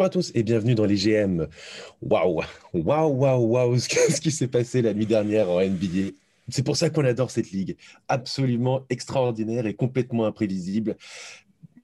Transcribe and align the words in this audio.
Bonjour 0.00 0.06
à 0.06 0.14
tous 0.14 0.32
et 0.34 0.42
bienvenue 0.42 0.74
dans 0.74 0.86
les 0.86 0.96
GM. 0.96 1.46
Waouh, 2.00 2.40
waouh, 2.72 3.12
waouh, 3.12 3.44
waouh, 3.44 3.78
ce 3.78 4.18
qui 4.22 4.30
s'est 4.30 4.48
passé 4.48 4.80
la 4.80 4.94
nuit 4.94 5.04
dernière 5.04 5.50
en 5.50 5.60
NBA. 5.60 6.12
C'est 6.48 6.62
pour 6.62 6.78
ça 6.78 6.88
qu'on 6.88 7.04
adore 7.04 7.30
cette 7.30 7.50
ligue. 7.50 7.76
Absolument 8.08 8.86
extraordinaire 8.88 9.66
et 9.66 9.74
complètement 9.74 10.24
imprévisible. 10.24 10.96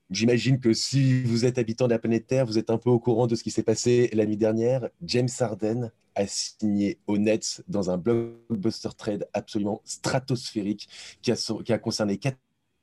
J'imagine 0.08 0.60
que 0.60 0.72
si 0.72 1.24
vous 1.24 1.44
êtes 1.44 1.58
habitant 1.58 1.88
de 1.88 1.92
la 1.92 1.98
planète 1.98 2.26
Terre, 2.26 2.46
vous 2.46 2.56
êtes 2.56 2.70
un 2.70 2.78
peu 2.78 2.88
au 2.88 2.98
courant 2.98 3.26
de 3.26 3.34
ce 3.34 3.42
qui 3.42 3.50
s'est 3.50 3.62
passé 3.62 4.08
la 4.14 4.24
nuit 4.24 4.38
dernière. 4.38 4.88
James 5.02 5.28
Harden 5.38 5.92
a 6.14 6.26
signé 6.26 6.98
au 7.06 7.18
Nets 7.18 7.60
dans 7.68 7.90
un 7.90 7.98
blockbuster 7.98 8.88
trade 8.96 9.28
absolument 9.34 9.82
stratosphérique 9.84 10.88
qui 11.20 11.32
a 11.32 11.78
concerné 11.78 12.16
quatre 12.16 12.38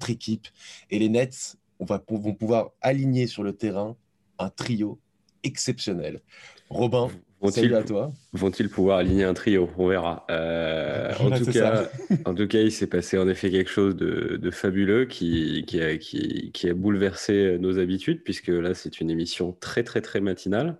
équipes. 0.08 0.46
Et 0.92 1.00
les 1.00 1.10
Nets 1.10 1.56
vont 1.80 2.36
pouvoir 2.36 2.70
aligner 2.82 3.26
sur 3.26 3.42
le 3.42 3.54
terrain 3.54 3.98
un 4.38 4.52
trio 4.52 5.00
exceptionnel. 5.44 6.22
Robin, 6.70 7.10
salut 7.52 7.76
à 7.76 7.84
toi. 7.84 8.12
Vont-ils 8.32 8.70
pouvoir 8.70 8.98
aligner 8.98 9.26
un 9.26 9.34
trio? 9.34 9.70
On 9.78 9.88
verra. 9.88 10.26
Euh, 10.32 11.14
en, 11.20 11.30
tout 11.38 11.52
cas, 11.52 11.90
en 12.26 12.34
tout 12.34 12.48
cas, 12.48 12.60
il 12.60 12.72
s'est 12.72 12.88
passé 12.88 13.18
en 13.18 13.28
effet 13.28 13.52
quelque 13.52 13.70
chose 13.70 13.96
de, 13.96 14.52
fabuleux 14.52 15.06
qui, 15.06 15.64
qui, 15.68 15.82
a, 15.82 15.98
qui, 15.98 16.52
qui, 16.52 16.70
a, 16.70 16.74
bouleversé 16.74 17.58
nos 17.60 17.80
habitudes, 17.80 18.24
puisque 18.24 18.48
là, 18.48 18.74
c'est 18.74 19.02
une 19.02 19.10
émission 19.10 19.56
très, 19.60 19.84
très, 19.84 20.02
très 20.02 20.22
matinale. 20.22 20.80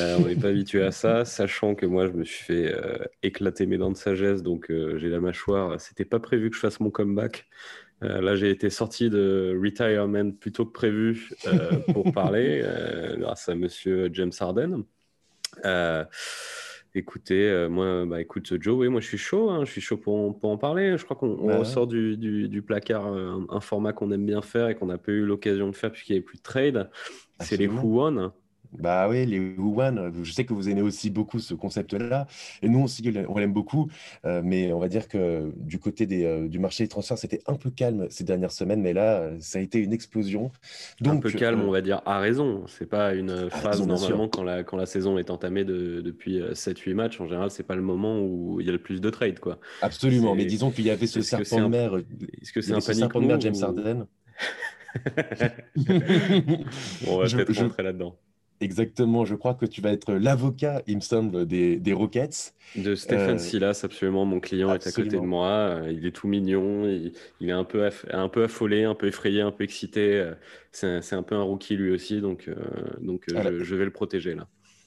Euh, 0.00 0.16
on 0.20 0.26
n'est 0.26 0.36
pas 0.36 0.48
habitué 0.48 0.82
à 0.82 0.92
ça, 0.92 1.24
sachant 1.24 1.74
que 1.74 1.86
moi, 1.86 2.06
je 2.06 2.12
me 2.12 2.24
suis 2.24 2.44
fait 2.44 2.74
euh, 2.74 2.98
éclater 3.22 3.66
mes 3.66 3.78
dents 3.78 3.90
de 3.90 3.96
sagesse, 3.96 4.42
donc 4.42 4.70
j'ai 4.70 5.08
la 5.08 5.20
mâchoire. 5.20 5.80
C'était 5.80 6.04
pas 6.04 6.20
prévu 6.20 6.50
que 6.50 6.56
je 6.56 6.60
fasse 6.60 6.80
mon 6.80 6.90
comeback. 6.90 7.46
Euh, 8.02 8.20
là, 8.20 8.36
j'ai 8.36 8.50
été 8.50 8.68
sorti 8.68 9.08
de 9.08 9.58
retirement 9.62 10.30
plutôt 10.32 10.66
que 10.66 10.72
prévu 10.72 11.30
euh, 11.46 11.70
pour 11.92 12.12
parler, 12.12 12.60
euh, 12.62 13.16
grâce 13.16 13.48
à 13.48 13.54
monsieur 13.54 14.10
James 14.12 14.32
Harden. 14.38 14.84
écoutez, 16.94 17.66
moi, 17.70 18.04
bah, 18.06 18.20
écoute, 18.20 18.60
Joe, 18.60 18.76
oui, 18.78 18.88
moi, 18.88 19.00
je 19.00 19.06
suis 19.06 19.18
chaud, 19.18 19.50
hein, 19.50 19.64
je 19.64 19.70
suis 19.70 19.80
chaud 19.80 19.96
pour, 19.96 20.38
pour, 20.38 20.50
en 20.50 20.58
parler. 20.58 20.98
Je 20.98 21.04
crois 21.04 21.16
qu'on 21.16 21.58
ressort 21.58 21.86
du, 21.86 22.16
du, 22.16 22.62
placard 22.62 23.06
un, 23.06 23.60
format 23.60 23.92
qu'on 23.92 24.10
aime 24.12 24.26
bien 24.26 24.42
faire 24.42 24.68
et 24.68 24.74
qu'on 24.74 24.86
n'a 24.86 24.98
pas 24.98 25.12
eu 25.12 25.24
l'occasion 25.24 25.70
de 25.70 25.76
faire 25.76 25.90
puisqu'il 25.90 26.12
n'y 26.12 26.18
avait 26.18 26.24
plus 26.24 26.38
de 26.38 26.42
trade. 26.42 26.90
C'est 27.40 27.56
les 27.56 27.68
Who 27.68 28.00
Won. 28.00 28.32
Bah 28.78 29.08
oui, 29.08 29.26
les 29.26 29.54
Wuhan, 29.56 30.12
je 30.22 30.32
sais 30.32 30.44
que 30.44 30.54
vous 30.54 30.68
aimez 30.68 30.82
aussi 30.82 31.10
beaucoup 31.10 31.38
ce 31.38 31.54
concept-là, 31.54 32.26
et 32.62 32.68
nous 32.68 32.82
aussi, 32.82 33.02
on 33.28 33.38
l'aime 33.38 33.52
beaucoup, 33.52 33.88
euh, 34.24 34.42
mais 34.44 34.72
on 34.72 34.78
va 34.78 34.88
dire 34.88 35.08
que 35.08 35.52
du 35.56 35.78
côté 35.78 36.06
des, 36.06 36.24
euh, 36.24 36.48
du 36.48 36.58
marché 36.58 36.84
des 36.84 36.88
transferts, 36.88 37.18
c'était 37.18 37.40
un 37.46 37.54
peu 37.54 37.70
calme 37.70 38.06
ces 38.10 38.24
dernières 38.24 38.52
semaines, 38.52 38.80
mais 38.80 38.92
là, 38.92 39.30
ça 39.40 39.58
a 39.58 39.62
été 39.62 39.78
une 39.78 39.92
explosion. 39.92 40.50
Donc, 41.00 41.16
un 41.16 41.20
peu 41.20 41.30
calme, 41.30 41.60
euh, 41.60 41.66
on 41.66 41.70
va 41.70 41.80
dire, 41.80 42.02
à 42.06 42.18
raison. 42.18 42.64
C'est 42.66 42.88
pas 42.88 43.14
une 43.14 43.50
phase, 43.50 43.86
normalement, 43.86 44.28
quand 44.28 44.42
la, 44.42 44.62
quand 44.64 44.76
la 44.76 44.86
saison 44.86 45.18
est 45.18 45.30
entamée 45.30 45.64
de, 45.64 46.00
depuis 46.00 46.40
7-8 46.40 46.94
matchs, 46.94 47.20
en 47.20 47.26
général, 47.26 47.50
c'est 47.50 47.66
pas 47.66 47.76
le 47.76 47.82
moment 47.82 48.20
où 48.20 48.60
il 48.60 48.66
y 48.66 48.68
a 48.68 48.72
le 48.72 48.78
plus 48.78 49.00
de 49.00 49.10
trades, 49.10 49.40
quoi. 49.40 49.58
Absolument, 49.82 50.34
mais 50.34 50.44
disons 50.44 50.70
qu'il 50.70 50.84
y 50.86 50.90
avait 50.90 51.06
ce 51.06 51.20
serpent 51.20 51.60
de 51.60 51.66
mer. 51.66 51.96
Est-ce 52.40 52.52
que 52.52 52.60
c'est 52.60 52.72
un 52.72 52.80
panique 52.80 53.12
de 53.12 53.20
mer, 53.20 53.40
James 53.40 53.62
Harden 53.62 54.06
On 57.06 57.18
va 57.18 57.26
peut-être 57.26 57.60
rentrer 57.60 57.82
là-dedans. 57.82 58.16
Exactement, 58.60 59.26
je 59.26 59.34
crois 59.34 59.54
que 59.54 59.66
tu 59.66 59.82
vas 59.82 59.92
être 59.92 60.14
l'avocat, 60.14 60.82
il 60.86 60.96
me 60.96 61.00
semble, 61.00 61.46
des, 61.46 61.76
des 61.76 61.92
Rockets. 61.92 62.54
De 62.74 62.94
Stéphane 62.94 63.36
euh, 63.36 63.38
Silas, 63.38 63.80
absolument. 63.84 64.24
Mon 64.24 64.40
client 64.40 64.72
est 64.74 64.86
à 64.86 64.92
côté 64.92 65.16
de 65.16 65.18
moi. 65.18 65.48
Euh, 65.48 65.92
il 65.92 66.06
est 66.06 66.10
tout 66.10 66.26
mignon. 66.26 66.88
Il, 67.40 67.48
est 67.48 67.52
un 67.52 67.64
peu, 67.64 67.88
un 68.10 68.28
peu 68.28 68.44
affolé, 68.44 68.84
un 68.84 68.94
peu 68.94 69.08
effrayé, 69.08 69.42
un 69.42 69.52
peu 69.52 69.64
excité. 69.64 70.14
Euh, 70.14 70.34
c'est 70.72 71.14
un, 71.14 71.22
peu 71.22 71.34
un 71.34 71.42
rookie 71.42 71.76
lui 71.76 71.90
aussi, 71.90 72.20
donc, 72.20 72.50
donc 73.00 73.24
je, 73.28 73.74
vais 73.74 73.84
le 73.84 73.90
protéger 73.90 74.34
là 74.34 74.46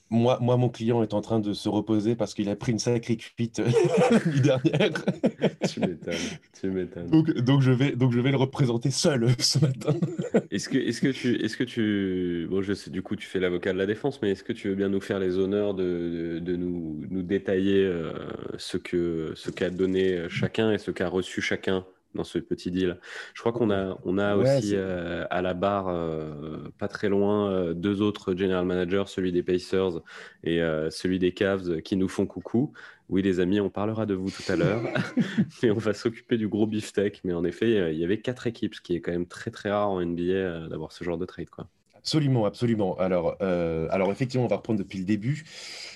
moi, 0.09 0.40
moi, 0.42 0.58
mon 0.58 0.70
client 0.70 1.03
est 1.03 1.14
en 1.14 1.22
train 1.22 1.40
de 1.40 1.53
se 1.53 1.70
reposer 1.70 2.16
parce 2.16 2.34
qu'il 2.34 2.50
a 2.50 2.56
pris 2.56 2.72
une 2.72 2.80
sacrée 2.80 3.18
cuite 3.18 3.59
l'année 4.12 4.40
dernière. 4.42 5.06
tu 5.70 5.80
m'étonnes, 5.80 6.16
tu 6.59 6.70
m'étonnes. 6.70 7.09
Donc, 7.09 7.31
donc, 7.31 7.62
je 7.62 7.72
vais, 7.72 7.96
donc, 7.96 8.12
je 8.12 8.20
vais 8.20 8.31
le 8.31 8.38
représenter 8.38 8.90
seul 8.90 9.28
ce 9.40 9.59
matin. 9.59 9.94
est-ce 10.52 10.70
que, 10.70 10.78
est-ce 10.78 11.02
que 11.02 11.09
tu, 11.09 11.36
est-ce 11.44 11.58
que 11.58 11.64
tu, 11.64 12.47
bon, 12.50 12.62
je 12.62 12.74
sais, 12.74 12.90
du 12.90 13.03
coup, 13.03 13.16
tu 13.16 13.28
fais 13.28 13.40
l'avocat 13.40 13.72
de 13.72 13.78
la 13.78 13.86
défense, 13.86 14.20
mais 14.22 14.31
est-ce 14.31 14.44
que 14.44 14.53
tu 14.53 14.70
veux 14.70 14.75
bien 14.75 14.90
nous 14.90 15.02
faire 15.02 15.20
les 15.20 15.38
honneurs 15.38 15.75
de, 15.75 16.40
de, 16.41 16.56
nous, 16.56 17.06
nous 17.09 17.22
détailler 17.22 17.84
euh, 17.86 18.14
ce 18.58 18.78
que, 18.78 19.34
ce 19.36 19.52
qu'a 19.52 19.70
donné 19.70 20.28
chacun 20.30 20.72
et 20.72 20.80
ce 20.80 20.90
qu'a 20.91 21.08
reçu 21.08 21.41
chacun? 21.41 21.86
Dans 22.16 22.24
ce 22.24 22.40
petit 22.40 22.72
deal. 22.72 23.00
Je 23.34 23.42
crois 23.42 23.52
qu'on 23.52 23.72
a, 23.72 23.97
on 24.03 24.18
a 24.18 24.36
aussi 24.36 24.72
euh, 24.74 25.25
à 25.30 25.42
la 25.42 25.53
barre, 25.53 25.88
euh, 25.90 26.58
pas 26.78 26.88
très 26.88 27.09
loin, 27.09 27.52
euh, 27.52 27.74
deux 27.74 28.02
autres 28.02 28.36
general 28.36 28.66
managers, 28.66 29.03
celui 29.08 29.31
des 29.31 29.44
Pacers 29.44 30.02
et 30.44 30.59
celui 30.90 31.20
des 31.20 31.34
Cavs, 31.34 31.81
qui 31.81 31.96
nous 31.96 32.08
font 32.08 32.25
coucou. 32.25 32.74
Oui, 33.09 33.24
les 33.24 33.40
amis, 33.40 33.59
on 33.59 33.70
parlera 33.70 34.06
de 34.06 34.14
vous 34.14 34.30
tout 34.30 34.52
à 34.52 34.56
l'heure, 34.56 34.81
mais 35.64 35.72
on 35.72 35.78
va 35.78 35.94
s'occuper 35.94 36.38
du 36.38 36.47
gros 36.47 36.68
beefsteak. 36.68 37.22
Mais 37.24 37.34
en 37.34 37.44
effet, 37.44 37.94
il 37.94 38.00
y 38.00 38.03
avait 38.03 38.20
quatre 38.20 38.47
équipes, 38.47 38.76
ce 38.76 38.81
qui 38.81 38.96
est 38.96 39.02
quand 39.02 39.12
même 39.12 39.28
très 39.28 39.52
très 39.52 39.72
rare 39.72 39.90
en 39.90 40.03
NBA 40.03 40.70
d'avoir 40.70 40.91
ce 40.91 41.03
genre 41.03 41.18
de 41.18 41.26
trade, 41.26 41.50
quoi. 41.50 41.68
Absolument, 41.96 42.46
absolument. 42.46 42.97
Alors, 42.97 43.36
alors 43.41 44.12
effectivement, 44.12 44.46
on 44.46 44.50
va 44.50 44.58
reprendre 44.58 44.80
depuis 44.80 45.00
le 45.00 45.06
début. 45.06 45.44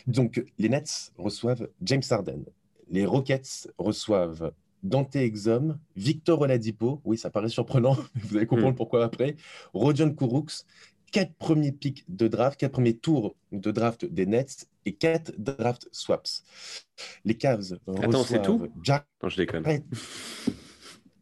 Donc, 0.06 0.44
les 0.60 0.70
Nets 0.70 1.12
reçoivent 1.18 1.70
James 1.82 2.02
Harden. 2.10 2.44
Les 2.90 3.06
Rockets 3.06 3.72
reçoivent 3.78 4.52
Dante 4.84 5.16
Exum, 5.16 5.78
Victor 5.96 6.42
Oladipo, 6.42 7.02
oui, 7.06 7.18
ça 7.18 7.30
paraît 7.30 7.50
surprenant, 7.50 7.98
mais 8.16 8.22
vous 8.24 8.38
allez 8.38 8.46
comprendre 8.46 8.74
hmm. 8.74 8.78
pourquoi 8.78 9.06
après, 9.06 9.36
Rodion 9.74 10.14
Kuruks, 10.14 10.66
quatre 11.12 11.34
premiers 11.36 11.72
pics 11.72 12.04
de 12.10 12.28
draft, 12.28 12.60
quatre 12.60 12.74
premiers 12.74 12.98
tours 12.98 13.36
de 13.52 13.72
draft 13.72 14.06
des 14.06 14.26
Nets 14.26 14.68
et 14.86 14.94
quatre 14.94 15.32
draft 15.38 15.88
swaps. 15.92 16.44
Les 17.24 17.36
Cavs 17.36 17.80
Attends, 18.02 18.24
c'est 18.24 18.42
tout? 18.42 18.68
Jack... 18.82 19.06
Non, 19.22 19.30
je 19.30 19.38
déconne. 19.38 19.64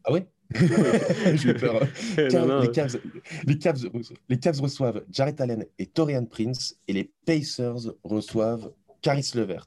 Ah 0.04 0.12
ouais? 0.12 0.26
J'ai 1.34 1.54
peur. 1.54 1.80
Les, 2.16 2.28
Cavs, 2.70 3.00
les, 3.46 3.58
Cavs, 3.58 3.88
les 4.28 4.38
Cavs 4.38 4.60
reçoivent 4.60 5.04
Jarrett 5.10 5.40
Allen 5.40 5.64
et 5.78 5.86
Torian 5.86 6.24
Prince 6.24 6.76
et 6.88 6.92
les 6.92 7.10
Pacers 7.24 7.92
reçoivent 8.02 8.72
Caris 9.02 9.32
Levert. 9.34 9.66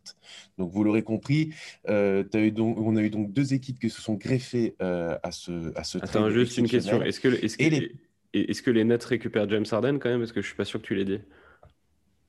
Donc, 0.57 0.71
vous 0.71 0.83
l'aurez 0.83 1.03
compris, 1.03 1.53
euh, 1.89 2.23
as 2.33 2.39
eu 2.39 2.51
donc, 2.51 2.79
on 2.79 2.95
a 2.95 3.01
eu 3.01 3.09
donc 3.09 3.31
deux 3.31 3.53
équipes 3.53 3.79
qui 3.79 3.89
se 3.89 4.01
sont 4.01 4.15
greffées 4.15 4.75
euh, 4.81 5.17
à 5.21 5.31
ce, 5.31 5.77
à 5.77 5.83
ce 5.83 5.99
Attends, 5.99 6.29
juste 6.31 6.57
une 6.57 6.67
question. 6.67 7.03
Est-ce 7.03 7.19
que, 7.19 7.27
est-ce, 7.27 7.57
que, 7.57 7.63
les... 7.65 7.91
est-ce 8.33 8.61
que 8.61 8.71
les 8.71 8.83
Nets 8.83 9.03
récupèrent 9.03 9.49
James 9.49 9.65
Harden 9.69 9.99
quand 9.99 10.09
même? 10.09 10.19
Parce 10.19 10.31
que 10.31 10.41
je 10.41 10.47
suis 10.47 10.55
pas 10.55 10.65
sûr 10.65 10.81
que 10.81 10.87
tu 10.87 10.95
l'aies 10.95 11.05
dit. 11.05 11.19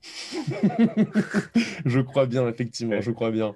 je 1.85 1.99
crois 1.99 2.27
bien, 2.27 2.47
effectivement, 2.47 3.01
je 3.01 3.11
crois 3.11 3.31
bien. 3.31 3.55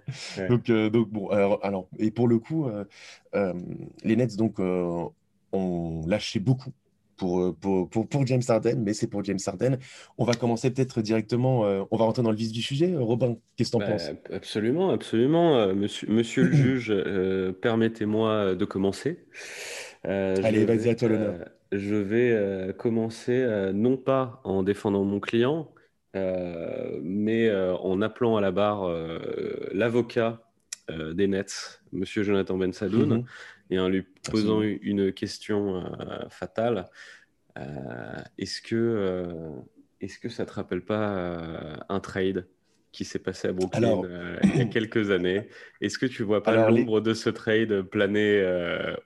Donc, 0.49 0.69
euh, 0.69 0.89
donc, 0.89 1.09
bon, 1.09 1.29
alors, 1.29 1.59
alors, 1.63 1.87
et 1.99 2.09
pour 2.09 2.27
le 2.27 2.39
coup, 2.39 2.67
les 4.03 4.15
Nets 4.15 4.37
donc 4.37 4.59
ont 4.59 6.05
lâché 6.07 6.39
beaucoup 6.39 6.71
euh, 7.23 7.51
pour, 7.51 7.89
pour, 7.89 8.07
pour, 8.07 8.27
James 8.27 8.41
Harden, 8.47 8.81
mais 8.83 8.93
c'est 8.93 9.07
pour 9.07 9.23
James 9.23 9.39
Harden. 9.45 9.77
On 10.17 10.25
va 10.25 10.33
commencer 10.33 10.71
peut-être 10.71 11.01
directement, 11.01 11.65
euh, 11.65 11.83
on 11.91 11.97
va 11.97 12.05
rentrer 12.05 12.23
dans 12.23 12.31
le 12.31 12.37
vif 12.37 12.51
du 12.51 12.61
sujet. 12.61 12.95
Robin, 12.95 13.37
qu'est-ce 13.55 13.71
que 13.71 13.77
tu 13.77 13.83
en 13.83 13.87
bah, 13.87 13.91
penses? 13.93 14.11
Absolument, 14.31 14.91
absolument. 14.91 15.57
Euh, 15.57 15.73
monsieur, 15.73 16.07
monsieur 16.09 16.43
le 16.43 16.51
juge, 16.53 16.93
permettez-moi 17.61 18.55
de 18.55 18.65
commencer. 18.65 19.25
Allez, 20.03 20.65
vas-y, 20.65 20.89
à 20.89 20.95
toi 20.95 21.09
l'honneur. 21.09 21.49
je 21.71 21.95
vais 21.95 22.73
commencer 22.77 23.71
non 23.73 23.97
pas 23.97 24.41
en 24.43 24.63
défendant 24.63 25.03
mon 25.03 25.19
client, 25.19 25.71
mais 26.13 27.51
en 27.53 28.01
appelant 28.01 28.37
à 28.37 28.41
la 28.41 28.51
barre 28.51 28.89
l'avocat 29.73 30.41
des 30.89 31.27
Nets, 31.27 31.81
monsieur 31.93 32.23
Jonathan 32.23 32.57
Ben 32.57 32.73
Sadoun. 32.73 33.19
Mhm 33.19 33.25
et 33.71 33.79
en 33.79 33.89
lui 33.89 34.03
posant 34.29 34.61
une 34.61 35.11
question 35.13 35.77
euh, 35.77 36.29
fatale. 36.29 36.85
Euh, 37.57 37.63
est-ce 38.37 38.61
que, 38.61 38.75
euh, 38.75 39.49
est-ce 40.01 40.19
que 40.19 40.29
ça 40.29 40.45
te 40.45 40.53
rappelle 40.53 40.81
pas 40.81 41.83
un 41.89 41.99
trade 42.01 42.47
qui 42.91 43.05
s'est 43.05 43.19
passé 43.19 43.47
à 43.47 43.53
Brooklyn 43.53 44.01
il 44.43 44.57
y 44.57 44.61
a 44.61 44.65
quelques 44.65 45.09
années? 45.09 45.47
Est-ce 45.79 45.97
que 45.97 46.05
tu 46.05 46.23
vois 46.23 46.43
pas 46.43 46.69
l'ombre 46.69 46.99
de 46.99 47.13
ce 47.13 47.29
trade 47.29 47.81
planer 47.83 48.45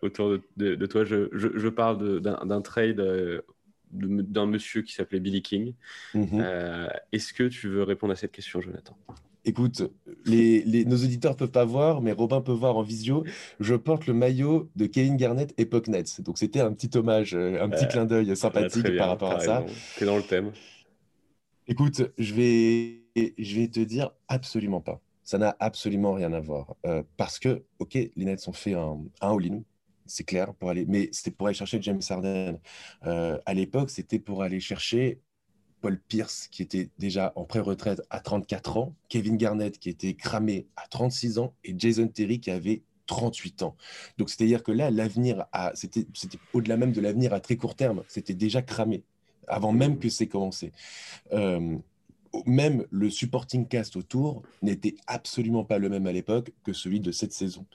autour 0.01 0.39
de, 0.57 0.85
toi? 0.87 1.05
Je, 1.05 1.29
je, 1.31 1.69
parle 1.69 2.21
d'un 2.21 2.61
trade 2.61 3.43
d'un 3.91 4.45
monsieur 4.47 4.81
qui 4.81 4.93
s'appelait 4.93 5.19
Billy 5.19 5.43
King. 5.43 5.73
Mm-hmm. 6.15 6.89
Est-ce 7.11 7.33
que 7.33 7.43
tu 7.43 7.67
veux 7.67 7.83
répondre 7.83 8.13
à 8.13 8.15
cette 8.15 8.31
question, 8.31 8.61
Jonathan? 8.61 8.97
Écoute, 9.45 9.83
les, 10.25 10.85
nos 10.85 10.97
auditeurs 10.97 11.35
peuvent 11.35 11.51
pas 11.51 11.65
voir, 11.65 12.01
mais 12.01 12.11
Robin 12.11 12.41
peut 12.41 12.51
voir 12.51 12.77
en 12.77 12.81
visio. 12.81 13.23
Je 13.59 13.75
porte 13.75 14.07
le 14.07 14.13
maillot 14.13 14.69
de 14.75 14.87
Kevin 14.87 15.17
Garnett 15.17 15.53
époque 15.59 15.87
Nets. 15.87 16.21
Donc 16.21 16.39
c'était 16.39 16.61
un 16.61 16.73
petit 16.73 16.97
hommage, 16.97 17.35
euh, 17.35 17.63
un 17.63 17.69
petit 17.69 17.87
clin 17.87 18.05
d'œil 18.05 18.35
sympathique 18.35 18.97
par 18.97 19.09
rapport 19.09 19.31
à 19.31 19.39
ça. 19.39 19.63
es 20.01 20.05
dans 20.05 20.17
le 20.17 20.23
thème. 20.23 20.51
Écoute, 21.67 22.11
je 22.17 22.33
vais, 22.33 23.33
je 23.37 23.59
vais 23.59 23.67
te 23.67 23.79
dire 23.79 24.11
absolument 24.27 24.81
pas. 24.81 24.99
Ça 25.23 25.37
n'a 25.37 25.55
absolument 25.59 26.13
rien 26.13 26.33
à 26.33 26.39
voir. 26.39 26.75
Euh, 26.85 27.03
parce 27.17 27.39
que, 27.39 27.63
ok, 27.79 27.93
les 27.93 28.25
Nets 28.25 28.47
ont 28.47 28.53
fait 28.53 28.73
un, 28.73 28.99
un 29.21 29.35
all-in, 29.35 29.61
c'est 30.05 30.23
clair, 30.23 30.53
pour 30.53 30.69
aller, 30.69 30.85
mais 30.87 31.09
c'était 31.11 31.31
pour 31.31 31.47
aller 31.47 31.55
chercher 31.55 31.81
James 31.81 32.01
Harden. 32.07 32.59
Euh, 33.05 33.39
à 33.45 33.53
l'époque, 33.53 33.89
c'était 33.89 34.19
pour 34.19 34.43
aller 34.43 34.59
chercher 34.59 35.19
Paul 35.81 35.99
Pierce, 36.07 36.47
qui 36.47 36.61
était 36.61 36.89
déjà 36.97 37.33
en 37.35 37.43
pré-retraite 37.43 38.01
à 38.09 38.19
34 38.19 38.77
ans, 38.77 38.95
Kevin 39.09 39.37
Garnett, 39.37 39.77
qui 39.77 39.89
était 39.89 40.13
cramé 40.13 40.67
à 40.75 40.87
36 40.87 41.37
ans, 41.39 41.53
et 41.63 41.75
Jason 41.77 42.07
Terry, 42.07 42.39
qui 42.39 42.51
avait 42.51 42.81
38 43.07 43.63
ans. 43.63 43.75
Donc, 44.17 44.29
c'est-à-dire 44.29 44.63
que 44.63 44.71
là, 44.71 44.89
l'avenir, 44.89 45.45
c'était 45.73 46.07
au-delà 46.53 46.77
même 46.77 46.91
de 46.91 47.01
l'avenir 47.01 47.33
à 47.33 47.39
très 47.39 47.55
court 47.55 47.75
terme, 47.75 48.03
c'était 48.07 48.33
déjà 48.33 48.61
cramé, 48.61 49.03
avant 49.47 49.71
même 49.71 49.99
que 49.99 50.09
c'est 50.09 50.27
commencé. 50.27 50.71
Euh, 51.33 51.77
même 52.45 52.85
le 52.89 53.09
supporting 53.09 53.67
cast 53.67 53.95
autour 53.95 54.43
n'était 54.61 54.95
absolument 55.07 55.63
pas 55.63 55.77
le 55.77 55.89
même 55.89 56.07
à 56.07 56.11
l'époque 56.11 56.51
que 56.63 56.73
celui 56.73 56.99
de 56.99 57.11
cette 57.11 57.31
saison. 57.31 57.65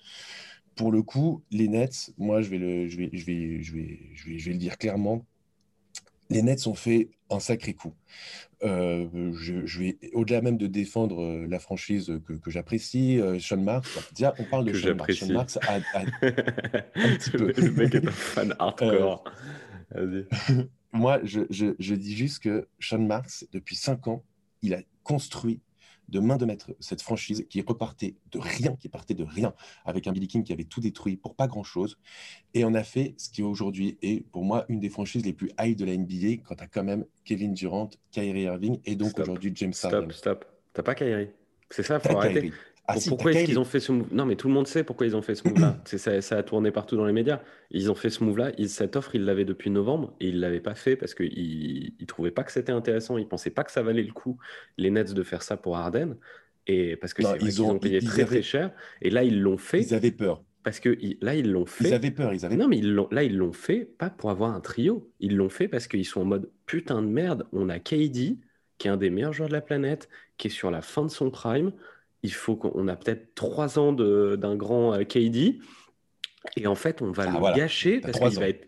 Pour 0.74 0.92
le 0.92 1.02
coup, 1.02 1.42
les 1.50 1.68
Nets, 1.68 2.12
moi, 2.18 2.42
je 2.42 2.50
vais 2.50 2.58
le, 2.58 2.88
je 2.88 2.96
vais, 2.96 3.10
je 3.12 3.24
vais, 3.24 3.62
je 3.62 3.72
vais, 3.72 4.00
je 4.12 4.24
vais, 4.26 4.38
je 4.38 4.46
vais 4.46 4.52
le 4.52 4.58
dire 4.58 4.78
clairement, 4.78 5.24
les 6.28 6.42
Nets 6.42 6.66
ont 6.66 6.74
fait 6.74 7.10
un 7.30 7.40
sacré 7.40 7.74
coup. 7.74 7.94
Euh, 8.62 9.32
je, 9.34 9.78
vais, 9.78 9.98
au-delà 10.12 10.42
même 10.42 10.58
de 10.58 10.66
défendre 10.66 11.22
euh, 11.22 11.46
la 11.48 11.58
franchise 11.58 12.12
que, 12.26 12.50
j'apprécie, 12.50 13.18
euh, 13.18 13.38
Sean 13.38 13.56
Marks, 13.56 13.88
déjà, 14.14 14.34
on 14.38 14.44
parle 14.44 14.66
de 14.66 14.74
Sean 14.74 14.94
Marks. 14.94 15.12
Sean 15.12 15.32
Marks 15.32 15.56
a, 15.56 15.76
un 15.94 17.16
petit 17.16 17.30
peu. 17.30 17.52
Le 17.56 17.70
mec 17.72 17.94
est 17.94 18.06
un 18.06 18.10
fan 18.10 18.54
hardcore. 18.58 19.24
Moi, 20.92 21.20
je, 21.22 21.40
je, 21.50 21.94
dis 21.94 22.16
juste 22.16 22.40
que 22.40 22.68
Sean 22.78 22.98
Marks, 22.98 23.46
depuis 23.52 23.76
cinq 23.76 24.08
ans, 24.08 24.24
il 24.62 24.74
a 24.74 24.80
construit 25.04 25.60
de 26.10 26.20
main 26.20 26.36
de 26.36 26.44
maître 26.44 26.70
cette 26.80 27.02
franchise 27.02 27.46
qui 27.48 27.60
repartait 27.62 28.16
de 28.32 28.38
rien, 28.38 28.76
qui 28.76 28.88
partait 28.88 29.14
de 29.14 29.24
rien, 29.24 29.54
avec 29.84 30.06
un 30.06 30.12
Billy 30.12 30.28
King 30.28 30.44
qui 30.44 30.52
avait 30.52 30.64
tout 30.64 30.80
détruit 30.80 31.16
pour 31.16 31.34
pas 31.34 31.46
grand-chose. 31.46 31.98
Et 32.54 32.64
on 32.64 32.74
a 32.74 32.82
fait 32.82 33.14
ce 33.16 33.30
qui 33.30 33.42
aujourd'hui 33.42 33.98
est 34.02 34.26
pour 34.30 34.44
moi 34.44 34.64
une 34.68 34.80
des 34.80 34.90
franchises 34.90 35.24
les 35.24 35.32
plus 35.32 35.50
high 35.60 35.76
de 35.76 35.84
la 35.84 35.96
NBA 35.96 36.42
quand 36.44 36.56
tu 36.56 36.64
as 36.64 36.66
quand 36.66 36.84
même 36.84 37.04
Kevin 37.24 37.54
Durant, 37.54 37.90
Kyrie 38.10 38.42
Irving 38.42 38.80
et 38.84 38.96
donc 38.96 39.18
aujourd'hui 39.18 39.52
James 39.54 39.72
Harden. 39.82 40.10
Stop, 40.10 40.12
stop. 40.12 40.44
T'as 40.72 40.82
pas 40.82 40.94
Kyrie. 40.94 41.30
C'est 41.70 41.84
ça, 41.84 42.00
faut 42.00 42.16
arrêter. 42.16 42.52
Ah, 42.86 42.94
pourquoi 43.06 43.32
est-ce 43.32 43.44
qu'ils 43.44 43.58
ont 43.58 43.64
fait 43.64 43.80
ce 43.80 43.92
move 43.92 44.08
Non, 44.12 44.26
mais 44.26 44.36
tout 44.36 44.48
le 44.48 44.54
monde 44.54 44.66
sait 44.66 44.82
pourquoi 44.82 45.06
ils 45.06 45.14
ont 45.14 45.22
fait 45.22 45.34
ce 45.34 45.46
move-là. 45.46 45.80
ça, 45.84 46.20
ça 46.20 46.38
a 46.38 46.42
tourné 46.42 46.70
partout 46.70 46.96
dans 46.96 47.04
les 47.04 47.12
médias. 47.12 47.40
Ils 47.70 47.90
ont 47.90 47.94
fait 47.94 48.10
ce 48.10 48.24
move-là. 48.24 48.52
Cette 48.66 48.96
offre, 48.96 49.14
ils 49.14 49.24
l'avaient 49.24 49.44
depuis 49.44 49.70
novembre 49.70 50.14
et 50.20 50.28
ils 50.28 50.36
ne 50.36 50.40
l'avaient 50.40 50.60
pas 50.60 50.74
fait 50.74 50.96
parce 50.96 51.14
qu'ils 51.14 51.92
ne 52.00 52.06
trouvaient 52.06 52.32
pas 52.32 52.42
que 52.42 52.52
c'était 52.52 52.72
intéressant. 52.72 53.16
Ils 53.16 53.24
ne 53.24 53.28
pensaient 53.28 53.50
pas 53.50 53.62
que 53.64 53.70
ça 53.70 53.82
valait 53.82 54.02
le 54.02 54.12
coup, 54.12 54.38
les 54.76 54.90
Nets, 54.90 55.12
de 55.12 55.22
faire 55.22 55.42
ça 55.42 55.56
pour 55.56 55.76
Harden. 55.76 56.16
Et 56.66 56.96
parce 56.96 57.14
que 57.14 57.22
ils, 57.42 57.62
ont, 57.62 57.78
payé 57.78 58.00
très, 58.00 58.24
très 58.24 58.42
cher. 58.42 58.72
Et 59.02 59.10
là, 59.10 59.24
ils 59.24 59.40
l'ont 59.40 59.58
fait. 59.58 59.82
Ils 59.82 59.94
avaient 59.94 60.10
peur. 60.10 60.42
Parce 60.62 60.78
que 60.78 60.96
là, 61.22 61.34
ils 61.34 61.50
l'ont 61.50 61.66
fait. 61.66 61.88
Ils 61.88 61.94
avaient 61.94 62.10
peur, 62.10 62.34
ils 62.34 62.44
avaient 62.44 62.56
Non, 62.56 62.68
mais 62.68 62.78
ils 62.78 62.94
là, 63.10 63.22
ils 63.22 63.36
l'ont 63.36 63.52
fait 63.52 63.84
pas 63.84 64.10
pour 64.10 64.30
avoir 64.30 64.54
un 64.54 64.60
trio. 64.60 65.10
Ils 65.20 65.36
l'ont 65.36 65.48
fait 65.48 65.68
parce 65.68 65.86
qu'ils 65.86 66.04
sont 66.04 66.20
en 66.20 66.26
mode 66.26 66.50
putain 66.66 67.00
de 67.00 67.06
merde. 67.06 67.46
On 67.52 67.68
a 67.70 67.78
KD, 67.78 68.38
qui 68.78 68.88
est 68.88 68.90
un 68.90 68.96
des 68.96 69.10
meilleurs 69.10 69.32
joueurs 69.32 69.48
de 69.48 69.54
la 69.54 69.62
planète, 69.62 70.08
qui 70.36 70.48
est 70.48 70.50
sur 70.50 70.70
la 70.70 70.82
fin 70.82 71.04
de 71.04 71.10
son 71.10 71.30
prime 71.30 71.72
il 72.22 72.32
faut 72.32 72.56
qu'on 72.56 72.88
a 72.88 72.96
peut-être 72.96 73.34
trois 73.34 73.78
ans 73.78 73.92
d'un 73.92 74.56
grand 74.56 74.94
euh, 74.94 75.04
KD. 75.04 75.60
Et 76.56 76.66
en 76.66 76.74
fait, 76.74 77.02
on 77.02 77.10
va 77.10 77.24
ah, 77.26 77.52
le 77.52 77.56
gâcher 77.56 78.00
parce 78.00 78.18
qu'il 78.18 78.38
va 78.38 78.48
être. 78.48 78.66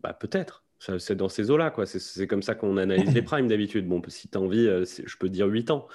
Bah, 0.00 0.12
peut-être. 0.12 0.64
C'est 0.98 1.16
dans 1.16 1.30
ces 1.30 1.50
eaux-là. 1.50 1.72
C'est 1.86 2.26
comme 2.26 2.42
ça 2.42 2.54
qu'on 2.54 2.76
analyse 2.76 3.14
les 3.14 3.22
primes 3.22 3.48
d'habitude. 3.48 3.88
Bon, 3.88 4.02
si 4.08 4.28
tu 4.28 4.36
as 4.36 4.40
envie, 4.40 4.66
euh, 4.66 4.84
je 4.84 5.16
peux 5.16 5.28
dire 5.28 5.46
8 5.46 5.70
ans. 5.70 5.86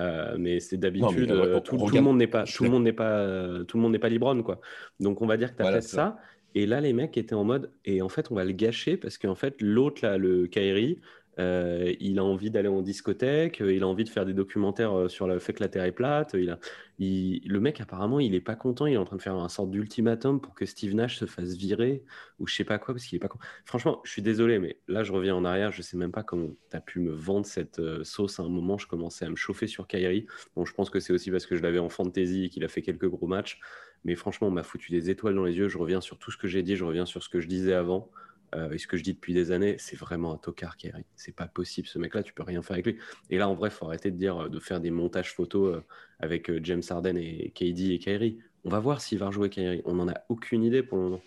Euh, 0.00 0.34
mais 0.38 0.58
c'est 0.58 0.76
d'habitude, 0.76 1.28
tout, 1.62 1.76
le 1.76 2.00
monde 2.00 2.18
n'est 2.18 2.26
pas, 2.26 2.42
tout 2.42 2.64
le 2.64 2.70
monde 2.70 2.82
n'est 2.82 2.92
pas, 2.92 3.24
tout 3.68 3.76
le 3.76 3.82
monde 3.82 3.92
n'est 3.92 4.00
pas 4.00 4.08
Libron, 4.08 4.42
quoi. 4.42 4.60
Donc 4.98 5.22
on 5.22 5.26
va 5.26 5.36
dire 5.36 5.52
que 5.52 5.62
tu 5.62 5.68
as 5.68 5.72
fait 5.72 5.82
ça. 5.82 6.18
Et 6.56 6.66
là, 6.66 6.80
les 6.80 6.92
mecs 6.92 7.16
étaient 7.16 7.34
en 7.34 7.44
mode, 7.44 7.70
et 7.84 8.02
en 8.02 8.08
fait, 8.08 8.30
on 8.32 8.34
va 8.34 8.44
le 8.44 8.52
gâcher 8.52 8.96
parce 8.96 9.18
qu'en 9.18 9.36
fait, 9.36 9.60
l'autre 9.60 10.00
là, 10.02 10.18
le 10.18 10.46
Kairi, 10.46 11.00
euh, 11.38 11.94
il 12.00 12.18
a 12.18 12.24
envie 12.24 12.50
d'aller 12.50 12.68
en 12.68 12.82
discothèque, 12.82 13.60
euh, 13.60 13.72
il 13.72 13.82
a 13.82 13.88
envie 13.88 14.04
de 14.04 14.08
faire 14.08 14.24
des 14.24 14.34
documentaires 14.34 14.96
euh, 14.96 15.08
sur 15.08 15.26
le 15.26 15.38
fait 15.38 15.52
que 15.52 15.62
la 15.62 15.68
Terre 15.68 15.84
est 15.84 15.92
plate. 15.92 16.34
Il 16.34 16.50
a, 16.50 16.58
le 16.98 17.58
mec, 17.58 17.80
apparemment, 17.80 18.20
il 18.20 18.34
est 18.34 18.40
pas 18.40 18.54
content. 18.54 18.86
Il 18.86 18.94
est 18.94 18.98
en 18.98 19.04
train 19.04 19.16
de 19.16 19.22
faire 19.22 19.34
un 19.34 19.48
sorte 19.48 19.70
d'ultimatum 19.70 20.40
pour 20.40 20.54
que 20.54 20.64
Steve 20.64 20.94
Nash 20.94 21.18
se 21.18 21.26
fasse 21.26 21.54
virer 21.56 22.04
ou 22.38 22.46
je 22.46 22.54
sais 22.54 22.64
pas 22.64 22.78
quoi 22.78 22.94
parce 22.94 23.04
qu'il 23.06 23.16
est 23.16 23.20
pas 23.20 23.28
content. 23.28 23.44
Franchement, 23.64 24.00
je 24.04 24.12
suis 24.12 24.22
désolé, 24.22 24.58
mais 24.58 24.78
là, 24.86 25.02
je 25.02 25.12
reviens 25.12 25.34
en 25.34 25.44
arrière. 25.44 25.72
Je 25.72 25.82
sais 25.82 25.96
même 25.96 26.12
pas 26.12 26.22
comment 26.22 26.50
tu 26.70 26.76
as 26.76 26.80
pu 26.80 27.00
me 27.00 27.12
vendre 27.12 27.46
cette 27.46 27.80
sauce 28.04 28.38
à 28.38 28.44
un 28.44 28.48
moment. 28.48 28.78
Je 28.78 28.86
commençais 28.86 29.24
à 29.24 29.30
me 29.30 29.36
chauffer 29.36 29.66
sur 29.66 29.88
Kyrie. 29.88 30.26
Bon, 30.54 30.64
je 30.64 30.72
pense 30.72 30.90
que 30.90 31.00
c'est 31.00 31.12
aussi 31.12 31.30
parce 31.30 31.46
que 31.46 31.56
je 31.56 31.62
l'avais 31.62 31.80
en 31.80 31.88
fantasy 31.88 32.44
et 32.44 32.48
qu'il 32.48 32.64
a 32.64 32.68
fait 32.68 32.82
quelques 32.82 33.08
gros 33.08 33.26
matchs. 33.26 33.58
Mais 34.04 34.14
franchement, 34.14 34.48
on 34.48 34.52
m'a 34.52 34.62
foutu 34.62 34.92
des 34.92 35.10
étoiles 35.10 35.34
dans 35.34 35.44
les 35.44 35.56
yeux. 35.56 35.68
Je 35.68 35.78
reviens 35.78 36.00
sur 36.00 36.18
tout 36.18 36.30
ce 36.30 36.36
que 36.36 36.46
j'ai 36.46 36.62
dit. 36.62 36.76
Je 36.76 36.84
reviens 36.84 37.06
sur 37.06 37.22
ce 37.22 37.28
que 37.28 37.40
je 37.40 37.48
disais 37.48 37.72
avant. 37.72 38.10
Euh, 38.54 38.72
et 38.72 38.78
ce 38.78 38.86
que 38.86 38.96
je 38.96 39.02
dis 39.02 39.14
depuis 39.14 39.34
des 39.34 39.50
années, 39.50 39.76
c'est 39.78 39.96
vraiment 39.96 40.32
un 40.32 40.36
tocard, 40.36 40.76
Kyrie. 40.76 41.04
C'est 41.16 41.34
pas 41.34 41.46
possible, 41.46 41.88
ce 41.88 41.98
mec-là, 41.98 42.22
tu 42.22 42.32
peux 42.32 42.42
rien 42.42 42.62
faire 42.62 42.74
avec 42.74 42.86
lui. 42.86 42.98
Et 43.30 43.38
là, 43.38 43.48
en 43.48 43.54
vrai, 43.54 43.68
il 43.70 43.72
faut 43.72 43.86
arrêter 43.86 44.10
de 44.10 44.16
dire, 44.16 44.44
euh, 44.44 44.48
de 44.48 44.60
faire 44.60 44.80
des 44.80 44.90
montages 44.90 45.32
photos 45.32 45.76
euh, 45.76 45.80
avec 46.20 46.50
James 46.62 46.82
Harden 46.88 47.16
et 47.16 47.52
KD 47.54 47.92
et 47.92 47.98
Kyrie. 47.98 48.38
On 48.64 48.70
va 48.70 48.78
voir 48.78 49.00
s'il 49.00 49.18
va 49.18 49.26
rejouer 49.26 49.50
Kyrie. 49.50 49.82
On 49.84 49.94
n'en 49.94 50.08
a 50.08 50.20
aucune 50.28 50.62
idée 50.62 50.82
pour 50.82 50.98
le 50.98 51.04
moment. 51.04 51.20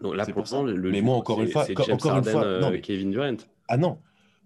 Donc 0.00 0.14
là, 0.14 0.26
pour 0.26 0.40
l'instant, 0.40 0.62
le 0.62 0.90
mais 0.90 1.00
moi, 1.00 1.16
encore 1.16 1.40
une 1.40 1.48
fois, 1.48 1.64
James 1.66 1.76
encore 1.90 2.12
Harden, 2.12 2.32
une 2.32 2.38
fois, 2.38 2.58
non, 2.60 2.80
Kevin 2.80 3.10
Durant. 3.10 3.36
Ah 3.68 3.76
non, 3.78 3.98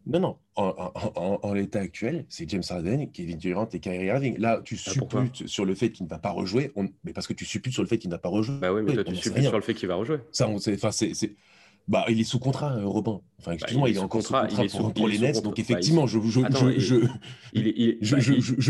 non, 0.07 0.21
non. 0.21 0.37
En, 0.57 1.55
l'état 1.55 1.81
actuel, 1.81 2.27
c'est 2.29 2.49
James 2.49 2.63
Harden, 2.69 3.11
Kevin 3.13 3.39
Durant 3.39 3.69
et 3.73 3.81
Kyrie 3.81 4.07
Irving. 4.07 4.39
Là, 4.39 4.61
tu 4.65 4.77
ah, 4.87 4.91
supputes 4.91 5.47
sur 5.47 5.65
le 5.65 5.75
fait 5.75 5.91
qu'il 5.91 6.05
ne 6.05 6.11
va 6.11 6.19
pas 6.19 6.31
rejouer, 6.31 6.73
mais 7.05 7.13
parce 7.13 7.27
que 7.27 7.33
tu 7.33 7.45
supputes 7.45 7.73
sur 7.73 7.83
le 7.83 7.89
fait 7.89 7.99
qu'il 7.99 8.11
ne 8.11 8.15
va 8.15 8.19
pas 8.19 8.29
rejouer. 8.29 8.59
Bah 8.59 8.73
oui, 8.73 8.83
mais 8.83 8.93
toi, 8.93 9.05
tu 9.05 9.17
supputes 9.17 9.45
sur 9.45 9.57
le 9.57 9.63
fait 9.63 9.75
qu'il 9.75 9.89
va 9.89 9.95
rejouer. 9.97 10.19
Ça, 10.33 10.49
c'est 10.59 11.35
bah, 11.89 12.05
il 12.09 12.21
est 12.21 12.25
sous 12.25 12.39
contrat, 12.39 12.77
euh, 12.77 12.87
Robin. 12.87 13.21
Enfin, 13.39 13.53
excuse-moi, 13.53 13.89
bah, 13.89 13.91
il, 13.91 13.97
est 13.97 14.01
encore 14.01 14.23
sous 14.23 14.33
contrat, 14.33 14.65
pour, 14.95 15.09
les 15.09 15.19
Nets. 15.19 15.43
Donc, 15.43 15.59
effectivement, 15.59 16.07
je, 16.07 16.19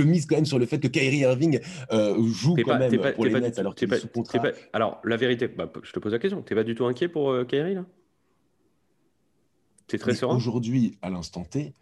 mise 0.02 0.26
quand 0.26 0.36
même 0.36 0.46
sur 0.46 0.58
le 0.58 0.66
fait 0.66 0.78
que 0.78 0.88
Kyrie 0.88 1.18
Irving 1.18 1.60
euh, 1.92 2.22
joue 2.24 2.56
quand 2.64 2.78
même 2.78 3.12
pour 3.14 3.24
les 3.24 3.38
Nets 3.38 3.58
alors 3.58 3.74
qu'il 3.74 3.92
est 3.92 3.98
sous 3.98 4.08
contrat. 4.08 4.42
alors, 4.72 5.00
la 5.04 5.16
vérité, 5.16 5.48
bah, 5.48 5.70
je 5.82 5.92
te 5.92 5.98
pose 5.98 6.12
la 6.12 6.18
question. 6.18 6.42
Tu 6.42 6.54
n'es 6.54 6.60
pas 6.60 6.64
du 6.64 6.74
tout 6.74 6.86
inquiet 6.86 7.08
pour 7.08 7.30
euh, 7.30 7.44
Kyrie, 7.44 7.74
là? 7.74 7.84
Tu 9.86 9.96
es 9.96 9.98
très 9.98 10.14
serein? 10.14 10.36
Aujourd'hui, 10.36 10.96
à 11.02 11.10
l'instant 11.10 11.44
T, 11.44 11.74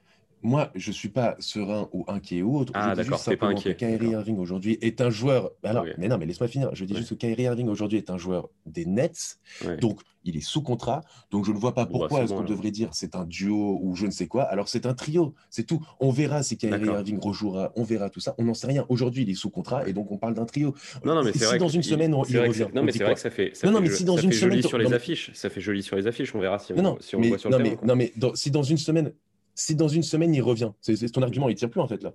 moi, 0.43 0.71
je 0.75 0.91
ne 0.91 0.95
suis 0.95 1.09
pas 1.09 1.37
serein 1.39 1.89
ou 1.93 2.05
inquiet 2.09 2.43
ou 2.43 2.59
autre. 2.59 2.73
Ah, 2.75 2.95
d'accord, 2.95 3.19
c'est 3.19 3.37
pas 3.37 3.47
inquiet. 3.47 3.75
Kyrie 3.77 4.11
Irving 4.11 4.39
aujourd'hui 4.39 4.79
est 4.81 5.01
un 5.01 5.11
joueur. 5.11 5.51
Alors, 5.63 5.85
mais 5.99 6.09
non, 6.09 6.19
mais 6.19 6.27
laisse-moi 6.27 6.49
finir. 6.49 6.71
Je 6.75 6.85
dis 6.85 6.97
juste 6.97 7.11
que 7.11 7.15
Kyrie 7.15 7.43
Irving 7.43 7.69
aujourd'hui 7.69 7.99
est 7.99 8.11
un 8.11 8.19
joueur 8.19 8.49
des 8.67 8.87
Nets. 8.87 9.39
Donc, 9.81 10.01
il 10.25 10.37
est 10.37 10.45
sous 10.45 10.63
contrat. 10.63 11.03
Donc, 11.31 11.45
je 11.45 11.53
ne 11.53 11.59
vois 11.59 11.75
pas 11.75 11.85
bah, 11.85 11.91
pourquoi 11.93 12.23
est-ce 12.23 12.33
qu'on 12.33 12.45
devrait 12.45 12.71
dire 12.71 12.91
c'est 12.93 13.15
un 13.15 13.25
duo 13.25 13.79
ou 13.83 13.97
je 13.97 14.07
ne 14.07 14.11
sais 14.11 14.27
quoi. 14.27 14.43
Alors, 14.45 14.69
c'est 14.69 14.87
un 14.87 14.95
trio. 14.95 15.35
C'est 15.51 15.65
tout. 15.65 15.85
On 16.01 16.11
verra 16.11 16.43
si 16.43 16.57
Kyrie 16.57 16.87
Irving 16.87 17.19
rejouera. 17.19 17.73
On 17.77 17.85
verra 17.85 18.11
tout 18.11 18.21
ça. 18.21 18.35
On 18.39 18.45
n'en 18.45 18.55
sait 18.55 18.67
rien. 18.67 18.85
Aujourd'hui, 18.89 19.23
il 19.23 19.31
est 19.31 19.35
sous 19.35 19.51
contrat 19.51 19.89
et 19.89 19.93
donc 19.93 20.11
on 20.11 20.19
parle 20.19 20.35
d'un 20.35 20.45
trio. 20.45 20.75
Non, 21.05 21.15
non, 21.15 21.23
mais 21.23 21.33
c'est 21.33 21.45
vrai. 21.47 21.59
dans 21.59 21.69
une 21.69 21.83
semaine, 21.83 22.15
il 22.29 22.39
revient. 22.39 22.67
Non, 22.75 22.83
mais 22.83 22.93
c'est 22.93 23.05
vrai 23.05 23.15
que 23.15 23.21
ça 23.21 23.31
fait. 23.31 23.53
non, 23.65 23.73
non, 23.73 23.81
mais 23.81 23.91
si 23.91 24.05
dans 24.05 24.17
une 24.17 24.33
semaine. 24.33 24.53
joli 24.53 24.63
sur 24.63 24.79
les 24.79 24.93
affiches. 24.93 25.33
Ça 25.35 25.51
fait 25.51 25.61
joli 25.61 25.83
sur 25.83 25.97
les 25.97 26.07
affiches. 26.07 26.35
On 26.35 26.41
verra 26.41 26.59
si 26.59 26.73
on 26.73 27.21
voit 27.21 27.39
sur 27.39 27.51
le. 27.51 27.85
Non, 27.87 27.97
mais 27.97 28.13
si 28.35 28.51
dans 28.51 28.63
une 28.63 28.79
semaine 28.79 29.13
si 29.59 29.75
dans 29.75 29.89
une 29.89 30.05
semaine 30.05 30.35
il 30.35 30.41
revient, 30.41 30.71
c'est 30.81 30.97
ton 31.11 31.23
argument, 31.23 31.49
il 31.49 31.57
tient 31.57 31.69
plus 31.69 31.81
en 31.81 31.89
fait 31.89 32.03
là. 32.03 32.15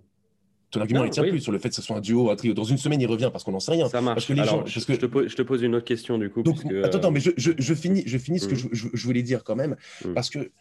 Ton 0.72 0.80
argument, 0.80 1.04
il 1.04 1.12
tient 1.12 1.22
plus 1.22 1.40
sur 1.40 1.52
le 1.52 1.60
fait 1.60 1.70
que 1.70 1.76
ce 1.76 1.84
soit 1.84 1.96
un 1.96 2.02
duo, 2.02 2.32
un 2.32 2.36
trio. 2.36 2.56
Dans 2.56 2.64
une 2.64 2.80
semaine, 2.80 3.00
il 3.00 3.06
revient 3.06 3.30
parce 3.32 3.44
qu'on 3.44 3.52
n'en 3.52 3.60
sait 3.60 3.74
rien. 3.74 3.88
Ça 3.90 4.02
marche. 4.02 4.28
que 4.28 4.34
les 4.34 4.44
gens, 4.44 4.66
je, 4.66 4.80
te 4.80 5.42
pose, 5.44 5.62
une 5.62 5.76
autre 5.76 5.86
question 5.86 6.18
du 6.18 6.32
coup. 6.32 6.42
attends, 6.84 6.98
attends, 6.98 7.12
mais 7.12 7.20
je, 7.20 7.74
finis, 7.76 8.02
je 8.08 8.18
finis 8.18 8.40
ce 8.40 8.48
que 8.48 8.56
mm. 8.56 8.90
je, 8.94 9.06
voulais 9.06 9.22
dire 9.22 9.44
quand 9.44 9.56
même, 9.56 9.76
mm. 10.04 10.14
parce 10.14 10.32
que 10.32 10.52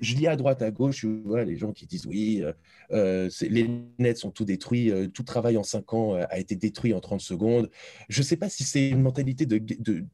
je 0.00 0.14
lis 0.14 0.26
à 0.26 0.36
droite, 0.36 0.62
à 0.62 0.70
gauche, 0.70 1.04
vois 1.04 1.44
les 1.44 1.56
gens 1.56 1.72
qui 1.72 1.86
disent 1.86 2.06
oui, 2.06 2.40
euh, 2.42 2.52
euh, 2.92 3.28
les 3.42 3.68
nets 3.98 4.16
sont 4.16 4.30
tout 4.30 4.46
détruits, 4.46 4.90
euh, 4.90 5.08
tout 5.08 5.22
travail 5.22 5.58
en 5.58 5.62
5 5.62 5.92
ans 5.92 6.14
a 6.14 6.38
été 6.38 6.56
détruit 6.56 6.94
en 6.94 7.00
30 7.00 7.20
secondes. 7.20 7.68
Je 8.08 8.20
ne 8.20 8.24
sais 8.24 8.36
pas 8.36 8.48
si 8.48 8.64
c'est 8.64 8.88
une 8.88 9.02
mentalité 9.02 9.44
de, 9.44 9.58
de 9.58 10.04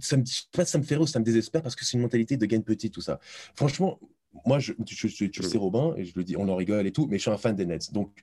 ça 0.00 0.16
me, 0.16 0.24
ça 0.26 0.78
me 0.78 0.82
fait 0.82 0.96
rire 0.96 1.08
ça 1.08 1.20
me 1.20 1.24
désespère 1.24 1.62
parce 1.62 1.76
que 1.76 1.84
c'est 1.84 1.96
une 1.96 2.02
mentalité 2.02 2.36
de 2.36 2.46
gain 2.46 2.60
petit, 2.60 2.90
tout 2.90 3.00
ça. 3.00 3.20
Franchement, 3.54 4.00
moi, 4.44 4.58
je, 4.58 4.72
tu, 4.72 5.08
tu, 5.30 5.42
sais, 5.42 5.58
Robin, 5.58 5.94
et 5.96 6.04
je 6.04 6.12
le 6.16 6.24
dis, 6.24 6.36
on 6.36 6.48
en 6.48 6.56
rigole 6.56 6.86
et 6.86 6.92
tout, 6.92 7.06
mais 7.06 7.18
je 7.18 7.22
suis 7.22 7.30
un 7.30 7.36
fan 7.36 7.54
des 7.54 7.66
Nets. 7.66 7.92
Donc, 7.92 8.22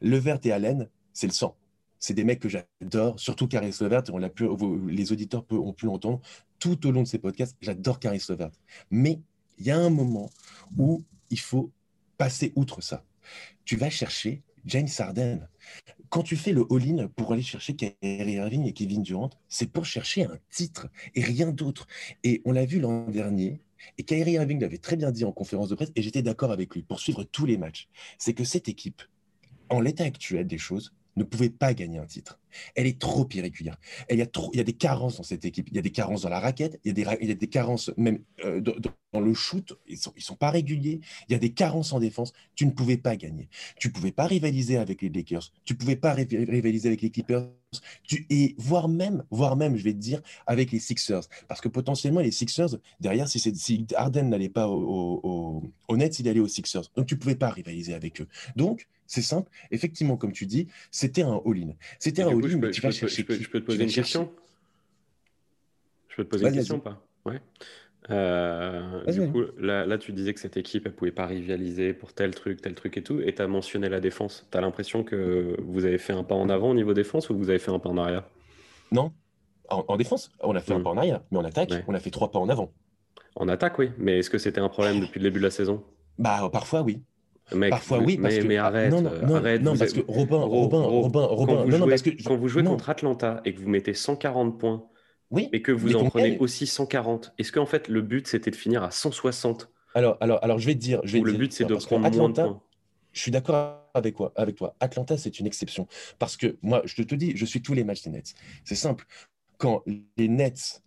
Levert 0.00 0.38
et 0.44 0.52
Allen, 0.52 0.88
c'est 1.12 1.26
le 1.26 1.32
sang. 1.32 1.56
C'est 1.98 2.14
des 2.14 2.24
mecs 2.24 2.40
que 2.40 2.48
j'adore, 2.48 3.18
surtout 3.18 3.48
Caris 3.48 3.74
Levert, 3.80 4.02
on 4.12 4.18
l'a 4.18 4.28
pu, 4.28 4.46
les 4.88 5.12
auditeurs 5.12 5.44
ont 5.50 5.72
pu 5.72 5.86
l'entendre 5.86 6.20
tout 6.58 6.86
au 6.86 6.90
long 6.90 7.02
de 7.02 7.08
ces 7.08 7.18
podcasts. 7.18 7.56
J'adore 7.60 7.98
Caris 7.98 8.22
Levert. 8.28 8.50
Mais 8.90 9.20
il 9.58 9.66
y 9.66 9.70
a 9.70 9.78
un 9.78 9.90
moment 9.90 10.30
où 10.76 11.02
il 11.30 11.40
faut 11.40 11.72
passer 12.18 12.52
outre 12.54 12.82
ça. 12.82 13.04
Tu 13.64 13.76
vas 13.76 13.90
chercher 13.90 14.42
James 14.66 14.88
Harden. 14.98 15.48
Quand 16.08 16.22
tu 16.22 16.36
fais 16.36 16.52
le 16.52 16.64
all-in 16.70 17.08
pour 17.08 17.32
aller 17.32 17.42
chercher 17.42 17.74
Kyrie 17.74 18.34
Irving 18.34 18.66
et 18.66 18.72
Kevin 18.72 19.02
Durant, 19.02 19.30
c'est 19.48 19.70
pour 19.70 19.84
chercher 19.84 20.24
un 20.24 20.38
titre 20.50 20.88
et 21.14 21.22
rien 21.22 21.50
d'autre. 21.50 21.86
Et 22.22 22.42
on 22.44 22.52
l'a 22.52 22.64
vu 22.64 22.80
l'an 22.80 23.08
dernier, 23.08 23.60
et 23.98 24.02
Kyrie 24.02 24.32
Irving 24.32 24.60
l'avait 24.60 24.78
très 24.78 24.96
bien 24.96 25.10
dit 25.10 25.24
en 25.24 25.32
conférence 25.32 25.68
de 25.68 25.74
presse, 25.74 25.92
et 25.94 26.02
j'étais 26.02 26.22
d'accord 26.22 26.52
avec 26.52 26.74
lui 26.74 26.82
pour 26.82 27.00
suivre 27.00 27.24
tous 27.24 27.46
les 27.46 27.56
matchs, 27.56 27.88
c'est 28.18 28.34
que 28.34 28.44
cette 28.44 28.68
équipe, 28.68 29.02
en 29.68 29.80
l'état 29.80 30.04
actuel 30.04 30.46
des 30.46 30.58
choses, 30.58 30.92
ne 31.16 31.24
pouvait 31.24 31.50
pas 31.50 31.74
gagner 31.74 31.98
un 31.98 32.06
titre. 32.06 32.38
Elle 32.74 32.86
est 32.86 32.98
trop 32.98 33.28
irrégulière. 33.32 33.76
il, 34.10 34.18
y 34.18 34.22
a 34.22 34.26
y 34.52 34.60
a 34.60 34.64
des 34.64 34.72
carences 34.72 35.16
dans 35.16 35.22
cette 35.22 35.44
équipe. 35.44 35.68
Il 35.70 35.76
y 35.76 35.78
a 35.78 35.82
des 35.82 35.90
carences 35.90 36.22
dans 36.22 36.28
la 36.28 36.40
raquette, 36.40 36.80
il 36.84 36.88
y 36.88 36.90
a 36.90 36.94
des, 36.94 37.26
y 37.26 37.30
a 37.30 37.34
des 37.34 37.46
carences 37.48 37.90
même 37.96 38.20
euh, 38.44 38.60
dans, 38.60 39.20
le 39.20 39.34
shoot. 39.34 39.72
Ils 39.86 39.94
ne 39.94 39.98
sont, 39.98 40.12
sont 40.18 40.36
pas 40.36 40.50
réguliers. 40.50 41.00
Il 41.28 41.32
y 41.32 41.34
a 41.34 41.38
des 41.38 41.52
carences 41.52 41.92
en 41.92 42.00
défense. 42.00 42.32
Tu 42.54 42.66
ne 42.66 42.70
pouvais 42.70 42.98
pas 42.98 43.16
gagner. 43.16 43.48
Tu 43.78 43.88
ne 43.88 43.92
pouvais 43.92 44.12
pas 44.12 44.26
rivaliser 44.26 44.76
avec 44.76 45.02
les 45.02 45.08
Lakers. 45.08 45.52
Tu 45.64 45.72
ne 45.72 45.78
pouvais 45.78 45.96
pas 45.96 46.12
rivaliser 46.12 46.88
avec 46.88 47.02
les 47.02 47.10
Clippers. 47.10 47.48
Tu, 48.04 48.26
et 48.30 48.54
voire 48.58 48.88
même, 48.88 49.24
voire 49.30 49.56
même, 49.56 49.76
je 49.76 49.84
vais 49.84 49.92
te 49.92 49.98
dire, 49.98 50.22
avec 50.46 50.70
les 50.70 50.78
Sixers. 50.78 51.28
Parce 51.48 51.60
que 51.60 51.68
potentiellement, 51.68 52.20
les 52.20 52.30
Sixers, 52.30 52.76
derrière, 53.00 53.28
si, 53.28 53.38
si 53.38 53.86
Harden 53.94 54.28
n'allait 54.28 54.48
pas 54.48 54.68
au, 54.68 55.20
au, 55.22 55.62
au 55.88 55.96
Nets, 55.96 56.18
il 56.20 56.28
allait 56.28 56.40
aux 56.40 56.48
Sixers. 56.48 56.90
Donc, 56.94 57.06
tu 57.06 57.14
ne 57.14 57.20
pouvais 57.20 57.36
pas 57.36 57.50
rivaliser 57.50 57.94
avec 57.94 58.20
eux. 58.20 58.28
Donc, 58.54 58.86
c'est 59.06 59.22
simple. 59.22 59.50
Effectivement, 59.70 60.16
comme 60.16 60.32
tu 60.32 60.46
dis, 60.46 60.68
c'était 60.90 61.22
un 61.22 61.40
all-in. 61.46 61.74
C'était 61.98 62.22
un 62.22 62.28
all-in, 62.28 62.45
chercher. 62.72 63.08
Je 63.08 63.24
peux, 63.50 63.60
te 63.60 63.66
poser 63.66 63.84
une 63.84 63.90
question 63.90 64.32
Je 66.08 66.16
peux 66.16 66.24
te 66.24 66.30
poser 66.30 66.48
une 66.48 66.54
question 66.54 66.76
ou 66.76 66.80
pas? 66.80 67.02
Ouais. 67.24 67.40
Euh, 68.10 69.04
du 69.10 69.28
coup, 69.30 69.42
là, 69.58 69.84
là, 69.84 69.98
tu 69.98 70.12
disais 70.12 70.32
que 70.32 70.40
cette 70.40 70.56
équipe, 70.56 70.86
elle 70.86 70.94
pouvait 70.94 71.10
pas 71.10 71.26
rivaliser 71.26 71.92
pour 71.92 72.12
tel 72.12 72.34
truc, 72.34 72.62
tel 72.62 72.74
truc 72.74 72.96
et 72.96 73.02
tout, 73.02 73.20
et 73.20 73.34
tu 73.34 73.42
as 73.42 73.48
mentionné 73.48 73.88
la 73.88 74.00
défense. 74.00 74.46
Tu 74.50 74.56
as 74.56 74.60
l'impression 74.60 75.02
que 75.02 75.56
vous 75.62 75.84
avez 75.84 75.98
fait 75.98 76.12
un 76.12 76.22
pas 76.22 76.36
en 76.36 76.48
avant 76.48 76.70
au 76.70 76.74
niveau 76.74 76.94
défense 76.94 77.30
ou 77.30 77.36
vous 77.36 77.50
avez 77.50 77.58
fait 77.58 77.72
un 77.72 77.78
pas 77.78 77.88
en 77.88 77.98
arrière? 77.98 78.24
Non. 78.92 79.12
En, 79.68 79.96
défense, 79.96 80.30
on 80.40 80.54
a 80.54 80.60
fait 80.60 80.74
un 80.74 80.78
hmm. 80.78 80.84
pas 80.84 80.90
en 80.90 80.96
arrière, 80.96 81.22
mais 81.32 81.38
en 81.38 81.44
attaque, 81.44 81.72
on 81.88 81.94
a 81.94 81.98
fait 81.98 82.12
trois 82.12 82.30
pas 82.30 82.38
en 82.38 82.48
avant. 82.48 82.72
En 83.34 83.48
attaque, 83.48 83.78
oui. 83.80 83.90
Mais 83.98 84.20
est-ce 84.20 84.30
que 84.30 84.38
c'était 84.38 84.60
un 84.60 84.68
problème 84.68 85.00
depuis 85.00 85.18
le 85.18 85.24
début 85.24 85.40
de 85.40 85.44
la 85.44 85.50
saison? 85.50 85.82
Bah, 86.18 86.48
parfois, 86.52 86.82
oui. 86.82 87.02
Parfois, 87.70 87.98
oui, 87.98 88.16
parce 88.18 88.34
mais, 88.34 88.40
que... 88.40 88.46
mais 88.46 88.56
arrête, 88.56 88.90
non, 88.90 89.02
non, 89.02 89.34
arrête. 89.36 89.62
Non, 89.62 89.76
parce 89.76 89.92
que 89.92 90.00
Robin, 90.08 90.38
Robin, 90.38 90.82
Robin, 90.82 91.26
Robin, 91.26 91.54
quand 91.54 91.64
vous 91.64 91.70
non, 91.70 91.78
jouez, 91.78 91.88
parce 91.88 92.02
que 92.02 92.10
quand 92.24 92.36
vous 92.36 92.48
jouez 92.48 92.64
contre 92.64 92.90
Atlanta 92.90 93.40
et 93.44 93.54
que 93.54 93.60
vous 93.60 93.68
mettez 93.68 93.94
140 93.94 94.58
points, 94.58 94.84
oui, 95.30 95.48
et 95.52 95.62
que 95.62 95.72
vous 95.72 95.94
en 95.96 96.08
prenez 96.08 96.38
aussi 96.38 96.66
140, 96.66 97.34
est-ce 97.38 97.52
qu'en 97.52 97.66
fait 97.66 97.88
le 97.88 98.02
but 98.02 98.26
c'était 98.26 98.50
de 98.50 98.56
finir 98.56 98.82
à 98.82 98.90
160 98.90 99.70
alors, 99.96 100.18
alors, 100.20 100.44
alors, 100.44 100.58
je 100.58 100.66
vais 100.66 100.74
te 100.74 100.78
dire, 100.78 101.00
je 101.04 101.14
vais 101.14 101.20
Ou 101.20 101.24
le 101.24 101.32
but 101.32 101.52
c'est 101.54 101.64
de 101.64 101.74
prendre 101.74 102.14
moins 102.14 102.28
de 102.28 102.34
points. 102.34 102.62
Je 103.12 103.20
suis 103.20 103.30
d'accord 103.30 103.88
avec, 103.94 104.14
quoi, 104.14 104.30
avec 104.36 104.56
toi. 104.56 104.76
Atlanta, 104.78 105.16
c'est 105.16 105.40
une 105.40 105.46
exception. 105.46 105.88
Parce 106.18 106.36
que 106.36 106.58
moi, 106.60 106.82
je 106.84 107.02
te 107.02 107.14
dis, 107.14 107.34
je 107.34 107.46
suis 107.46 107.62
tous 107.62 107.72
les 107.72 107.82
matchs 107.82 108.02
des 108.02 108.10
Nets. 108.10 108.34
C'est 108.62 108.74
simple. 108.74 109.06
Quand 109.56 109.82
les 110.18 110.28
Nets, 110.28 110.82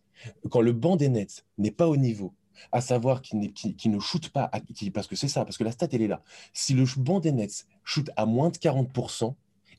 quand 0.52 0.62
le 0.62 0.74
banc 0.74 0.96
des 0.96 1.10
Nets 1.10 1.44
n'est 1.58 1.72
pas 1.72 1.88
au 1.88 1.98
niveau 1.98 2.36
à 2.72 2.82
savoir 2.82 3.22
qu'il 3.22 3.40
ne 3.40 4.00
shoot 4.00 4.30
pas, 4.30 4.52
parce 4.94 5.08
que 5.08 5.16
c'est 5.16 5.28
ça, 5.28 5.46
parce 5.46 5.58
que 5.58 5.64
la 5.64 5.72
stat, 5.72 5.88
elle 5.92 6.02
est 6.02 6.08
là. 6.08 6.22
Si 6.54 6.74
le 6.74 6.86
banc 6.98 7.20
des 7.20 7.32
Nets 7.32 7.66
shoot 7.84 8.10
à 8.16 8.26
moins 8.26 8.50
de 8.50 8.58
40%, 8.58 9.34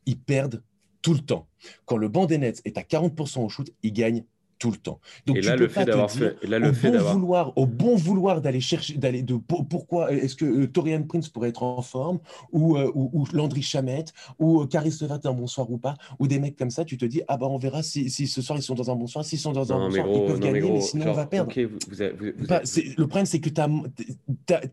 ils 0.06 0.18
perdent 0.18 0.62
tout 1.02 1.14
le 1.14 1.20
temps. 1.20 1.46
Quand 1.84 1.96
le 1.96 2.08
banc 2.08 2.26
des 2.26 2.38
Nets 2.38 2.60
est 2.64 2.76
à 2.78 2.82
40% 2.82 3.40
au 3.40 3.48
shoot, 3.48 3.72
ils 3.82 3.92
gagnent 3.92 4.24
tout 4.60 4.70
le 4.70 4.76
temps. 4.76 5.00
Donc 5.26 5.38
et 5.38 5.40
là, 5.40 5.56
le 5.56 5.68
fait 5.68 5.86
d'avoir 5.86 6.10
fait, 6.10 6.36
là, 6.46 6.58
le 6.58 6.68
au, 6.68 6.72
fait 6.74 6.90
bon 6.90 6.98
vouloir, 6.98 7.52
au 7.56 7.66
bon 7.66 7.96
vouloir 7.96 8.42
d'aller 8.42 8.60
chercher, 8.60 8.94
d'aller 8.94 9.22
de 9.22 9.34
pourquoi 9.34 10.12
est-ce 10.12 10.36
que 10.36 10.44
euh, 10.44 10.66
Torian 10.68 11.02
Prince 11.02 11.30
pourrait 11.30 11.48
être 11.48 11.62
en 11.62 11.80
forme 11.80 12.20
ou, 12.52 12.76
euh, 12.76 12.92
ou, 12.94 13.24
Landry 13.32 13.62
Chamette 13.62 14.12
ou 14.38 14.60
euh, 14.60 14.66
Caris 14.66 14.94
Levert 15.00 15.18
un 15.24 15.32
bon 15.32 15.46
soir 15.46 15.70
ou 15.70 15.78
pas 15.78 15.94
ou 16.18 16.28
des 16.28 16.38
mecs 16.38 16.56
comme 16.56 16.70
ça, 16.70 16.84
tu 16.84 16.98
te 16.98 17.06
dis 17.06 17.22
ah 17.26 17.38
bah 17.38 17.46
on 17.48 17.56
verra 17.56 17.82
si, 17.82 18.10
si 18.10 18.26
ce 18.26 18.42
soir 18.42 18.58
ils 18.58 18.62
sont 18.62 18.74
dans 18.74 18.90
un 18.90 18.96
bon 18.96 19.06
soir, 19.06 19.24
s'ils 19.24 19.38
sont 19.38 19.52
dans 19.52 19.72
un 19.72 19.88
bon 19.88 19.90
soir, 19.90 20.06
ils 20.06 20.26
peuvent 20.26 20.40
gagner, 20.40 20.60
mais, 20.60 20.80
sinon 20.82 21.06
on 21.08 21.14
va 21.14 21.26
perdre. 21.26 21.50
le 21.56 23.06
problème 23.06 23.26
c'est 23.26 23.40
que 23.40 23.48
tu 23.48 23.60
as, 23.62 23.70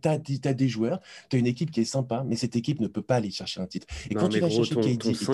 as, 0.04 0.54
des 0.54 0.68
joueurs, 0.68 1.00
tu 1.30 1.38
as 1.38 1.40
une 1.40 1.48
équipe 1.48 1.72
qui 1.72 1.80
est 1.80 1.86
sympa, 1.86 2.26
mais 2.28 2.36
cette 2.36 2.58
équipe 2.58 2.82
ne 2.82 2.88
peut 2.88 3.02
pas 3.02 3.16
aller 3.16 3.32
chercher 3.32 3.62
un 3.62 3.68
titre. 3.68 3.88
Et 4.10 4.16
quand 4.16 4.28
tu 4.28 4.42
vas 4.42 4.50
chercher 4.50 4.76
KD, 4.76 5.16
c'est 5.16 5.26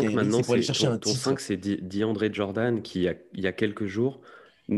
pour 0.44 0.54
aller 0.54 0.62
chercher 0.62 0.88
un 0.88 1.00
titre. 1.00 1.16
Ton 1.16 1.32
5 1.32 1.40
c'est 1.40 1.58
DeAndre 1.58 2.32
Jordan 2.32 2.84
qui 2.84 3.08
il 3.34 3.44
y 3.44 3.48
a 3.48 3.52
quelques 3.52 3.88
jours 3.88 4.20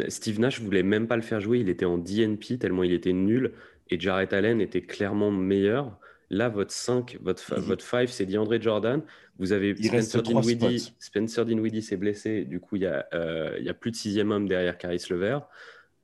Steve 0.08 0.40
Nash 0.40 0.60
voulait 0.62 0.84
même 0.84 1.08
pas 1.08 1.16
le 1.16 1.22
faire 1.22 1.40
jouer, 1.40 1.60
il 1.60 1.70
était 1.70 1.86
en 1.86 1.98
DNP 1.98 2.58
tellement 2.58 2.84
il 2.84 2.94
était 2.94 3.14
nul 3.14 3.54
et 3.90 4.00
Jarrett 4.00 4.34
Allen 4.34 4.62
était 4.62 4.82
clairement 4.82 5.32
meilleur. 5.32 5.98
Là, 6.32 6.50
votre 6.50 6.72
5, 6.72 7.20
votre, 7.22 7.60
votre 7.60 7.84
5, 7.84 8.10
c'est 8.10 8.26
DeAndre 8.26 8.60
Jordan. 8.60 9.04
Vous 9.38 9.52
avez 9.52 9.76
Spencer 9.76 10.24
Dinwiddie. 10.24 10.94
Spencer 10.98 11.46
Dinwiddie 11.46 11.84
s'est 11.84 11.98
blessé. 11.98 12.46
Du 12.46 12.60
coup, 12.60 12.78
il 12.78 12.82
y, 12.82 12.88
a, 12.88 13.06
euh, 13.14 13.56
il 13.60 13.66
y 13.66 13.70
a 13.70 13.76
plus 13.76 13.92
de 13.92 13.96
sixième 13.96 14.32
homme 14.32 14.48
derrière 14.48 14.78
Caris 14.78 15.06
Levert. 15.10 15.48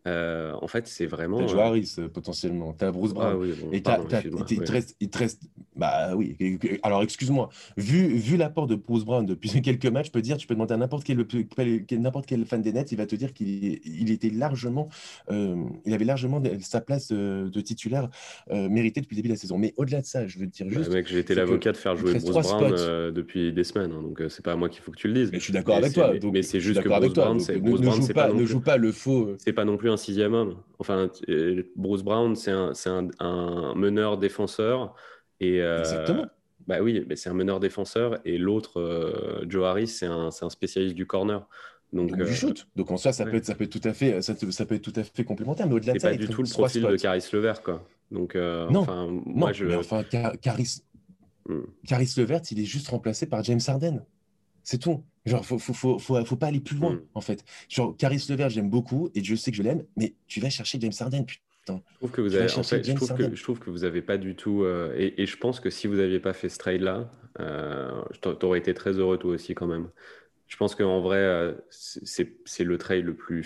Euh, 0.08 0.54
en 0.60 0.68
fait, 0.68 0.88
c'est 0.88 1.06
vraiment. 1.06 1.46
T'as 1.46 1.54
euh... 1.54 1.60
Harris 1.60 1.96
potentiellement. 2.14 2.74
T'as 2.74 2.92
Bruce 2.92 3.14
Brown. 3.14 3.34
Ah, 3.34 3.38
oui, 3.38 3.54
bon, 3.62 3.70
et 3.72 3.82
pardon, 3.82 4.08
il, 4.50 4.60
te 4.62 4.72
reste, 4.72 4.96
il 5.00 5.10
te 5.10 5.18
reste. 5.18 5.44
Bah 5.76 6.16
oui. 6.16 6.36
Alors 6.82 7.04
excuse-moi. 7.04 7.50
Vu, 7.78 8.08
vu 8.16 8.36
l'apport 8.36 8.66
de 8.66 8.76
Bruce 8.76 9.06
Brown 9.06 9.26
depuis 9.26 9.50
quelques 9.62 9.86
matchs, 9.86 10.08
je 10.08 10.12
peux 10.12 10.22
dire, 10.22 10.38
tu 10.38 10.48
peux 10.48 10.56
demander 10.56 10.74
à 10.74 10.78
n'importe 10.78 11.04
quel, 11.04 11.24
n'importe 12.00 12.26
quel 12.26 12.46
fan 12.46 12.62
des 12.62 12.74
Nets, 12.74 12.92
il 12.92 12.98
va 12.98 13.06
te 13.06 13.16
dire 13.16 13.34
qu'il 13.34 13.80
il 13.86 14.12
était 14.12 14.30
largement, 14.30 14.90
euh, 15.30 15.56
il 15.86 15.94
avait 15.94 16.06
largement 16.06 16.42
sa 16.62 16.82
place 16.82 17.12
de 17.12 17.62
titulaire 17.62 18.10
euh, 18.52 18.70
méritée 18.70 19.02
depuis 19.02 19.16
le 19.16 19.18
début 19.18 19.30
de 19.30 19.34
la 19.34 19.40
saison. 19.40 19.60
Mais 19.60 19.74
au-delà 19.78 20.02
de 20.02 20.06
ça, 20.06 20.26
je 20.26 20.40
veux 20.40 20.48
te 20.48 20.52
dire 20.52 20.66
bah, 20.66 20.74
juste. 20.74 20.92
mec, 20.92 21.08
j'ai 21.08 21.20
été 21.20 21.36
l'avocat 21.36 21.74
de 21.74 21.78
faire 21.78 21.96
jouer 21.96 22.14
Bruce 22.14 22.48
Brown 22.48 22.74
euh, 22.76 23.12
depuis 23.12 23.54
des 23.54 23.64
semaines, 23.64 23.92
hein, 23.92 24.02
donc 24.02 24.22
c'est 24.30 24.44
pas 24.44 24.54
à 24.54 24.56
moi 24.56 24.68
qu'il 24.68 24.82
faut 24.82 24.92
que 24.92 24.98
tu 24.98 25.08
le 25.08 25.14
dises. 25.14 25.30
Mais 25.32 25.40
je 25.40 25.44
suis 25.44 25.54
d'accord 25.54 25.76
avec 25.76 25.94
toi. 25.94 26.18
Donc, 26.18 26.34
mais 26.34 26.42
c'est 26.42 26.60
juste 26.60 26.82
que 26.82 26.90
Bruce 26.90 27.14
Brown, 27.14 27.40
c'est 27.40 27.62
ne 27.62 28.46
joue 28.46 28.62
pas 28.62 28.78
le 28.78 28.92
faux. 28.92 29.36
C'est 29.38 29.54
pas 29.54 29.66
non 29.66 29.78
plus 29.78 29.91
un 29.92 29.98
sixième 29.98 30.34
homme. 30.34 30.58
Enfin, 30.80 31.10
Bruce 31.76 32.04
Brown, 32.04 32.36
c'est 32.36 32.52
un, 32.52 32.74
un, 33.20 33.76
meneur 33.76 34.18
défenseur. 34.18 34.96
Et, 35.40 35.62
euh, 35.62 35.80
Exactement. 35.80 36.26
Bah 36.68 36.82
oui, 36.82 37.04
mais 37.08 37.16
c'est 37.16 37.30
un 37.30 37.34
meneur 37.34 37.60
défenseur. 37.60 38.20
Et 38.26 38.38
l'autre, 38.38 38.80
euh, 38.80 39.44
Joe 39.48 39.66
Harris, 39.66 39.88
c'est 39.88 40.06
un, 40.06 40.30
un, 40.42 40.50
spécialiste 40.50 40.96
du 40.96 41.06
corner. 41.06 41.48
Donc, 41.92 42.16
du 42.16 42.22
euh, 42.22 42.26
shoot. 42.28 42.68
Donc 42.76 42.92
en 42.92 42.98
soi, 42.98 43.12
ça, 43.12 43.26
peut 43.26 43.36
être, 43.36 43.46
ça, 43.46 43.56
peut 43.56 43.66
être 43.66 43.72
tout 43.72 43.88
à 43.88 43.94
fait, 43.94 44.22
ça, 44.22 44.34
ça 44.36 44.66
peut 44.66 44.76
être 44.76 44.82
tout 44.82 44.94
à 44.96 45.04
fait 45.04 45.24
complémentaire. 45.24 45.68
Mais 45.68 45.74
au-delà 45.74 45.94
de 45.94 46.00
ça, 46.00 46.10
pas 46.10 46.16
du 46.16 46.28
tout 46.28 46.44
le 46.44 46.50
profil 46.50 46.84
de 46.84 46.96
Caris 46.96 47.28
Levert, 47.34 47.62
quoi. 47.62 47.84
Donc, 48.12 48.36
non, 48.36 48.80
enfin, 48.80 49.08
moi, 49.26 49.52
je... 49.52 49.66
mais 49.66 49.76
enfin, 49.76 50.04
Caris, 50.04 50.84
hmm. 51.48 51.62
Caris 51.88 52.14
Levert, 52.18 52.42
il 52.52 52.60
est 52.60 52.66
juste 52.66 52.88
remplacé 52.90 53.26
par 53.26 53.44
James 53.44 53.62
Harden. 53.68 54.06
C'est 54.64 54.78
tout. 54.78 55.04
Genre, 55.26 55.46
faut, 55.46 55.60
faut, 55.60 55.74
faut, 55.74 56.00
faut, 56.00 56.26
faut 56.26 56.36
pas 56.36 56.48
aller 56.48 56.60
plus 56.60 56.76
loin, 56.76 56.94
mm. 56.94 57.02
en 57.14 57.22
fait. 57.22 57.44
Genre, 57.70 57.96
Caris 57.96 58.26
Levert, 58.30 58.50
j'aime 58.50 58.70
beaucoup 58.70 59.10
et 59.14 59.24
je 59.24 59.36
sais 59.36 59.52
que 59.52 59.58
je 59.58 59.64
l'aime, 59.64 59.84
mais 59.96 60.16
tu 60.28 60.40
vas 60.40 60.50
chercher 60.50 60.80
James 60.80 60.94
Harden, 61.00 61.26
putain. 61.26 61.82
Je 61.92 61.98
trouve 61.98 62.12
que 62.12 62.22
vous 62.22 62.36
avez, 62.36 62.52
en 62.52 62.64
fait, 62.64 62.84
je, 62.84 62.94
trouve 62.94 63.14
que, 63.14 63.36
je 63.36 63.44
trouve 63.44 63.60
que 63.60 63.70
vous 63.70 63.84
avez 63.84 64.02
pas 64.02 64.18
du 64.18 64.36
tout. 64.36 64.64
Euh, 64.64 64.94
et, 64.98 65.22
et, 65.22 65.26
je 65.26 65.38
pense 65.38 65.60
que 65.60 65.70
si 65.70 65.88
vous 65.88 65.96
n'aviez 65.96 66.20
pas 66.20 66.34
fait 66.34 66.50
ce 66.50 66.58
trade-là, 66.58 67.12
euh, 67.40 68.02
tu 68.22 68.46
aurais 68.46 68.60
été 68.60 68.74
très 68.74 68.94
heureux 68.94 69.18
toi 69.18 69.32
aussi, 69.32 69.54
quand 69.54 69.68
même. 69.68 69.90
Je 70.48 70.58
pense 70.58 70.76
qu'en 70.76 71.00
vrai, 71.00 71.18
euh, 71.18 71.54
c'est 71.70 72.64
le 72.64 72.78
trail 72.78 73.04
le 73.04 73.14
plus 73.14 73.44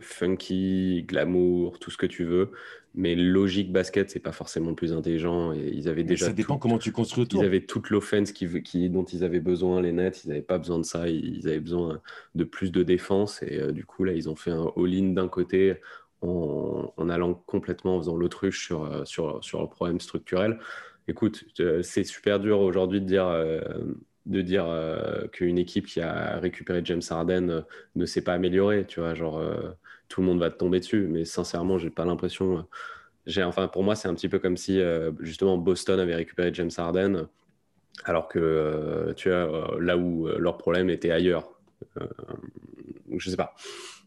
funky, 0.00 1.04
glamour, 1.06 1.78
tout 1.78 1.92
ce 1.92 1.96
que 1.96 2.06
tu 2.06 2.24
veux. 2.24 2.50
Mais 2.98 3.14
logique 3.14 3.70
basket, 3.70 4.10
c'est 4.10 4.18
pas 4.18 4.32
forcément 4.32 4.70
le 4.70 4.74
plus 4.74 4.92
intelligent. 4.92 5.52
Et 5.52 5.70
ils 5.72 5.88
avaient 5.88 6.02
déjà. 6.02 6.26
Ça 6.26 6.32
dépend 6.32 6.58
comment 6.58 6.78
tu 6.78 6.90
construis 6.90 7.22
autour. 7.22 7.42
Ils 7.42 7.46
avaient 7.46 7.64
toute 7.64 7.90
l'offense 7.90 8.32
qui, 8.32 8.62
qui, 8.62 8.90
dont 8.90 9.04
ils 9.04 9.22
avaient 9.22 9.38
besoin, 9.38 9.80
les 9.80 9.92
Nets. 9.92 10.24
Ils 10.24 10.28
n'avaient 10.28 10.42
pas 10.42 10.58
besoin 10.58 10.78
de 10.78 10.84
ça. 10.84 11.08
Ils 11.08 11.46
avaient 11.46 11.60
besoin 11.60 12.00
de 12.34 12.44
plus 12.44 12.72
de 12.72 12.82
défense. 12.82 13.40
Et 13.44 13.60
euh, 13.60 13.70
du 13.70 13.84
coup, 13.84 14.02
là, 14.02 14.12
ils 14.12 14.28
ont 14.28 14.34
fait 14.34 14.50
un 14.50 14.66
all-in 14.76 15.12
d'un 15.12 15.28
côté 15.28 15.76
en, 16.22 16.92
en, 16.96 17.08
allant 17.08 17.34
complètement 17.34 17.96
en 17.96 18.00
faisant 18.00 18.16
l'autruche 18.16 18.66
sur, 18.66 18.84
euh, 18.84 19.04
sur, 19.04 19.44
sur 19.44 19.62
le 19.62 19.68
problème 19.68 20.00
structurel. 20.00 20.58
Écoute, 21.06 21.44
c'est 21.82 22.04
super 22.04 22.40
dur 22.40 22.60
aujourd'hui 22.60 23.00
de 23.00 23.06
dire 23.06 23.30
de 24.28 24.42
dire 24.42 24.66
euh, 24.66 25.26
qu'une 25.28 25.58
équipe 25.58 25.86
qui 25.86 26.00
a 26.00 26.38
récupéré 26.38 26.82
James 26.84 27.02
Harden 27.08 27.50
euh, 27.50 27.60
ne 27.96 28.04
s'est 28.04 28.22
pas 28.22 28.34
améliorée, 28.34 28.84
tu 28.86 29.00
vois, 29.00 29.14
genre 29.14 29.38
euh, 29.38 29.70
tout 30.08 30.20
le 30.20 30.26
monde 30.26 30.40
va 30.40 30.50
te 30.50 30.56
tomber 30.56 30.80
dessus, 30.80 31.06
mais 31.08 31.24
sincèrement, 31.24 31.78
j'ai 31.78 31.90
pas 31.90 32.04
l'impression. 32.04 32.66
j'ai, 33.26 33.42
enfin, 33.42 33.68
pour 33.68 33.82
moi, 33.82 33.94
c'est 33.94 34.08
un 34.08 34.14
petit 34.14 34.28
peu 34.28 34.38
comme 34.38 34.56
si 34.56 34.80
justement 35.20 35.58
Boston 35.58 36.00
avait 36.00 36.14
récupéré 36.14 36.50
James 36.54 36.70
Harden, 36.76 37.28
alors 38.04 38.28
que 38.28 39.12
tu 39.16 39.28
vois, 39.28 39.76
là 39.80 39.96
où 39.96 40.28
leur 40.28 40.56
problème 40.58 40.90
était 40.90 41.10
ailleurs. 41.10 41.50
je 43.16 43.30
sais 43.30 43.36
pas. 43.36 43.54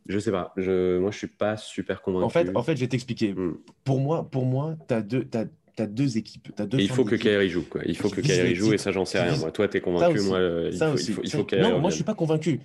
Je 0.07 0.19
sais 0.19 0.31
pas. 0.31 0.53
Je, 0.57 0.97
moi, 0.97 1.11
je 1.11 1.17
suis 1.17 1.27
pas 1.27 1.57
super 1.57 2.01
convaincu. 2.01 2.25
En 2.25 2.29
fait, 2.29 2.51
en 2.55 2.63
fait 2.63 2.75
je 2.75 2.81
vais 2.81 2.87
t'expliquer. 2.87 3.33
Hmm. 3.33 3.57
Pour 3.83 3.99
moi, 3.99 4.27
pour 4.29 4.45
moi, 4.45 4.75
tu 4.87 4.93
as 4.93 5.01
deux, 5.01 5.25
tu 5.25 5.37
as 5.81 5.87
deux 5.87 6.17
équipes. 6.17 6.51
As 6.57 6.65
deux 6.65 6.79
il 6.79 6.89
faut 6.89 7.05
que 7.05 7.15
Kairi 7.15 7.49
joue. 7.49 7.63
Quoi. 7.63 7.81
Il 7.85 7.95
faut 7.95 8.09
que 8.09 8.21
Kairi 8.21 8.55
joue 8.55 8.73
et 8.73 8.77
ça, 8.77 8.91
j'en 8.91 9.05
sais 9.05 9.21
rien. 9.21 9.37
Moi, 9.37 9.51
toi, 9.51 9.67
tu 9.67 9.77
es 9.77 9.81
convaincu. 9.81 10.21
Moi, 10.21 10.39
il 10.71 10.77
faut, 10.77 10.97
il 10.97 11.13
faut, 11.13 11.21
il 11.23 11.31
faut 11.31 11.47
Non, 11.57 11.79
moi, 11.79 11.89
je 11.89 11.95
suis 11.95 12.03
pas 12.03 12.15
convaincu. 12.15 12.61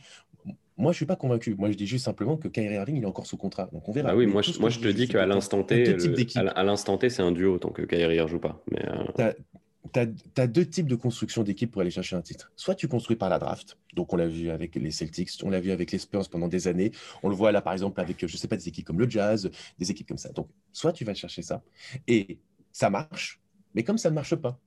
Moi, 0.78 0.92
je 0.92 0.97
suis 0.97 1.06
pas 1.06 1.16
convaincu. 1.16 1.54
Moi, 1.54 1.71
je 1.71 1.76
dis 1.76 1.87
juste 1.87 2.04
simplement 2.04 2.37
que 2.37 2.49
Kyrie 2.49 2.75
Irving, 2.75 2.97
il 2.97 3.02
est 3.02 3.06
encore 3.06 3.26
sous 3.26 3.38
contrat. 3.38 3.68
Donc, 3.73 3.88
on 3.88 3.92
verra. 3.92 4.11
Ah 4.11 4.16
oui, 4.16 4.26
moi, 4.26 4.42
je, 4.42 4.59
moi, 4.59 4.68
je 4.68 4.78
te 4.78 4.88
dis 4.88 5.09
qu'à 5.09 5.25
l'instant 5.25 5.62
T, 5.62 5.97
à 6.37 6.62
l'instant 6.64 6.99
T, 6.99 7.09
c'est 7.09 7.23
un 7.23 7.33
duo 7.33 7.59
tant 7.59 7.71
que 7.71 7.83
Kyrie 7.83 8.18
ne 8.18 8.26
joue 8.26 8.38
pas. 8.38 8.62
Mais 8.71 8.85
euh... 8.87 9.33
tu 9.92 10.00
as, 10.40 10.47
deux 10.47 10.66
types 10.66 10.87
de 10.87 10.97
construction 10.97 11.42
d'équipe 11.42 11.71
pour 11.71 11.80
aller 11.80 11.90
chercher 11.90 12.16
un 12.16 12.21
titre. 12.21 12.52
Soit 12.56 12.75
tu 12.75 12.88
construis 12.88 13.16
par 13.16 13.30
la 13.30 13.38
draft, 13.38 13.78
donc 13.95 14.12
on 14.12 14.16
l'a 14.16 14.28
vu 14.28 14.50
avec 14.50 14.75
les 14.75 14.90
Celtics, 14.90 15.30
on 15.42 15.49
l'a 15.49 15.61
vu 15.61 15.71
avec 15.71 15.92
les 15.92 15.99
Spurs 15.99 16.28
pendant 16.28 16.49
des 16.49 16.68
années, 16.68 16.92
on 17.23 17.30
le 17.30 17.35
voit 17.35 17.52
là 17.52 17.62
par 17.62 17.73
exemple 17.73 18.00
avec, 18.00 18.26
je 18.26 18.37
sais 18.37 18.49
pas, 18.49 18.56
des 18.56 18.68
équipes 18.68 18.85
comme 18.85 18.99
le 18.99 19.09
Jazz, 19.09 19.50
des 19.78 19.90
équipes 19.90 20.09
comme 20.09 20.18
ça. 20.18 20.30
Donc, 20.33 20.49
soit 20.73 20.92
tu 20.92 21.04
vas 21.04 21.14
chercher 21.14 21.40
ça, 21.40 21.62
et 22.06 22.38
ça 22.71 22.90
marche, 22.90 23.40
mais 23.75 23.83
comme 23.83 23.97
ça 23.97 24.11
ne 24.11 24.14
marche 24.14 24.35
pas, 24.35 24.59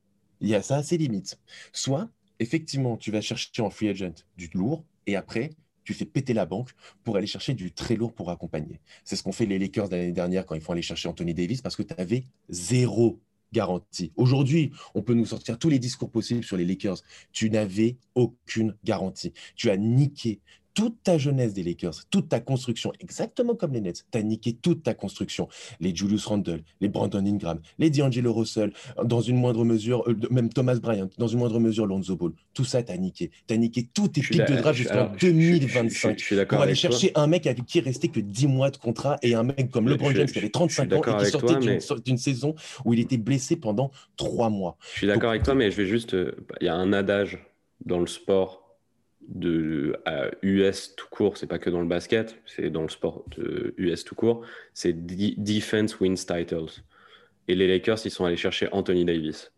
il 0.41 0.49
y 0.49 0.55
a 0.55 0.63
ça 0.63 0.77
a 0.77 0.83
ses 0.83 0.97
limites. 0.97 1.39
Soit, 1.71 2.09
effectivement, 2.39 2.97
tu 2.97 3.11
vas 3.11 3.21
chercher 3.21 3.61
en 3.61 3.69
free 3.69 3.89
agent 3.89 4.23
du 4.37 4.49
lourd 4.53 4.83
et 5.05 5.15
après, 5.15 5.51
tu 5.89 5.95
fais 5.95 6.05
péter 6.05 6.35
la 6.35 6.45
banque 6.45 6.69
pour 7.03 7.17
aller 7.17 7.25
chercher 7.25 7.55
du 7.55 7.71
très 7.71 7.95
lourd 7.95 8.13
pour 8.13 8.29
accompagner. 8.29 8.79
C'est 9.03 9.15
ce 9.15 9.23
qu'ont 9.23 9.31
fait 9.31 9.47
les 9.47 9.57
Lakers 9.57 9.89
l'année 9.89 10.11
dernière 10.11 10.45
quand 10.45 10.53
ils 10.53 10.61
font 10.61 10.73
aller 10.73 10.83
chercher 10.83 11.09
Anthony 11.09 11.33
Davis 11.33 11.63
parce 11.63 11.75
que 11.75 11.81
tu 11.81 11.95
avais 11.97 12.25
zéro 12.47 13.19
garantie. 13.51 14.11
Aujourd'hui, 14.15 14.69
on 14.93 15.01
peut 15.01 15.15
nous 15.15 15.25
sortir 15.25 15.57
tous 15.57 15.69
les 15.69 15.79
discours 15.79 16.11
possibles 16.11 16.43
sur 16.43 16.57
les 16.57 16.65
Lakers. 16.65 16.97
Tu 17.31 17.49
n'avais 17.49 17.97
aucune 18.13 18.75
garantie. 18.83 19.33
Tu 19.55 19.71
as 19.71 19.77
niqué 19.77 20.41
toute 20.79 21.03
ta 21.03 21.17
jeunesse 21.17 21.53
des 21.53 21.61
Lakers, 21.61 22.05
toute 22.09 22.29
ta 22.29 22.39
construction, 22.39 22.93
exactement 23.01 23.53
comme 23.53 23.73
les 23.73 23.81
Nets. 23.81 24.05
Tu 24.09 24.17
as 24.17 24.23
niqué 24.23 24.53
toute 24.53 24.81
ta 24.81 24.93
construction. 24.93 25.49
Les 25.81 25.93
Julius 25.93 26.25
Randle, 26.25 26.61
les 26.79 26.87
Brandon 26.87 27.25
Ingram, 27.25 27.59
les 27.79 27.89
D'Angelo 27.89 28.31
Russell, 28.31 28.71
dans 29.03 29.19
une 29.19 29.35
moindre 29.35 29.65
mesure, 29.65 30.09
euh, 30.09 30.15
même 30.31 30.47
Thomas 30.47 30.75
Bryant, 30.75 31.09
dans 31.17 31.27
une 31.27 31.39
moindre 31.39 31.59
mesure, 31.59 31.85
Lonzo 31.85 32.15
Ball. 32.15 32.31
Tout 32.53 32.63
ça, 32.63 32.81
tu 32.81 32.93
as 32.93 32.97
niqué. 32.97 33.29
Tu 33.45 33.53
as 33.53 33.57
niqué 33.57 33.89
tous 33.93 34.07
tes 34.07 34.21
pics 34.21 34.37
de 34.37 34.55
draft 34.55 34.77
jusqu'en 34.77 35.11
2025 35.19 36.17
je, 36.17 36.23
suis 36.23 36.45
pour 36.45 36.61
aller 36.61 36.75
chercher 36.75 37.11
un 37.15 37.27
mec 37.27 37.45
avec 37.45 37.65
qui 37.65 37.81
restait 37.81 38.07
que 38.07 38.21
10 38.21 38.47
mois 38.47 38.71
de 38.71 38.77
contrat 38.77 39.17
et 39.21 39.35
un 39.35 39.43
mec 39.43 39.71
comme 39.71 39.89
LeBron 39.89 40.11
James 40.11 40.27
qui 40.27 40.37
avait 40.37 40.47
35 40.47 40.93
ans 40.93 41.01
et 41.03 41.25
qui 41.25 41.81
sortait 41.81 42.05
d'une 42.05 42.17
saison 42.17 42.55
où 42.85 42.93
il 42.93 43.01
était 43.01 43.17
blessé 43.17 43.57
pendant 43.57 43.91
3 44.15 44.49
mois. 44.49 44.77
Je 44.93 44.99
suis 44.99 45.07
d'accord 45.07 45.31
avec 45.31 45.43
toi, 45.43 45.55
mais 45.55 45.71
je 45.71 45.75
vais 45.75 45.87
juste. 45.87 46.13
Euh, 46.13 46.37
il 46.61 46.67
y 46.67 46.69
a 46.69 46.75
un 46.75 46.93
adage 46.93 47.37
dans 47.85 47.99
le 47.99 48.07
sport 48.07 48.68
de 49.27 49.95
US 50.41 50.95
tout 50.95 51.07
court, 51.09 51.37
c'est 51.37 51.47
pas 51.47 51.59
que 51.59 51.69
dans 51.69 51.81
le 51.81 51.87
basket, 51.87 52.37
c'est 52.45 52.69
dans 52.69 52.81
le 52.81 52.89
sport 52.89 53.25
de 53.37 53.73
US 53.77 54.03
tout 54.03 54.15
court, 54.15 54.45
c'est 54.73 54.93
defense 55.05 55.99
wins 55.99 56.15
titles. 56.15 56.81
Et 57.47 57.55
les 57.55 57.67
Lakers, 57.67 57.99
ils 58.05 58.11
sont 58.11 58.25
allés 58.25 58.37
chercher 58.37 58.69
Anthony 58.71 59.05
Davis, 59.05 59.51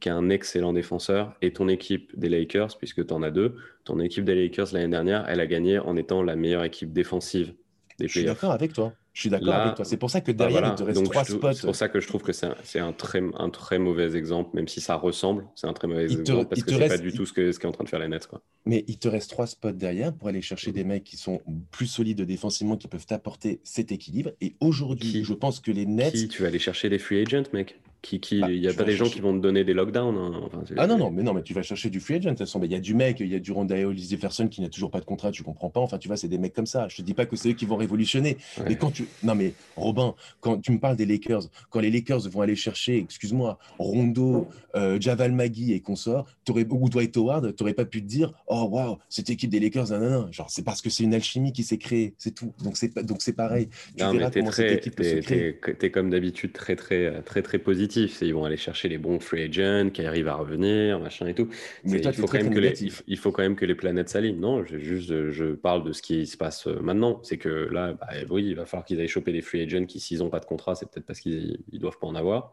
qui 0.00 0.08
est 0.08 0.12
un 0.12 0.30
excellent 0.30 0.72
défenseur, 0.72 1.36
et 1.42 1.52
ton 1.52 1.68
équipe 1.68 2.16
des 2.18 2.28
Lakers, 2.28 2.76
puisque 2.76 3.06
tu 3.06 3.12
en 3.12 3.22
as 3.22 3.30
deux, 3.30 3.56
ton 3.84 4.00
équipe 4.00 4.24
des 4.24 4.34
Lakers 4.34 4.68
l'année 4.72 4.90
dernière, 4.90 5.24
elle 5.28 5.40
a 5.40 5.46
gagné 5.46 5.78
en 5.78 5.96
étant 5.96 6.22
la 6.22 6.36
meilleure 6.36 6.64
équipe 6.64 6.92
défensive 6.92 7.54
des 7.98 8.08
Je 8.08 8.18
suis 8.18 8.24
d'accord 8.24 8.52
avec 8.52 8.72
toi. 8.72 8.92
Je 9.16 9.22
suis 9.22 9.30
d'accord 9.30 9.54
avec 9.54 9.76
toi. 9.76 9.84
C'est 9.86 9.96
pour 9.96 10.10
ça 10.10 10.20
que 10.20 10.30
bah 10.30 10.46
derrière, 10.46 10.72
il 10.72 10.74
te 10.74 10.82
reste 10.82 11.02
trois 11.04 11.24
spots. 11.24 11.52
C'est 11.54 11.66
pour 11.66 11.74
ça 11.74 11.88
que 11.88 12.00
je 12.00 12.06
trouve 12.06 12.22
que 12.22 12.32
c'est 12.32 12.78
un, 12.78 12.92
très, 12.92 13.22
un 13.38 13.48
très 13.48 13.78
mauvais 13.78 14.14
exemple, 14.14 14.50
même 14.52 14.68
si 14.68 14.82
ça 14.82 14.94
ressemble. 14.96 15.46
C'est 15.54 15.66
un 15.66 15.72
très 15.72 15.88
mauvais 15.88 16.04
exemple 16.04 16.44
parce 16.44 16.62
que 16.62 16.70
c'est 16.70 16.86
pas 16.86 16.98
du 16.98 17.14
tout 17.14 17.24
ce 17.24 17.32
qu'est 17.32 17.50
ce 17.50 17.58
est 17.58 17.64
en 17.64 17.72
train 17.72 17.84
de 17.84 17.88
faire 17.88 17.98
les 17.98 18.08
Nets. 18.08 18.26
Quoi. 18.26 18.42
Mais 18.66 18.84
il 18.88 18.98
te 18.98 19.08
reste 19.08 19.30
trois 19.30 19.46
spots 19.46 19.72
derrière 19.72 20.12
pour 20.12 20.28
aller 20.28 20.42
chercher 20.42 20.70
des 20.70 20.84
mecs 20.84 21.04
qui 21.04 21.16
sont 21.16 21.40
plus 21.70 21.86
solides 21.86 22.20
défensivement, 22.20 22.76
qui 22.76 22.88
peuvent 22.88 23.06
t'apporter 23.06 23.62
cet 23.64 23.90
équilibre. 23.90 24.32
Et 24.42 24.54
aujourd'hui, 24.60 25.24
je 25.24 25.32
pense 25.32 25.60
que 25.60 25.70
les 25.70 25.86
Nets. 25.86 26.12
Qui 26.12 26.28
tu 26.28 26.42
vas 26.42 26.48
aller 26.48 26.58
chercher 26.58 26.90
des 26.90 26.98
free 26.98 27.22
agents, 27.22 27.44
mec? 27.54 27.80
Qui, 28.02 28.20
qui, 28.20 28.40
bah, 28.40 28.50
il 28.50 28.60
n'y 28.60 28.68
a 28.68 28.72
pas 28.72 28.84
des 28.84 28.96
gens 28.96 29.06
qui 29.06 29.20
vont 29.20 29.32
te 29.32 29.42
donner 29.42 29.64
des 29.64 29.74
lockdowns. 29.74 30.16
Hein. 30.16 30.48
ah 30.76 30.86
non, 30.86 30.96
non, 30.96 31.10
mais 31.10 31.22
non, 31.22 31.34
mais 31.34 31.42
tu 31.42 31.54
vas 31.54 31.62
chercher 31.62 31.90
du 31.90 32.00
free 32.00 32.14
agent. 32.14 32.30
De 32.30 32.30
toute 32.30 32.38
façon, 32.40 32.60
il 32.62 32.70
y 32.70 32.74
a 32.74 32.80
du 32.80 32.94
mec, 32.94 33.20
il 33.20 33.28
y 33.28 33.34
a 33.34 33.40
du 33.40 33.52
Rondae 33.52 33.92
Jefferson 33.96 34.48
qui 34.48 34.60
n'a 34.60 34.68
toujours 34.68 34.90
pas 34.90 35.00
de 35.00 35.04
contrat, 35.04 35.30
tu 35.30 35.42
comprends 35.42 35.70
pas. 35.70 35.80
Enfin, 35.80 35.98
tu 35.98 36.08
vois, 36.08 36.16
c'est 36.16 36.28
des 36.28 36.38
mecs 36.38 36.54
comme 36.54 36.66
ça. 36.66 36.88
Je 36.88 36.96
te 36.96 37.02
dis 37.02 37.14
pas 37.14 37.26
que 37.26 37.36
c'est 37.36 37.50
eux 37.50 37.54
qui 37.54 37.66
vont 37.66 37.76
révolutionner. 37.76 38.36
Mais 38.66 38.76
quand 38.76 38.90
tu. 38.90 39.08
Non, 39.22 39.34
mais 39.34 39.54
Robin, 39.76 40.14
quand 40.40 40.60
tu 40.60 40.72
me 40.72 40.78
parles 40.78 40.96
des 40.96 41.06
Lakers, 41.06 41.44
quand 41.70 41.80
les 41.80 41.90
Lakers 41.90 42.28
vont 42.28 42.40
aller 42.40 42.56
chercher, 42.56 42.98
excuse-moi, 42.98 43.58
Rondo, 43.78 44.48
euh, 44.74 45.00
Javal 45.00 45.32
Magui 45.32 45.72
et 45.72 45.80
consorts, 45.80 46.26
ou 46.48 46.88
Dwight 46.88 47.16
Howard, 47.16 47.54
tu 47.56 47.62
n'aurais 47.62 47.74
pas 47.74 47.84
pu 47.84 48.02
te 48.02 48.06
dire, 48.06 48.32
oh 48.46 48.68
waouh, 48.70 48.98
cette 49.08 49.30
équipe 49.30 49.50
des 49.50 49.60
Lakers, 49.60 49.90
non, 49.90 50.00
non, 50.00 50.10
non. 50.10 50.32
Genre, 50.32 50.50
c'est 50.50 50.64
parce 50.64 50.82
que 50.82 50.90
c'est 50.90 51.04
une 51.04 51.14
alchimie 51.14 51.52
qui 51.52 51.64
s'est 51.64 51.78
créée, 51.78 52.14
c'est 52.18 52.34
tout. 52.34 52.52
Donc, 52.62 52.76
c'est 52.76 53.32
pareil. 53.32 53.68
Tu 53.96 54.04
non, 54.04 54.12
verras 54.12 54.30
comment 54.30 54.50
très, 54.50 54.68
cette 54.68 54.86
équipe 54.86 55.00
es, 55.00 55.90
comme 55.90 56.10
d'habitude 56.10 56.52
très, 56.52 56.76
très, 56.76 57.22
très, 57.22 57.42
très 57.42 57.58
positif. 57.58 57.95
Ils 57.96 58.34
vont 58.34 58.44
aller 58.44 58.56
chercher 58.56 58.88
les 58.88 58.98
bons 58.98 59.20
free 59.20 59.42
agents 59.42 59.90
qui 59.90 60.04
arrivent 60.04 60.28
à 60.28 60.34
revenir, 60.34 61.00
machin 61.00 61.26
et 61.26 61.34
tout. 61.34 61.48
Mais 61.84 62.00
il, 62.00 62.12
faut 62.12 62.26
quand 62.26 62.38
même 62.38 62.54
que 62.54 62.58
les, 62.58 62.74
il 63.06 63.18
faut 63.18 63.32
quand 63.32 63.42
même 63.42 63.56
que 63.56 63.64
les 63.64 63.74
planètes 63.74 64.08
s'alignent. 64.08 64.40
Non, 64.40 64.64
je, 64.64 64.78
juste, 64.78 65.30
je 65.30 65.54
parle 65.54 65.84
de 65.84 65.92
ce 65.92 66.02
qui 66.02 66.26
se 66.26 66.36
passe 66.36 66.66
euh, 66.66 66.80
maintenant. 66.80 67.20
C'est 67.22 67.38
que 67.38 67.48
là, 67.48 67.94
bah, 67.94 68.08
oui, 68.30 68.46
il 68.46 68.54
va 68.54 68.66
falloir 68.66 68.84
qu'ils 68.84 69.00
aillent 69.00 69.08
choper 69.08 69.32
des 69.32 69.42
free 69.42 69.62
agents 69.62 69.86
qui, 69.86 70.00
s'ils 70.00 70.18
n'ont 70.18 70.30
pas 70.30 70.40
de 70.40 70.46
contrat, 70.46 70.74
c'est 70.74 70.90
peut-être 70.90 71.06
parce 71.06 71.20
qu'ils 71.20 71.58
ne 71.72 71.78
doivent 71.78 71.98
pas 71.98 72.06
en 72.06 72.14
avoir. 72.14 72.52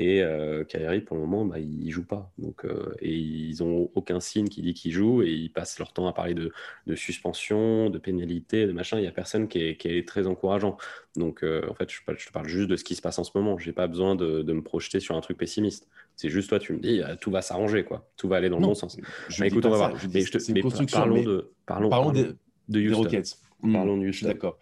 Et 0.00 0.22
euh, 0.22 0.64
Kyrie, 0.64 1.02
pour 1.02 1.18
le 1.18 1.26
moment, 1.26 1.44
bah, 1.44 1.58
il 1.58 1.84
ne 1.84 1.90
joue 1.90 2.06
pas. 2.06 2.32
Donc, 2.38 2.64
euh, 2.64 2.94
et 3.00 3.14
ils 3.14 3.58
n'ont 3.60 3.90
aucun 3.94 4.18
signe 4.18 4.48
qui 4.48 4.62
dit 4.62 4.72
qu'il 4.72 4.92
joue. 4.92 5.22
Et 5.22 5.30
ils 5.30 5.50
passent 5.50 5.78
leur 5.78 5.92
temps 5.92 6.08
à 6.08 6.14
parler 6.14 6.32
de, 6.32 6.50
de 6.86 6.94
suspension, 6.94 7.90
de 7.90 7.98
pénalité, 7.98 8.66
de 8.66 8.72
machin. 8.72 8.96
Il 8.96 9.02
n'y 9.02 9.08
a 9.08 9.12
personne 9.12 9.46
qui 9.46 9.58
est, 9.58 9.76
qui 9.76 9.88
est, 9.88 10.08
très 10.08 10.26
encourageant. 10.26 10.78
Donc, 11.16 11.44
euh, 11.44 11.68
en 11.68 11.74
fait, 11.74 11.90
je, 11.90 11.98
je, 12.16 12.26
te 12.26 12.32
parle 12.32 12.48
juste 12.48 12.70
de 12.70 12.76
ce 12.76 12.84
qui 12.84 12.94
se 12.94 13.02
passe 13.02 13.18
en 13.18 13.24
ce 13.24 13.32
moment. 13.34 13.58
Je 13.58 13.66
n'ai 13.66 13.74
pas 13.74 13.88
besoin 13.88 14.14
de, 14.14 14.40
de, 14.40 14.52
me 14.54 14.62
projeter 14.62 15.00
sur 15.00 15.16
un 15.16 15.20
truc 15.20 15.36
pessimiste. 15.36 15.86
C'est 16.16 16.30
juste 16.30 16.48
toi, 16.48 16.58
tu 16.58 16.72
me 16.72 16.78
dis, 16.78 17.02
ah, 17.04 17.16
tout 17.16 17.30
va 17.30 17.42
s'arranger. 17.42 17.84
quoi. 17.84 18.08
Tout 18.16 18.26
va 18.26 18.36
aller 18.36 18.48
dans 18.48 18.58
le 18.58 18.64
bon 18.64 18.74
sens. 18.74 18.96
Je 19.28 19.44
écoute, 19.44 19.66
on 19.66 19.70
va 19.70 19.76
voir. 19.76 19.92
Mais, 20.14 20.22
je 20.22 20.32
te, 20.32 20.52
mais 20.52 20.62
parlons, 20.90 21.22
de, 21.22 21.52
parlons, 21.66 21.90
parlons, 21.90 22.12
de, 22.12 22.38
de 22.70 22.80
Houston. 22.80 23.02
Rockets. 23.02 23.36
Parlons 23.60 23.98
de 23.98 24.08
Houston. 24.08 24.28
D'accord. 24.28 24.58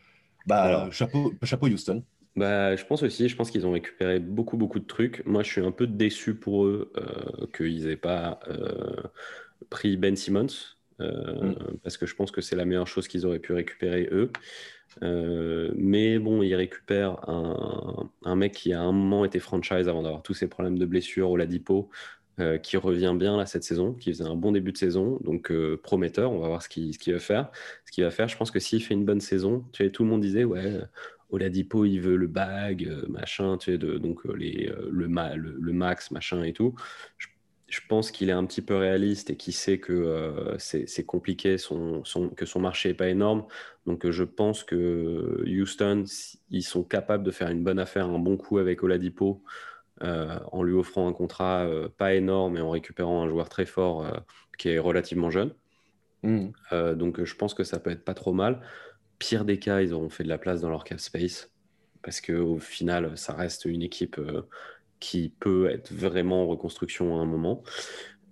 Bah, 0.49 0.89
chapeau, 0.91 1.33
chapeau 1.45 1.69
Houston. 1.69 2.03
Bah, 2.39 2.77
je 2.77 2.85
pense 2.85 3.03
aussi, 3.03 3.29
je 3.29 3.35
pense 3.35 3.51
qu'ils 3.51 3.67
ont 3.67 3.73
récupéré 3.73 4.21
beaucoup, 4.21 4.57
beaucoup 4.57 4.79
de 4.79 4.87
trucs. 4.87 5.27
Moi, 5.27 5.43
je 5.43 5.51
suis 5.51 5.61
un 5.61 5.73
peu 5.73 5.89
déçu 5.89 6.37
pour 6.37 6.67
eux 6.67 6.93
euh, 6.97 7.47
qu'ils 7.57 7.87
n'aient 7.87 7.97
pas 7.97 8.39
euh, 8.47 9.03
pris 9.71 9.97
Ben 9.97 10.15
Simmons, 10.15 10.47
euh, 11.01 11.51
mm. 11.51 11.79
parce 11.83 11.97
que 11.97 12.07
je 12.07 12.15
pense 12.15 12.31
que 12.31 12.41
c'est 12.41 12.55
la 12.55 12.65
meilleure 12.65 12.87
chose 12.87 13.09
qu'ils 13.09 13.27
auraient 13.27 13.41
pu 13.41 13.53
récupérer 13.53 14.09
eux. 14.13 14.31
mais 15.03 16.21
bon, 16.21 16.43
ils 16.43 16.55
récupèrent 16.55 17.29
un, 17.29 18.09
un, 18.25 18.37
mec 18.37 18.53
qui 18.53 18.73
a 18.73 18.83
un 18.83 18.93
moment 18.93 19.25
été 19.25 19.41
franchise 19.41 19.89
avant 19.89 20.03
d'avoir 20.03 20.23
tous 20.23 20.35
ces 20.35 20.47
problèmes 20.47 20.79
de 20.79 20.87
blessure 20.87 21.31
au 21.31 21.37
Ladipo, 21.37 21.91
qui 22.63 22.77
revient 22.77 23.17
bien 23.19 23.37
là 23.37 23.47
cette 23.47 23.65
saison, 23.65 23.95
qui 23.95 24.13
faisait 24.13 24.23
un 24.23 24.37
bon 24.37 24.53
début 24.53 24.71
de 24.71 24.79
saison, 24.79 25.19
donc 25.25 25.53
prometteur. 25.83 26.31
On 26.31 26.39
va 26.39 26.47
voir 26.47 26.63
ce 26.63 26.69
qu'il 26.69 26.95
ce 26.95 27.11
va 27.11 27.19
faire. 27.19 27.51
Ce 27.85 27.91
qu'il 27.91 28.05
va 28.05 28.11
faire, 28.11 28.29
je 28.29 28.37
pense 28.37 28.53
que 28.53 28.61
s'il 28.61 28.81
fait 28.81 28.95
une 28.95 29.05
bonne 29.05 29.21
saison, 29.21 29.65
tu 29.73 29.83
sais, 29.83 29.91
tout 29.91 30.05
le 30.05 30.09
monde 30.09 30.21
disait 30.21 30.45
ouais 30.45 30.81
Oladipo, 31.31 31.85
il 31.85 32.01
veut 32.01 32.17
le 32.17 32.27
bag, 32.27 32.87
euh, 32.87 33.07
machin, 33.09 33.59
tu 33.59 33.73
sais, 33.73 33.79
de, 33.79 33.99
donc 33.99 34.25
euh, 34.27 34.33
les, 34.33 34.69
euh, 34.69 34.89
le, 34.91 35.07
le, 35.07 35.73
max, 35.73 36.11
machin 36.11 36.43
et 36.43 36.53
tout. 36.53 36.75
Je, 37.19 37.81
pense 37.89 38.11
qu'il 38.11 38.31
est 38.31 38.33
un 38.33 38.45
petit 38.47 38.63
peu 38.63 38.77
réaliste 38.77 39.31
et 39.31 39.37
qu'il 39.37 39.53
sait 39.53 39.79
que 39.79 40.57
c'est 40.59 41.05
compliqué, 41.05 41.59
son, 41.59 42.03
son, 42.05 42.31
que 42.31 42.47
son 42.47 42.61
marché 42.61 42.89
n'est 42.89 42.95
pas 42.95 43.09
énorme. 43.09 43.45
Donc 43.87 44.09
je 44.11 44.25
pense 44.25 44.65
que 44.65 45.45
Houston, 45.47 46.05
ils 46.51 46.63
sont 46.63 46.83
capables 46.83 47.25
de 47.25 47.31
faire 47.31 47.49
une 47.49 47.63
bonne 47.63 47.79
affaire, 47.79 48.07
un 48.07 48.19
bon 48.19 48.37
coup 48.39 48.59
avec 48.59 48.83
Oladipo. 48.83 49.43
en 50.01 50.63
lui 50.63 50.75
offrant 50.75 51.09
un 51.09 51.13
contrat 51.13 51.69
pas 51.99 52.15
énorme 52.15 52.57
et 52.57 52.61
en 52.63 52.71
récupérant 52.71 53.23
un 53.23 53.29
joueur 53.29 53.51
très 53.51 53.67
fort 53.67 54.07
qui 54.57 54.71
est 54.71 54.79
relativement 54.79 55.31
jeune. 55.31 55.53
Mmh. 56.23 56.49
donc 56.95 57.23
je 57.23 57.35
pense 57.37 57.55
que 57.55 57.65
ça 57.65 57.79
peut 57.79 57.91
être 57.91 58.05
pas 58.05 58.15
trop 58.15 58.33
mal 58.33 58.61
pire 59.19 59.45
des 59.45 59.59
cas, 59.59 59.81
ils 59.81 59.93
auront 59.93 60.11
fait 60.11 60.25
de 60.25 60.29
la 60.29 60.39
place 60.39 60.61
dans 60.61 60.71
leur 60.71 60.85
cap 60.85 61.01
space 61.01 61.51
parce 62.03 62.21
qu'au 62.21 62.59
final, 62.59 63.17
ça 63.17 63.35
reste 63.35 63.65
une 63.65 63.83
équipe 63.83 64.19
euh, 64.19 64.43
qui 65.01 65.33
peut 65.41 65.71
être 65.71 65.93
vraiment 65.93 66.45
en 66.45 66.47
reconstruction 66.47 67.19
à 67.19 67.23
un 67.23 67.27
moment. 67.27 67.63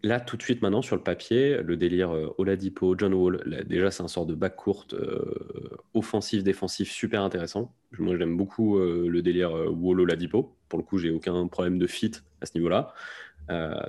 Là, 0.03 0.21
tout 0.21 0.37
de 0.37 0.43
suite, 0.43 0.63
maintenant, 0.63 0.83
sur 0.83 0.95
le 0.95 1.03
papier, 1.03 1.59
le 1.63 1.77
délire 1.77 2.11
euh, 2.15 2.35
Oladipo, 2.39 2.97
John 2.97 3.13
Wall, 3.13 3.65
déjà, 3.67 3.91
c'est 3.91 4.03
un 4.03 4.09
sort 4.09 4.27
de 4.27 4.35
bac 4.35 4.55
courte 4.57 4.95
euh, 4.95 5.77
offensif, 5.95 6.45
défensif 6.45 6.91
super 6.91 7.23
intéressant. 7.23 7.75
Moi, 7.99 8.17
j'aime 8.17 8.37
beaucoup 8.37 8.79
le 8.79 9.21
délire 9.23 9.53
Wall-Oladipo. 9.53 10.57
Pour 10.69 10.79
le 10.79 10.85
coup, 10.85 10.99
j'ai 10.99 11.11
aucun 11.11 11.47
problème 11.49 11.79
de 11.79 11.87
fit 11.87 12.13
à 12.41 12.47
ce 12.47 12.53
niveau-là. 12.57 12.95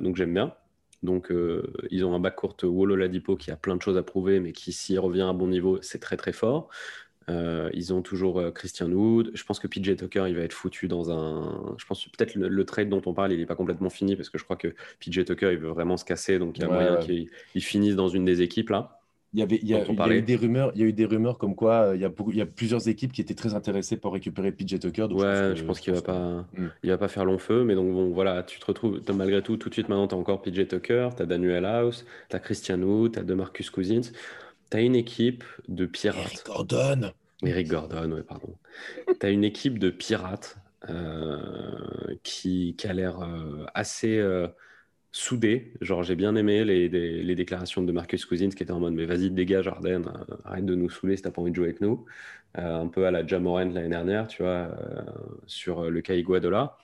donc, 0.02 0.16
j'aime 0.16 0.34
bien. 0.34 0.54
Donc, 1.04 1.32
ils 1.92 2.06
ont 2.06 2.16
un 2.16 2.20
backcourt 2.20 2.58
Wolo-Ladipo 2.64 3.36
qui 3.36 3.52
a 3.52 3.56
plein 3.56 3.76
de 3.76 3.82
choses 3.82 3.98
à 3.98 4.04
prouver, 4.04 4.40
mais 4.40 4.52
qui, 4.52 4.74
s'y 4.74 4.98
revient 4.98 5.22
à 5.22 5.34
bon 5.34 5.48
niveau, 5.48 5.80
c'est 5.82 6.00
très 6.00 6.18
très 6.18 6.34
fort. 6.34 6.70
ils 7.30 7.94
ont 7.94 8.02
toujours 8.02 8.42
Christian 8.54 8.92
Wood. 8.92 9.32
Je 9.34 9.44
pense 9.44 9.60
que 9.60 9.68
PJ 9.68 9.96
Tucker, 9.96 10.26
il 10.28 10.36
va 10.36 10.42
être 10.42 10.54
foutu 10.54 10.88
dans 10.88 11.12
un. 11.12 11.76
Je 11.78 11.86
pense 11.86 12.06
peut-être 12.06 12.36
le, 12.36 12.66
trade 12.66 12.90
dont 12.90 13.02
on 13.06 13.14
parle, 13.14 13.34
il 13.34 13.40
n'est 13.40 13.46
pas 13.46 13.56
complètement 13.56 13.90
fini 13.90 14.16
parce 14.16 14.30
que 14.30 14.38
je 14.38 14.44
crois 14.44 14.58
que 14.58 14.70
PJ 15.00 15.24
Tucker, 15.24 15.52
il 15.52 15.60
veut 15.60 15.70
vraiment 15.70 15.98
se 15.98 16.06
casser. 16.06 16.40
Donc, 16.40 16.58
il 16.58 16.62
y 16.62 16.66
a 16.66 16.70
moyen 16.70 16.98
qu'il 16.98 17.30
finisse 17.62 17.96
dans 17.96 18.10
une 18.10 18.26
des 18.26 18.42
équipes 18.42 18.72
là. 18.72 18.97
Il 19.34 19.40
y, 19.40 19.44
avait, 19.44 19.60
il, 19.62 19.68
y 19.68 19.74
a, 19.74 19.84
eu 20.10 20.22
des 20.22 20.36
rumeurs, 20.38 20.72
il 20.74 20.82
y 20.82 20.84
a 20.86 20.88
eu 20.88 20.94
des 20.94 21.06
rumeurs 21.06 21.38
comme 21.38 21.54
quoi 21.54 21.90
euh, 21.90 21.96
il 21.96 22.02
y, 22.02 22.06
a 22.06 22.12
il 22.30 22.36
y 22.38 22.42
a 22.42 22.46
plusieurs 22.46 22.88
équipes 22.88 23.12
qui 23.12 23.20
étaient 23.20 23.36
très 23.36 23.54
intéressées 23.54 23.98
pour 23.98 24.14
récupérer 24.14 24.54
PJ 24.54 24.80
Tucker. 24.80 25.04
ouais, 25.12 25.54
je 25.54 25.64
pense, 25.66 25.82
qu'il 25.82 25.92
ne 25.92 25.98
va, 25.98 26.02
pas, 26.02 26.46
hmm. 26.58 26.70
il 26.82 26.90
va 26.90 26.98
pas 26.98 27.10
faire 27.10 27.26
long 27.26 27.38
feu. 27.38 27.66
Mais 27.66 27.76
donc, 27.76 27.92
bon, 27.92 28.10
voilà, 28.12 28.44
tu 28.44 28.58
te 28.58 28.66
retrouves, 28.66 29.02
malgré 29.14 29.42
tout, 29.42 29.58
tout 29.58 29.68
de 29.68 29.74
suite 29.74 29.90
maintenant, 29.90 30.08
tu 30.08 30.16
as 30.16 30.18
encore 30.18 30.42
PJ 30.42 30.68
Tucker, 30.70 31.10
tu 31.16 31.24
as 31.24 31.26
Daniel 31.26 31.66
House, 31.66 32.06
tu 32.30 32.36
as 32.38 32.40
Christian 32.40 32.82
Wood, 32.82 33.14
tu 33.14 33.20
as 33.20 33.24
DeMarcus 33.24 33.70
Cousins. 33.70 34.12
Tu 34.72 34.78
as 34.78 34.82
une 34.82 34.96
équipe 34.96 35.44
de 35.68 35.86
pirates. 35.86 36.18
Eric 36.18 36.46
Gordon. 36.46 37.12
Eric 37.44 37.68
Gordon, 37.68 38.12
ouais, 38.14 38.24
pardon. 38.24 38.56
tu 39.20 39.26
as 39.26 39.30
une 39.30 39.44
équipe 39.44 39.78
de 39.78 39.90
pirates 39.90 40.58
euh, 40.90 41.38
qui, 42.24 42.76
qui, 42.78 42.88
a 42.88 42.94
l'air 42.94 43.20
euh, 43.20 43.66
assez 43.74 44.26
soudé. 45.12 45.74
Genre, 45.82 46.04
j'ai 46.04 46.16
bien 46.16 46.36
aimé 46.36 46.64
les, 46.66 46.90
les, 46.90 47.36
déclarations 47.36 47.82
de 47.82 47.92
Marcus 47.92 48.26
Cousins 48.26 48.50
qui 48.50 48.64
était 48.64 48.72
en 48.72 48.80
mode 48.80 48.94
Mais 48.94 49.06
vas-y, 49.06 49.32
dégage, 49.32 49.68
Arden, 49.68 50.08
euh, 50.08 50.36
arrête 50.46 50.66
de 50.66 50.76
nous 50.76 50.90
saouler 50.90 51.18
si 51.18 51.24
t'as 51.24 51.32
pas 51.32 51.42
envie 51.42 51.52
de 51.52 51.56
jouer 51.56 51.68
avec 51.68 51.82
nous. 51.82 52.06
Euh, 52.58 52.82
un 52.82 52.88
peu 52.88 53.06
à 53.06 53.12
la 53.12 53.26
Jamoran 53.26 53.66
l'année 53.66 53.90
dernière, 53.90 54.28
tu 54.28 54.44
vois, 54.44 54.52
euh, 54.52 55.04
sur 55.48 55.90
le 55.90 56.02
Kai 56.02 56.22
Guadola. 56.24 56.78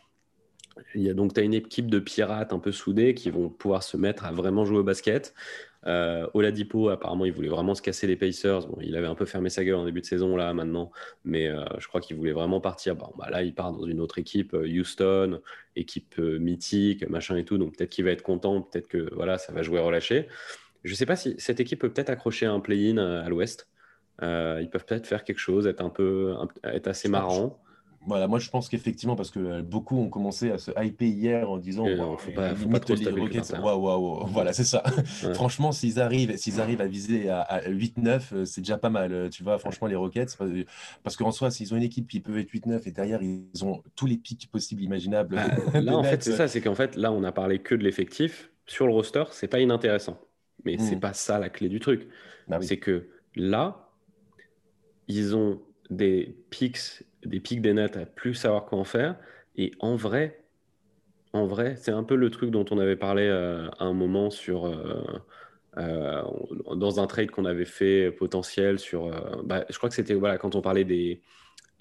Il 0.96 1.02
y 1.02 1.10
a 1.10 1.14
donc, 1.14 1.34
tu 1.34 1.40
as 1.40 1.44
une 1.44 1.54
équipe 1.54 1.90
de 1.90 2.00
pirates 2.00 2.54
un 2.54 2.60
peu 2.60 2.72
soudés 2.72 3.14
qui 3.14 3.30
vont 3.30 3.50
pouvoir 3.50 3.84
se 3.84 3.98
mettre 3.98 4.26
à 4.26 4.32
vraiment 4.32 4.66
jouer 4.66 4.80
au 4.80 4.84
basket. 4.84 5.34
Euh, 5.86 6.28
Oladipo, 6.34 6.90
apparemment, 6.90 7.26
il 7.26 7.34
voulait 7.34 7.50
vraiment 7.50 7.76
se 7.76 7.82
casser 7.82 8.08
les 8.08 8.16
Pacers. 8.16 8.68
Bon, 8.68 8.78
il 8.82 8.96
avait 8.96 9.08
un 9.08 9.16
peu 9.16 9.26
fermé 9.26 9.50
sa 9.50 9.64
gueule 9.64 9.76
en 9.76 9.86
début 9.86 10.02
de 10.02 10.06
saison, 10.06 10.36
là, 10.36 10.54
maintenant, 10.54 10.92
mais 11.26 11.48
euh, 11.48 11.64
je 11.80 11.88
crois 11.88 12.00
qu'il 12.00 12.16
voulait 12.16 12.32
vraiment 12.32 12.62
partir. 12.62 12.96
Bon, 12.96 13.12
bah, 13.18 13.30
là, 13.30 13.44
il 13.44 13.54
part 13.54 13.74
dans 13.74 13.86
une 13.86 14.00
autre 14.00 14.18
équipe, 14.18 14.54
euh, 14.54 14.68
Houston, 14.68 15.42
équipe 15.76 16.18
mythique, 16.18 17.08
machin 17.10 17.36
et 17.36 17.46
tout, 17.46 17.58
donc 17.58 17.76
peut-être 17.76 17.90
qu'il 17.90 18.06
va 18.06 18.12
être 18.12 18.24
content, 18.24 18.62
peut-être 18.62 18.88
que 18.88 19.14
voilà, 19.14 19.38
ça 19.38 19.52
va 19.52 19.62
jouer 19.62 19.80
relâché. 19.80 20.28
Je 20.84 20.92
ne 20.92 20.96
sais 20.96 21.06
pas 21.06 21.16
si 21.16 21.36
cette 21.38 21.60
équipe 21.60 21.80
peut 21.80 21.92
peut-être 21.92 22.10
accrocher 22.10 22.46
un 22.46 22.60
play-in 22.60 22.98
à 22.98 23.28
l'ouest. 23.30 23.68
ils 24.22 24.70
peuvent 24.72 24.86
peut-être 24.86 25.08
faire 25.08 25.24
quelque 25.24 25.40
chose, 25.40 25.66
être 25.68 25.82
un 25.82 25.90
peu, 25.90 26.36
être 26.64 26.88
assez 26.88 27.10
marrant. 27.10 27.60
Voilà, 28.06 28.28
moi 28.28 28.40
je 28.40 28.50
pense 28.50 28.68
qu'effectivement, 28.70 29.16
parce 29.16 29.32
que 29.32 29.40
euh, 29.40 29.62
beaucoup 29.62 29.98
ont 29.98 30.10
commencé 30.10 30.52
à 30.52 30.58
se 30.58 30.72
hyper 30.84 31.08
hier 31.08 31.50
en 31.50 31.58
disant 31.58 31.86
il 31.86 31.98
ne 31.98 32.18
faut 32.18 32.32
pas, 32.32 32.54
faut 32.54 32.68
pas 32.68 32.80
trop 32.80 32.96
les 32.96 33.10
Rockets. 33.10 33.54
Voilà, 34.28 34.54
c'est 34.54 34.64
ça. 34.64 34.84
franchement, 35.34 35.72
s'ils 35.72 36.00
arrivent, 36.00 36.36
s'ils 36.38 36.60
arrivent 36.60 36.82
à 36.82 36.88
viser 36.88 37.30
à, 37.30 37.62
8-9, 37.68 38.22
euh, 38.34 38.46
c'est 38.46 38.62
déjà 38.62 38.78
pas 38.78 38.90
mal. 38.90 39.14
Euh, 39.14 39.30
tu 39.30 39.44
vois, 39.44 39.58
franchement, 39.58 39.88
les 39.88 39.96
Rockets, 39.96 40.38
parce 41.04 41.16
qu'en 41.16 41.32
soi, 41.32 41.50
s'ils 41.52 41.74
ont 41.74 41.78
une 41.78 41.84
équipe 41.84 42.08
qui 42.08 42.20
peut 42.20 42.38
être 42.38 42.52
8-9 42.52 42.82
et 42.86 42.92
derrière, 42.92 43.22
ils 43.22 43.64
ont 43.64 43.82
tous 43.96 44.06
les 44.06 44.18
pics 44.18 44.50
possibles, 44.52 44.82
imaginables. 44.82 45.36
Bah, 45.36 45.80
là, 45.80 45.98
en 45.98 46.04
fait, 46.04 46.24
c'est 46.24 46.36
ça, 46.36 46.48
c'est 46.48 46.62
qu'en 46.62 46.76
fait, 46.76 46.96
là, 46.96 47.12
on 47.12 47.24
a 47.24 47.32
parlé 47.32 47.60
que 47.60 47.76
de 47.76 47.84
l'effectif. 47.84 48.50
Sur 48.66 48.88
le 48.88 48.94
roster, 48.94 49.24
c'est 49.32 49.48
pas 49.48 49.60
inintéressant. 49.60 50.18
Mais 50.66 50.78
c'est 50.78 50.96
hmm. 50.96 51.02
pas 51.02 51.14
ça 51.14 51.40
la 51.40 51.50
clé 51.50 51.68
du 51.68 51.82
truc. 51.82 52.08
Bah 52.48 52.60
c'est 52.62 52.78
que 52.78 53.10
là, 53.36 53.90
ils 55.08 55.36
ont 55.36 55.62
des 55.90 56.38
pics 56.50 57.04
des 57.26 57.40
pics 57.40 57.62
des 57.62 57.74
nets 57.74 57.98
à 57.98 58.06
plus 58.06 58.36
savoir 58.36 58.66
quoi 58.66 58.80
en 58.80 58.84
faire. 58.84 59.16
Et 59.56 59.72
en 59.80 59.96
vrai, 59.96 60.44
en 61.34 61.48
vrai, 61.48 61.76
c'est 61.78 61.92
un 61.92 62.04
peu 62.04 62.16
le 62.16 62.30
truc 62.30 62.52
dont 62.52 62.66
on 62.70 62.78
avait 62.78 62.96
parlé 62.96 63.24
euh, 63.24 63.68
à 63.80 63.86
un 63.86 63.94
moment 63.94 64.30
sur 64.30 64.68
euh, 64.68 65.04
euh, 65.78 66.22
dans 66.76 67.00
un 67.00 67.08
trade 67.08 67.32
qu'on 67.32 67.46
avait 67.46 67.66
fait 67.66 68.12
potentiel 68.12 68.78
sur. 68.78 69.10
Bah, 69.44 69.66
je 69.70 69.78
crois 69.78 69.90
que 69.90 69.96
c'était 69.96 70.14
voilà 70.14 70.38
quand 70.38 70.56
on 70.56 70.62
parlait 70.62 70.84
des, 70.84 71.22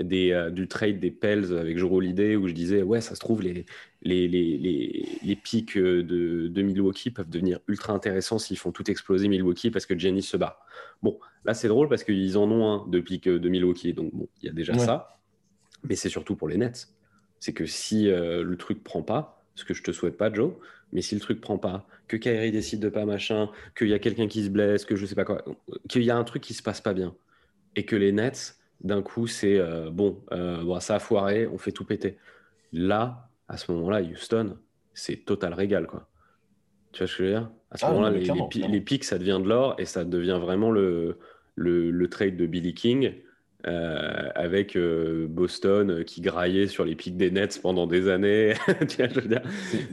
des 0.00 0.48
du 0.52 0.68
trade 0.68 1.00
des 1.00 1.10
Pels 1.10 1.52
avec 1.58 1.76
Joro 1.76 1.98
Holiday 1.98 2.34
où 2.34 2.48
je 2.48 2.54
disais 2.54 2.82
ouais 2.82 3.02
ça 3.02 3.14
se 3.14 3.20
trouve 3.20 3.42
les 3.42 3.66
les, 4.00 4.26
les, 4.26 4.56
les, 4.56 5.06
les 5.22 5.36
pics 5.36 5.76
de, 5.76 6.48
de, 6.48 6.62
Milwaukee 6.62 7.10
peuvent 7.10 7.28
devenir 7.28 7.60
ultra 7.68 7.92
intéressants 7.92 8.38
s'ils 8.38 8.58
font 8.58 8.72
tout 8.72 8.90
exploser 8.90 9.28
Milwaukee 9.28 9.70
parce 9.70 9.84
que 9.84 9.96
Giannis 9.96 10.22
se 10.22 10.38
bat. 10.38 10.60
Bon 11.02 11.18
là 11.44 11.52
c'est 11.52 11.68
drôle 11.68 11.90
parce 11.90 12.04
qu'ils 12.04 12.38
en 12.38 12.50
ont 12.50 12.66
un 12.66 12.88
de 12.88 13.00
pics 13.00 13.28
de 13.28 13.48
Milwaukee 13.50 13.92
donc 13.92 14.14
bon 14.14 14.28
il 14.40 14.46
y 14.46 14.48
a 14.48 14.54
déjà 14.54 14.76
ça 14.78 15.21
mais 15.84 15.96
c'est 15.96 16.08
surtout 16.08 16.36
pour 16.36 16.48
les 16.48 16.56
Nets. 16.56 16.88
C'est 17.40 17.52
que 17.52 17.66
si 17.66 18.08
euh, 18.08 18.42
le 18.42 18.56
truc 18.56 18.82
prend 18.84 19.02
pas, 19.02 19.42
ce 19.54 19.64
que 19.64 19.74
je 19.74 19.82
te 19.82 19.92
souhaite 19.92 20.16
pas, 20.16 20.32
Joe, 20.32 20.54
mais 20.92 21.02
si 21.02 21.14
le 21.14 21.20
truc 21.20 21.40
prend 21.40 21.58
pas, 21.58 21.86
que 22.08 22.16
Kyrie 22.16 22.52
décide 22.52 22.80
de 22.80 22.88
pas 22.88 23.04
machin, 23.04 23.50
qu'il 23.76 23.88
y 23.88 23.94
a 23.94 23.98
quelqu'un 23.98 24.28
qui 24.28 24.44
se 24.44 24.50
blesse, 24.50 24.84
que 24.84 24.96
je 24.96 25.06
sais 25.06 25.14
pas 25.14 25.24
quoi, 25.24 25.44
qu'il 25.88 26.02
y 26.02 26.10
a 26.10 26.16
un 26.16 26.24
truc 26.24 26.42
qui 26.42 26.54
se 26.54 26.62
passe 26.62 26.80
pas 26.80 26.94
bien, 26.94 27.14
et 27.76 27.84
que 27.84 27.96
les 27.96 28.12
Nets, 28.12 28.56
d'un 28.82 29.02
coup, 29.02 29.26
c'est 29.26 29.58
euh, 29.58 29.90
bon, 29.90 30.20
euh, 30.32 30.62
bon, 30.62 30.78
ça 30.80 30.96
a 30.96 30.98
foiré, 30.98 31.46
on 31.46 31.58
fait 31.58 31.72
tout 31.72 31.84
péter. 31.84 32.18
Là, 32.72 33.28
à 33.48 33.56
ce 33.56 33.70
moment-là, 33.72 34.02
Houston, 34.02 34.56
c'est 34.92 35.24
total 35.24 35.54
régal, 35.54 35.86
quoi. 35.86 36.08
Tu 36.92 36.98
vois 36.98 37.06
ce 37.06 37.16
que 37.16 37.24
je 37.24 37.28
veux 37.28 37.38
dire? 37.38 37.50
À 37.70 37.78
ce 37.78 37.86
ah, 37.86 37.90
moment-là, 37.90 38.10
les, 38.10 38.68
les, 38.68 38.80
pics, 38.80 39.04
ça 39.04 39.18
devient 39.18 39.40
de 39.42 39.48
l'or 39.48 39.76
et 39.78 39.86
ça 39.86 40.04
devient 40.04 40.38
vraiment 40.40 40.70
le, 40.70 41.18
le, 41.54 41.90
le 41.90 42.08
trade 42.08 42.36
de 42.36 42.46
Billy 42.46 42.74
King 42.74 43.14
euh, 43.66 44.28
avec 44.34 44.76
euh, 44.76 45.28
Boston 45.28 45.90
euh, 45.90 46.02
qui 46.02 46.20
graillait 46.20 46.66
sur 46.66 46.84
les 46.84 46.96
pics 46.96 47.16
des 47.16 47.30
Nets 47.30 47.60
pendant 47.62 47.86
des 47.86 48.08
années. 48.08 48.54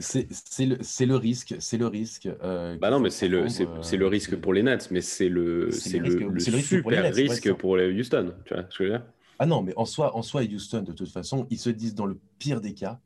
c'est 0.00 0.26
le, 0.66 1.06
le, 1.06 1.16
risque, 1.16 1.54
c'est 1.60 1.78
le 1.78 1.86
risque. 1.86 2.28
bah 2.42 2.90
non, 2.90 2.98
mais 2.98 3.10
c'est 3.10 3.28
le, 3.28 3.46
c'est 3.48 3.96
le 3.96 4.06
risque 4.08 4.34
pour 4.36 4.52
les 4.52 4.64
Nets, 4.64 4.90
mais 4.90 5.00
c'est 5.00 5.28
le, 5.28 5.66
le, 5.66 6.28
le, 6.28 6.40
super 6.40 7.14
risque 7.14 7.52
pour 7.52 7.76
les 7.76 7.92
Houston. 7.92 8.34
Tu 8.44 8.54
vois 8.54 8.64
ce 8.68 8.78
que 8.78 8.84
je 8.84 8.90
veux 8.90 8.98
dire 8.98 9.06
Ah 9.38 9.46
non, 9.46 9.62
mais 9.62 9.72
en 9.76 9.84
soi, 9.84 10.16
en 10.16 10.22
soi, 10.22 10.42
Houston, 10.42 10.82
de 10.82 10.92
toute 10.92 11.10
façon, 11.10 11.46
ils 11.50 11.58
se 11.58 11.70
disent 11.70 11.94
dans 11.94 12.06
le 12.06 12.18
pire 12.38 12.60
des 12.60 12.74
cas, 12.74 12.98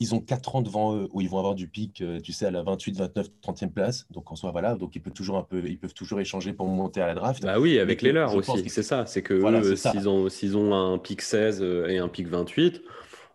ils 0.00 0.14
ont 0.14 0.20
4 0.20 0.56
ans 0.56 0.62
devant 0.62 0.96
eux 0.96 1.08
où 1.12 1.20
ils 1.20 1.28
vont 1.28 1.38
avoir 1.38 1.54
du 1.54 1.68
pic, 1.68 2.00
euh, 2.00 2.18
tu 2.20 2.32
sais, 2.32 2.46
à 2.46 2.50
la 2.50 2.62
28, 2.62 2.96
29, 2.96 3.26
30e 3.42 3.70
place. 3.70 4.06
Donc 4.10 4.32
en 4.32 4.36
soi, 4.36 4.50
voilà, 4.50 4.74
donc 4.74 4.96
ils 4.96 5.00
peuvent 5.00 5.12
toujours 5.12 5.36
un 5.36 5.42
peu, 5.42 5.62
ils 5.66 5.78
peuvent 5.78 5.92
toujours 5.92 6.20
échanger 6.20 6.54
pour 6.54 6.66
monter 6.66 7.02
à 7.02 7.06
la 7.06 7.14
draft. 7.14 7.42
Bah 7.42 7.60
oui, 7.60 7.78
avec 7.78 8.00
les 8.00 8.12
leurs 8.12 8.34
aussi, 8.34 8.68
c'est 8.68 8.82
ça. 8.82 9.04
C'est 9.04 9.22
que 9.22 9.74
s'ils 9.76 10.08
ont, 10.08 10.30
s'ils 10.30 10.56
ont 10.56 10.74
un 10.74 10.96
pic 10.96 11.20
16 11.20 11.62
euh, 11.62 11.86
et 11.88 11.98
un 11.98 12.08
pic 12.08 12.28
28, 12.28 12.80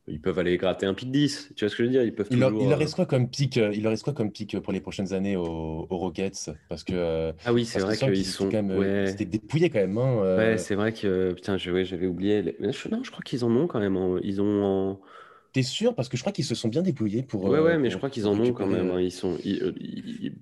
ils 0.07 0.19
peuvent 0.19 0.39
aller 0.39 0.57
gratter 0.57 0.87
un 0.87 0.95
pic 0.95 1.11
10. 1.11 1.53
Tu 1.55 1.65
vois 1.65 1.69
ce 1.69 1.75
que 1.75 1.83
je 1.83 1.87
veux 1.87 1.93
dire? 1.93 2.03
Ils 2.03 2.15
peuvent 2.15 2.27
il, 2.31 2.39
leur, 2.39 2.51
il 2.51 2.67
leur 2.67 2.79
reste 2.79 2.95
quoi 2.95 3.05
comme 3.05 3.29
pic 3.29 3.57
Il 3.57 3.83
leur 3.83 3.91
reste 3.91 4.03
quoi 4.03 4.13
comme 4.13 4.31
pic 4.31 4.59
pour 4.59 4.73
les 4.73 4.81
prochaines 4.81 5.13
années 5.13 5.35
aux, 5.35 5.85
Rockets? 5.91 6.49
Parce 6.67 6.83
que 6.83 7.31
ah 7.45 7.53
oui, 7.53 7.65
c'est 7.65 7.79
vrai 7.79 7.95
qu'ils 7.95 8.25
sont 8.25 8.49
quand 8.49 8.63
même, 8.63 9.05
c'était 9.05 9.25
dépouillé 9.25 9.69
quand 9.69 9.79
même. 9.79 9.97
Hein, 9.99 10.37
ouais, 10.37 10.57
c'est 10.57 10.75
vrai 10.75 10.93
que 10.93 11.33
putain, 11.33 11.57
j'avais 11.57 12.07
oublié. 12.07 12.55
Non, 12.59 13.03
je 13.03 13.11
crois 13.11 13.23
qu'ils 13.23 13.45
en 13.45 13.55
ont 13.55 13.67
quand 13.67 13.79
même. 13.79 14.19
Ils 14.23 14.41
ont 14.41 14.63
en... 14.63 14.99
T'es 15.55 15.63
sûr? 15.63 15.95
Parce 15.95 16.09
que 16.09 16.17
je 16.17 16.21
crois 16.21 16.33
qu'ils 16.33 16.43
se 16.43 16.53
sont 16.53 16.67
bien 16.67 16.81
débrouillés 16.81 17.23
pour. 17.23 17.45
Ouais, 17.45 17.61
ouais, 17.61 17.75
euh, 17.75 17.79
mais 17.79 17.89
je 17.89 17.95
crois 17.95 18.09
qu'ils 18.09 18.27
en 18.27 18.37
ont 18.37 18.51
quand 18.51 18.67
même. 18.67 18.91
Hein. 18.91 18.99
Ils 18.99 19.09
sont, 19.09 19.37
euh, 19.45 19.71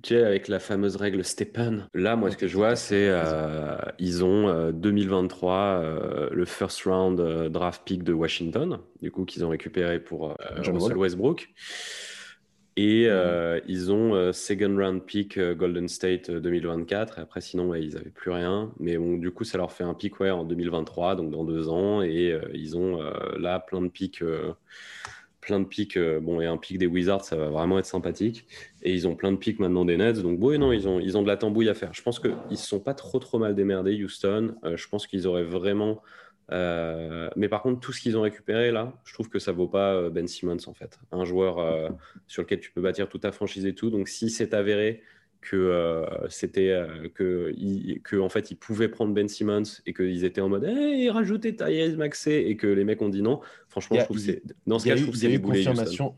tu 0.01 0.15
sais, 0.15 0.23
avec 0.23 0.47
la 0.47 0.57
fameuse 0.57 0.95
règle 0.95 1.23
Stepan. 1.23 1.81
Là, 1.93 2.15
moi, 2.15 2.31
ce 2.31 2.37
que 2.37 2.47
je 2.47 2.57
vois, 2.57 2.75
c'est 2.75 3.09
euh, 3.09 3.77
ils 3.99 4.25
ont 4.25 4.71
2023 4.71 6.29
le 6.31 6.45
first 6.45 6.85
round 6.85 7.21
draft 7.51 7.83
pick 7.85 8.01
de 8.01 8.11
Washington, 8.11 8.79
du 9.03 9.11
coup 9.11 9.23
qu'ils 9.23 9.45
ont 9.45 9.49
récupéré 9.49 9.99
pour 9.99 10.35
Russell 10.57 10.97
Westbrook. 10.97 11.47
Et 12.75 13.07
ils 13.67 13.91
ont 13.91 14.33
second 14.33 14.75
round 14.75 15.03
pick 15.03 15.39
Golden 15.39 15.87
State 15.87 16.31
2024. 16.31 17.19
Et 17.19 17.21
après, 17.21 17.39
sinon, 17.41 17.75
ils 17.75 17.93
n'avaient 17.93 18.09
plus 18.09 18.31
rien. 18.31 18.71
Mais 18.79 18.97
bon, 18.97 19.17
du 19.17 19.31
coup, 19.31 19.43
ça 19.43 19.57
leur 19.57 19.71
fait 19.71 19.83
un 19.83 19.93
pick 19.93 20.19
ouais, 20.19 20.31
en 20.31 20.43
2023, 20.43 21.15
donc 21.15 21.29
dans 21.29 21.43
deux 21.43 21.69
ans. 21.69 22.01
Et 22.01 22.35
ils 22.53 22.75
ont 22.75 22.99
là 23.37 23.59
plein 23.59 23.81
de 23.81 23.89
picks 23.89 24.23
plein 25.43 25.59
de 25.59 25.65
pics, 25.65 25.97
euh, 25.97 26.19
bon, 26.19 26.41
et 26.41 26.45
un 26.45 26.57
pic 26.57 26.77
des 26.77 26.87
Wizards, 26.87 27.25
ça 27.25 27.35
va 27.35 27.49
vraiment 27.49 27.77
être 27.77 27.85
sympathique. 27.85 28.45
Et 28.81 28.93
ils 28.93 29.07
ont 29.07 29.15
plein 29.15 29.31
de 29.31 29.37
pics 29.37 29.59
maintenant 29.59 29.85
des 29.85 29.97
Nets. 29.97 30.21
Donc, 30.21 30.39
bon, 30.39 30.57
non, 30.59 30.71
ils 30.71 30.87
ont, 30.87 30.99
ils 30.99 31.17
ont 31.17 31.21
de 31.21 31.27
la 31.27 31.37
tambouille 31.37 31.69
à 31.69 31.73
faire. 31.73 31.93
Je 31.93 32.01
pense 32.01 32.19
qu'ils 32.19 32.35
ne 32.49 32.55
se 32.55 32.65
sont 32.65 32.79
pas 32.79 32.93
trop, 32.93 33.19
trop 33.19 33.39
mal 33.39 33.53
démerdés, 33.53 34.01
Houston. 34.03 34.55
Euh, 34.63 34.77
je 34.77 34.87
pense 34.87 35.05
qu'ils 35.05 35.27
auraient 35.27 35.43
vraiment. 35.43 36.01
Euh, 36.53 37.29
mais 37.35 37.49
par 37.49 37.61
contre, 37.61 37.79
tout 37.79 37.91
ce 37.91 37.99
qu'ils 37.99 38.15
ont 38.17 38.21
récupéré 38.21 38.71
là, 38.71 38.93
je 39.03 39.13
trouve 39.13 39.29
que 39.29 39.39
ça 39.39 39.51
vaut 39.51 39.67
pas 39.67 40.09
Ben 40.09 40.27
Simmons 40.27 40.57
en 40.67 40.73
fait. 40.73 40.99
Un 41.11 41.25
joueur 41.25 41.91
sur 42.27 42.43
lequel 42.43 42.59
tu 42.59 42.71
peux 42.71 42.81
bâtir 42.81 43.09
toute 43.09 43.21
ta 43.21 43.31
franchise 43.31 43.65
et 43.65 43.73
tout. 43.73 43.89
Donc, 43.89 44.07
si 44.07 44.29
c'est 44.29 44.53
avéré 44.53 45.01
que 45.43 45.55
euh, 45.55 46.05
c'était 46.29 46.69
euh, 46.69 47.09
que, 47.13 47.53
que 47.99 48.15
en 48.15 48.29
fait 48.29 48.49
ils 48.49 48.55
pouvaient 48.55 48.87
prendre 48.87 49.13
Ben 49.13 49.27
Simmons 49.27 49.63
et 49.85 49.93
qu'ils 49.93 50.23
étaient 50.23 50.41
en 50.41 50.49
mode 50.49 50.63
hey, 50.63 51.09
rajouter 51.09 51.55
Tyrese 51.55 51.97
Maxey 51.97 52.45
et 52.45 52.55
que 52.55 52.67
les 52.67 52.83
mecs 52.83 53.01
ont 53.01 53.09
dit 53.09 53.21
non. 53.21 53.41
Franchement, 53.67 53.97
je 53.99 54.05
trouve 54.05 54.17
c'est 54.17 54.41
dans 54.65 54.79
ce 54.79 54.87
cas, 54.87 54.95
je 54.95 55.03
trouve 55.03 55.15
c'est 55.15 55.39
confirmation. 55.39 56.15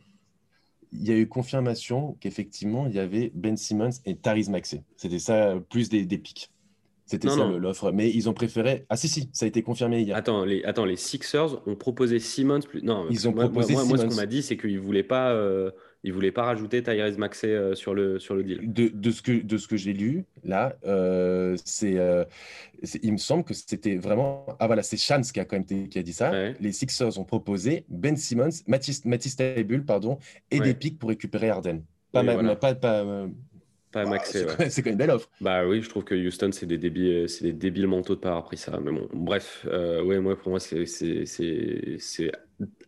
Il 0.92 1.08
y 1.08 1.12
a 1.12 1.18
eu 1.18 1.28
confirmation 1.28 2.14
qu'effectivement 2.22 2.88
il 2.88 2.96
y 2.96 3.00
avait 3.00 3.32
Ben 3.34 3.58
Simmons 3.58 3.90
et 4.06 4.16
Tyrese 4.16 4.50
Maxey. 4.50 4.84
C'était 4.96 5.20
ça 5.20 5.60
plus 5.70 5.90
des, 5.90 6.06
des 6.06 6.18
pics. 6.18 6.52
C'était 7.06 7.30
ça 7.30 7.46
l'offre. 7.46 7.92
Mais 7.92 8.10
ils 8.10 8.30
ont 8.30 8.34
préféré. 8.34 8.86
Ah 8.90 8.98
si, 8.98 9.08
si, 9.08 9.30
ça 9.32 9.46
a 9.46 9.48
été 9.48 9.62
confirmé 9.62 10.02
hier. 10.02 10.16
Attends, 10.16 10.44
les, 10.44 10.64
attends, 10.64 10.86
les 10.86 10.96
Sixers 10.96 11.68
ont 11.68 11.76
proposé 11.76 12.20
Simmons. 12.20 12.62
Plus... 12.62 12.82
Non, 12.82 13.06
ils 13.10 13.28
ont 13.28 13.34
proposé 13.34 13.74
moi, 13.74 13.86
moi, 13.86 13.98
ce 13.98 14.06
qu'on 14.06 14.16
m'a 14.16 14.26
dit, 14.26 14.42
c'est 14.42 14.58
qu'ils 14.58 14.76
ne 14.76 14.80
voulaient 14.80 15.04
pas. 15.04 15.32
Euh, 15.32 15.72
il 16.04 16.14
voulait 16.14 16.32
pas 16.32 16.44
rajouter 16.44 16.84
Tyrese 16.84 17.18
Maxey 17.18 17.48
euh, 17.48 17.74
sur, 17.74 17.96
le, 17.96 18.20
sur 18.20 18.36
le 18.36 18.44
deal. 18.44 18.60
De, 18.62 18.90
de 18.90 19.12
ce 19.12 19.24
que, 19.24 19.42
de 19.42 19.58
ce 19.58 19.68
que 19.68 19.76
j'ai 19.76 19.94
lu, 19.94 20.26
là, 20.44 20.76
euh, 20.86 21.56
c'est, 21.66 21.98
il 23.02 23.12
me 23.12 23.18
semble 23.18 23.44
que 23.44 23.56
c'était 23.56 23.96
vraiment. 23.96 24.46
Ah 24.60 24.68
voilà, 24.68 24.84
c'est 24.84 24.98
Chance 24.98 25.32
qui 25.32 25.40
a 25.40 25.46
quand 25.46 25.58
même 25.58 25.90
qui 25.90 26.00
a 26.00 26.04
dit 26.04 26.14
ça. 26.14 26.32
Les 26.60 26.72
Sixers 26.72 27.20
ont 27.20 27.24
proposé 27.24 27.86
Ben 27.90 28.16
Simmons, 28.18 28.50
Mathis, 28.68 29.06
Mathis 29.06 29.36
pardon, 29.86 30.18
et 30.52 30.60
des 30.60 30.74
pics 30.74 30.98
pour 30.98 31.10
récupérer 31.10 31.50
Arden. 31.50 31.84
Pas, 32.12 32.24
pas, 32.56 32.76
pas, 32.76 33.28
bah, 34.04 34.20
c'est 34.24 34.46
quand 34.46 34.60
même 34.60 34.70
une 34.86 34.98
belle 34.98 35.12
offre. 35.12 35.30
Bah 35.40 35.66
oui, 35.66 35.82
je 35.82 35.90
trouve 35.90 36.04
que 36.04 36.16
Houston, 36.16 36.50
c'est 36.52 36.66
des 36.66 36.78
débiles, 36.78 37.30
c'est 37.30 37.46
des 37.46 37.54
débiles 37.54 37.88
mentaux 37.88 38.16
de 38.16 38.20
pas 38.20 38.30
avoir 38.30 38.44
pris 38.44 38.58
ça. 38.58 38.78
Mais 38.82 38.92
bon, 38.92 39.08
bref, 39.14 39.66
euh, 39.70 40.04
ouais, 40.04 40.20
moi, 40.20 40.38
pour 40.38 40.50
moi, 40.50 40.60
c'est 40.60 42.32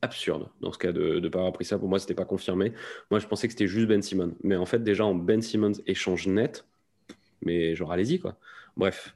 absurde 0.02 0.50
dans 0.60 0.72
ce 0.72 0.78
cas 0.78 0.92
de 0.92 1.20
ne 1.20 1.30
pas 1.30 1.40
avoir 1.40 1.54
pris 1.54 1.66
ça. 1.66 1.78
Pour 1.80 1.88
moi, 1.88 2.00
c'était 2.00 2.14
pas 2.14 2.26
confirmé. 2.26 2.74
Moi, 3.10 3.20
je 3.20 3.28
pensais 3.28 3.48
que 3.48 3.54
c'était 3.54 3.68
juste 3.68 3.88
Ben 3.88 4.02
Simmons. 4.02 4.36
Mais 4.44 4.58
en 4.58 4.66
fait, 4.66 4.84
déjà, 4.84 5.06
en 5.06 5.16
Ben 5.16 5.42
Simmons 5.42 5.74
échange 5.86 6.28
net, 6.28 6.66
mais 7.42 7.76
genre, 7.76 7.92
allez-y, 7.92 8.20
quoi. 8.20 8.38
Bref. 8.76 9.16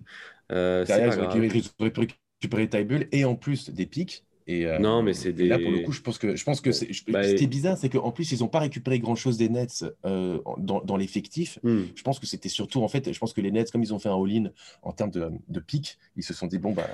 Euh, 0.51 0.85
ils 0.87 1.19
auraient 1.19 1.91
récupéré 2.39 2.69
Tybull 2.69 3.07
et 3.11 3.25
en 3.25 3.35
plus 3.35 3.69
des 3.69 3.85
pics 3.85 4.25
Et, 4.47 4.65
euh, 4.65 4.79
non, 4.79 5.03
mais 5.03 5.13
c'est 5.13 5.31
des. 5.33 5.47
Là, 5.47 5.59
pour 5.59 5.71
le 5.71 5.79
coup, 5.79 5.91
je 5.91 6.01
pense 6.01 6.17
que, 6.17 6.35
je 6.35 6.43
pense 6.43 6.61
que 6.61 6.71
c'est, 6.71 6.89
Bah, 7.07 7.21
bizarre, 7.47 7.77
c'est 7.77 7.89
qu'en 7.89 8.11
plus, 8.11 8.31
ils 8.31 8.39
n'ont 8.39 8.47
pas 8.47 8.59
récupéré 8.59 8.99
grand-chose 8.99 9.37
des 9.37 9.49
Nets 9.49 9.85
euh, 10.05 10.39
dans, 10.57 10.81
dans 10.81 10.97
l'effectif. 10.97 11.59
Hmm. 11.63 11.81
Je 11.95 12.01
pense 12.03 12.19
que 12.19 12.25
c'était 12.25 12.49
surtout, 12.49 12.81
en 12.83 12.87
fait, 12.87 13.11
je 13.13 13.19
pense 13.19 13.33
que 13.33 13.41
les 13.41 13.51
Nets, 13.51 13.71
comme 13.71 13.83
ils 13.83 13.93
ont 13.93 13.99
fait 13.99 14.09
un 14.09 14.15
all-in 14.15 14.51
en 14.81 14.91
termes 14.91 15.11
de, 15.11 15.29
de 15.47 15.59
pic, 15.59 15.97
ils 16.17 16.23
se 16.23 16.33
sont 16.33 16.47
dit, 16.47 16.57
bon, 16.57 16.71
bah. 16.71 16.87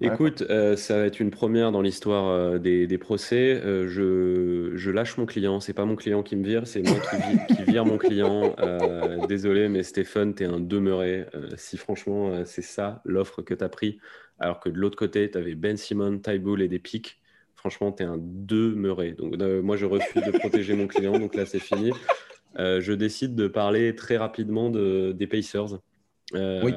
voilà, 0.00 0.14
Écoute, 0.14 0.42
euh, 0.50 0.76
ça 0.76 0.98
va 0.98 1.04
être 1.06 1.20
une 1.20 1.30
première 1.30 1.72
dans 1.72 1.82
l'histoire 1.82 2.58
des, 2.58 2.86
des 2.86 2.98
procès. 2.98 3.60
Je, 3.62 4.72
je 4.74 4.90
lâche 4.90 5.16
mon 5.18 5.26
client. 5.26 5.60
C'est 5.60 5.74
pas 5.74 5.84
mon 5.84 5.96
client 5.96 6.22
qui 6.22 6.36
me 6.36 6.44
vire, 6.46 6.66
c'est 6.66 6.82
moi 6.82 6.96
qui, 6.98 7.16
vi- 7.16 7.56
qui 7.56 7.70
vire 7.70 7.84
mon 7.84 7.98
client. 7.98 8.54
Désolé, 9.28 9.68
mais 9.68 9.82
Stéphane, 9.82 10.34
t'es 10.34 10.44
un 10.44 10.60
demeuré. 10.60 11.26
Si 11.56 11.76
franchement, 11.76 12.44
c'est 12.44 12.62
ça 12.62 13.02
l'offre 13.04 13.42
que 13.42 13.54
t'as 13.54 13.68
pris, 13.68 13.98
alors 14.38 14.60
que 14.60 14.68
de 14.68 14.76
l'autre 14.76 14.96
côté, 14.96 15.30
t'avais 15.30 15.54
Ben 15.54 15.76
Simon, 15.76 16.18
Ty 16.18 16.38
Bull 16.38 16.62
et 16.62 16.68
des 16.68 16.78
pics. 16.78 17.18
Franchement, 17.54 17.90
t'es 17.90 18.04
un 18.04 18.18
demeuré. 18.20 19.12
Donc, 19.12 19.40
euh, 19.40 19.62
moi, 19.62 19.76
je 19.76 19.86
refuse 19.86 20.22
de 20.22 20.30
protéger 20.30 20.74
mon 20.74 20.86
client. 20.86 21.18
Donc 21.18 21.34
là, 21.34 21.46
c'est 21.46 21.58
fini. 21.58 21.90
Euh, 22.58 22.80
je 22.80 22.92
décide 22.92 23.34
de 23.34 23.48
parler 23.48 23.94
très 23.96 24.16
rapidement 24.16 24.70
de, 24.70 25.12
des 25.12 25.26
Pacers. 25.26 25.78
Euh, 26.34 26.60
Oui. 26.62 26.72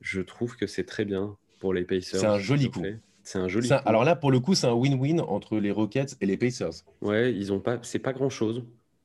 Je 0.00 0.20
trouve 0.20 0.56
que 0.56 0.66
c'est 0.66 0.84
très 0.84 1.06
bien 1.06 1.36
pour 1.58 1.72
les 1.72 1.84
Pacers. 1.84 2.20
C'est 2.20 2.26
un 2.26 2.38
joli 2.38 2.70
coup. 2.70 2.82
C'est 3.22 3.38
un 3.38 3.48
joli 3.48 3.68
coup. 3.68 3.74
alors 3.86 4.04
là, 4.04 4.14
pour 4.16 4.30
le 4.30 4.38
coup, 4.38 4.54
c'est 4.54 4.66
un 4.66 4.74
win-win 4.74 5.20
entre 5.20 5.58
les 5.58 5.70
Rockets 5.70 6.16
et 6.20 6.26
les 6.26 6.36
Pacers. 6.36 6.84
Ouais, 7.00 7.32
ils 7.32 7.52
ont 7.52 7.60
pas, 7.60 7.78
c'est 7.82 7.98
pas 7.98 8.12
grand-chose. 8.12 8.62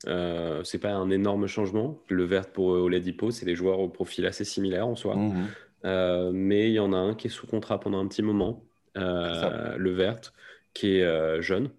Euh, 0.08 0.64
c'est 0.64 0.78
pas 0.78 0.92
un 0.92 1.10
énorme 1.10 1.48
changement. 1.48 1.98
Le 2.10 2.24
vert 2.26 2.52
pour 2.52 2.68
Oladipo, 2.68 3.32
c'est 3.32 3.46
des 3.46 3.56
joueurs 3.56 3.80
au 3.80 3.88
profil 3.88 4.26
assez 4.26 4.44
similaire 4.44 4.88
en 4.88 4.96
soi. 4.96 5.16
Mhm. 5.16 5.48
Euh, 5.86 6.32
mais 6.34 6.70
il 6.70 6.74
y 6.74 6.80
en 6.80 6.94
a 6.94 6.98
un 6.98 7.16
qui 7.16 7.28
est 7.28 7.30
sous 7.30 7.48
contrat 7.48 7.80
pendant 7.80 8.00
un 8.00 8.08
petit 8.08 8.22
moment, 8.22 8.66
euh, 8.98 9.78
le 9.78 9.92
vert, 9.92 10.20
qui 10.74 10.98
est 10.98 11.04
euh, 11.04 11.42
jeune. 11.42 11.70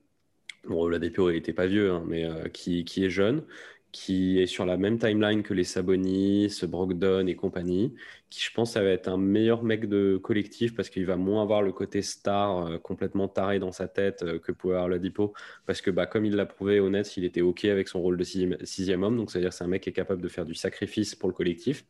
Bon, 0.68 0.82
Oladipo, 0.82 1.30
il 1.30 1.34
n'était 1.34 1.52
pas 1.52 1.66
vieux, 1.66 1.90
hein, 1.90 2.04
mais 2.06 2.28
qui, 2.52 2.84
qui 2.84 3.04
est 3.04 3.10
jeune, 3.10 3.44
qui 3.92 4.40
est 4.40 4.46
sur 4.46 4.66
la 4.66 4.76
même 4.76 4.98
timeline 4.98 5.42
que 5.42 5.54
les 5.54 5.64
Sabonis, 5.64 6.60
Brogdon 6.64 7.26
et 7.26 7.34
compagnie, 7.34 7.94
qui 8.28 8.40
je 8.42 8.52
pense 8.52 8.72
ça 8.72 8.82
va 8.82 8.90
être 8.90 9.08
un 9.08 9.16
meilleur 9.16 9.62
mec 9.64 9.88
de 9.88 10.16
collectif 10.22 10.74
parce 10.74 10.90
qu'il 10.90 11.04
va 11.06 11.16
moins 11.16 11.42
avoir 11.42 11.62
le 11.62 11.72
côté 11.72 12.02
star 12.02 12.66
euh, 12.66 12.78
complètement 12.78 13.28
taré 13.28 13.58
dans 13.58 13.72
sa 13.72 13.88
tête 13.88 14.22
euh, 14.22 14.38
que 14.38 14.52
pouvait 14.52 14.74
avoir 14.74 14.86
Oladipo 14.86 15.34
parce 15.66 15.80
que 15.80 15.90
bah, 15.90 16.06
comme 16.06 16.24
il 16.24 16.36
l'a 16.36 16.46
prouvé 16.46 16.78
au 16.80 16.88
Nets, 16.90 17.16
il 17.16 17.24
était 17.24 17.40
OK 17.40 17.64
avec 17.64 17.88
son 17.88 18.00
rôle 18.00 18.16
de 18.16 18.24
sixième, 18.24 18.56
sixième 18.64 19.02
homme, 19.02 19.16
donc 19.16 19.30
c'est-à-dire 19.30 19.52
c'est 19.52 19.64
un 19.64 19.68
mec 19.68 19.82
qui 19.82 19.90
est 19.90 19.92
capable 19.92 20.22
de 20.22 20.28
faire 20.28 20.44
du 20.46 20.54
sacrifice 20.54 21.14
pour 21.14 21.28
le 21.28 21.34
collectif. 21.34 21.84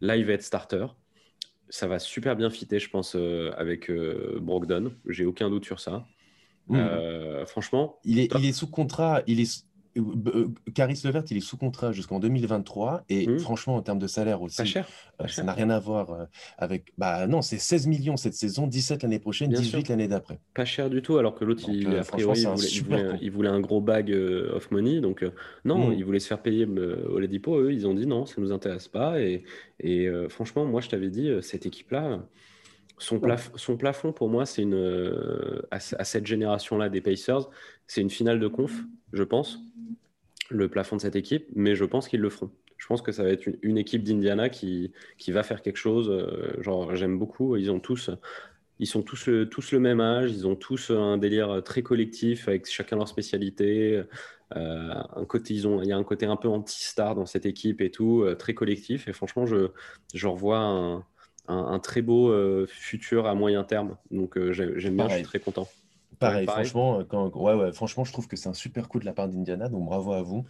Là, 0.00 0.16
il 0.16 0.26
va 0.26 0.34
être 0.34 0.42
starter. 0.42 0.86
Ça 1.68 1.86
va 1.86 1.98
super 1.98 2.36
bien 2.36 2.50
fitter, 2.50 2.78
je 2.78 2.88
pense, 2.90 3.16
euh, 3.16 3.52
avec 3.56 3.90
euh, 3.90 4.38
Brogdon. 4.40 4.92
J'ai 5.08 5.24
aucun 5.24 5.50
doute 5.50 5.64
sur 5.64 5.80
ça. 5.80 6.06
Mhm. 6.68 6.76
Euh, 6.78 7.46
franchement, 7.46 7.98
Il 8.04 8.18
est, 8.18 8.32
il 8.34 8.46
est 8.46 8.52
sous 8.52 8.68
contrat. 8.70 9.22
Il 9.26 9.40
est, 9.40 9.65
Caris 10.74 11.00
Levert, 11.04 11.24
il 11.30 11.36
est 11.36 11.40
sous 11.40 11.56
contrat 11.56 11.92
jusqu'en 11.92 12.18
2023. 12.20 13.04
Et 13.08 13.26
Mhm. 13.26 13.38
franchement, 13.38 13.76
en 13.76 13.82
termes 13.82 13.98
de 13.98 14.06
salaire 14.06 14.42
aussi, 14.42 14.56
pas 14.58 14.64
cher. 14.64 14.88
euh, 15.20 15.26
ça 15.28 15.42
n'a 15.42 15.52
rien 15.52 15.70
à 15.70 15.78
voir 15.78 16.10
euh, 16.12 16.24
avec. 16.58 16.92
Bah 16.98 17.26
non, 17.26 17.42
c'est 17.42 17.58
16 17.58 17.86
millions 17.86 18.16
cette 18.16 18.34
saison, 18.34 18.66
17 18.66 19.02
l'année 19.02 19.18
prochaine, 19.18 19.50
Bien 19.50 19.60
18 19.60 19.80
sûr. 19.86 19.90
l'année 19.90 20.08
d'après. 20.08 20.38
Pas 20.54 20.64
cher 20.64 20.90
du 20.90 21.02
tout, 21.02 21.16
alors 21.18 21.34
que 21.34 21.44
l'autre, 21.44 21.64
il, 21.68 21.86
euh, 21.88 22.00
a 22.00 22.02
franchement, 22.02 22.32
priori, 22.32 22.40
il 22.40 22.46
voulait, 22.48 22.66
il 22.66 22.70
super 22.70 22.98
voulait- 22.98 23.10
coup. 23.12 23.18
il 23.22 23.30
voulait 23.30 23.48
un 23.48 23.60
gros 23.60 23.80
bag 23.80 24.10
euh, 24.12 24.54
of 24.56 24.70
money. 24.70 25.00
Donc, 25.00 25.22
euh, 25.22 25.30
non, 25.64 25.88
Mhm. 25.88 25.92
il 25.94 26.04
voulait 26.04 26.18
se 26.20 26.28
faire 26.28 26.42
payer 26.42 26.66
euh, 26.66 27.08
Oladipo. 27.10 27.58
Eux, 27.60 27.72
ils 27.72 27.86
ont 27.86 27.94
dit 27.94 28.06
non, 28.06 28.26
ça 28.26 28.40
nous 28.40 28.52
intéresse 28.52 28.88
pas. 28.88 29.20
Et, 29.20 29.44
et 29.80 30.06
euh, 30.08 30.28
franchement, 30.28 30.64
moi, 30.64 30.80
je 30.80 30.88
t'avais 30.88 31.10
dit, 31.10 31.28
euh, 31.28 31.40
cette 31.40 31.66
équipe-là, 31.66 32.20
son, 32.98 33.18
plaf- 33.18 33.50
son 33.56 33.76
plafond, 33.76 34.12
pour 34.12 34.28
moi, 34.28 34.46
c'est 34.46 34.62
une. 34.62 34.74
euh, 34.74 35.60
à, 35.70 35.80
ce- 35.80 35.96
à 35.98 36.04
cette 36.04 36.26
génération-là 36.26 36.88
des 36.88 37.00
Pacers, 37.00 37.48
c'est 37.86 38.00
une 38.00 38.10
finale 38.10 38.40
de 38.40 38.48
conf, 38.48 38.72
je 39.12 39.22
pense, 39.22 39.58
le 40.50 40.68
plafond 40.68 40.96
de 40.96 41.00
cette 41.00 41.16
équipe, 41.16 41.46
mais 41.54 41.74
je 41.74 41.84
pense 41.84 42.08
qu'ils 42.08 42.20
le 42.20 42.30
feront. 42.30 42.50
Je 42.78 42.86
pense 42.86 43.02
que 43.02 43.10
ça 43.12 43.22
va 43.22 43.30
être 43.30 43.46
une, 43.46 43.58
une 43.62 43.78
équipe 43.78 44.02
d'Indiana 44.04 44.48
qui, 44.48 44.92
qui 45.18 45.32
va 45.32 45.42
faire 45.42 45.62
quelque 45.62 45.78
chose. 45.78 46.10
euh, 46.10 46.60
genre, 46.62 46.94
j'aime 46.94 47.18
beaucoup. 47.18 47.56
Ils 47.56 47.70
ont 47.70 47.80
tous. 47.80 48.10
Ils 48.78 48.86
sont 48.86 49.02
tous 49.02 49.26
le, 49.26 49.48
tous 49.48 49.72
le 49.72 49.80
même 49.80 50.00
âge, 50.00 50.30
ils 50.32 50.46
ont 50.46 50.54
tous 50.54 50.90
un 50.90 51.16
délire 51.16 51.62
très 51.64 51.82
collectif 51.82 52.46
avec 52.46 52.66
chacun 52.70 52.96
leur 52.96 53.08
spécialité. 53.08 54.02
Euh, 54.54 54.94
un 55.16 55.24
côté, 55.24 55.54
ils 55.54 55.66
ont, 55.66 55.80
il 55.82 55.88
y 55.88 55.92
a 55.92 55.96
un 55.96 56.04
côté 56.04 56.26
un 56.26 56.36
peu 56.36 56.48
anti-star 56.48 57.14
dans 57.14 57.24
cette 57.24 57.46
équipe 57.46 57.80
et 57.80 57.90
tout, 57.90 58.22
euh, 58.22 58.34
très 58.34 58.52
collectif. 58.52 59.08
Et 59.08 59.14
franchement, 59.14 59.46
je, 59.46 59.68
je 60.14 60.26
revois 60.26 60.58
un, 60.58 60.96
un, 60.98 61.04
un 61.48 61.78
très 61.78 62.02
beau 62.02 62.28
euh, 62.30 62.66
futur 62.68 63.26
à 63.26 63.34
moyen 63.34 63.64
terme. 63.64 63.96
Donc 64.10 64.36
euh, 64.36 64.52
j'ai- 64.52 64.78
j'aime 64.78 64.96
bien, 64.96 65.06
je 65.08 65.14
suis 65.14 65.22
très 65.24 65.40
content. 65.40 65.66
Pareil, 66.18 66.46
franchement, 66.46 67.00
euh, 67.00 67.04
quand, 67.04 67.34
ouais, 67.36 67.54
ouais, 67.54 67.72
franchement, 67.72 68.04
je 68.04 68.12
trouve 68.12 68.26
que 68.26 68.36
c'est 68.36 68.48
un 68.48 68.54
super 68.54 68.88
coup 68.88 68.98
de 68.98 69.04
la 69.04 69.12
part 69.12 69.28
d'Indiana, 69.28 69.68
donc 69.68 69.84
bravo 69.84 70.12
à 70.12 70.22
vous 70.22 70.46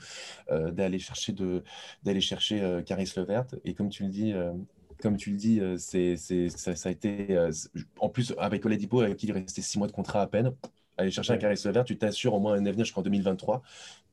euh, 0.51 0.71
d'aller 0.71 0.99
chercher 0.99 1.33
de 1.33 1.65
d'aller 2.05 2.21
chercher 2.21 2.63
euh, 2.63 2.83
Caris 2.83 3.13
Levert. 3.17 3.47
Et 3.65 3.75
comme 3.75 3.89
tu 3.89 4.05
le 4.05 4.11
dis, 4.11 4.33
euh, 4.33 4.53
comme 5.01 5.17
tu 5.17 5.31
le 5.31 5.37
dis, 5.37 5.61
c'est, 5.79 6.17
c'est, 6.17 6.49
ça, 6.51 6.77
ça 6.77 6.89
a 6.89 6.93
été 6.93 7.37
en 8.01 8.09
plus 8.09 8.35
avec 8.39 8.65
Oladipo, 8.65 9.01
avec 9.01 9.17
qui 9.17 9.27
il 9.27 9.33
restait 9.33 9.63
six 9.63 9.79
mois 9.79 9.89
de 9.89 9.93
contrat 9.93 10.23
à 10.23 10.27
peine. 10.27 10.53
Aller 10.97 11.11
chercher 11.11 11.35
un. 11.35 11.39
Caris 11.39 11.61
Levert, 11.65 11.85
tu 11.85 11.99
t'assures 11.99 12.35
au 12.35 12.41
moins 12.41 12.55
un 12.55 12.65
avenir 12.67 12.85
jusqu'en 12.85 13.03
2023. 13.03 13.63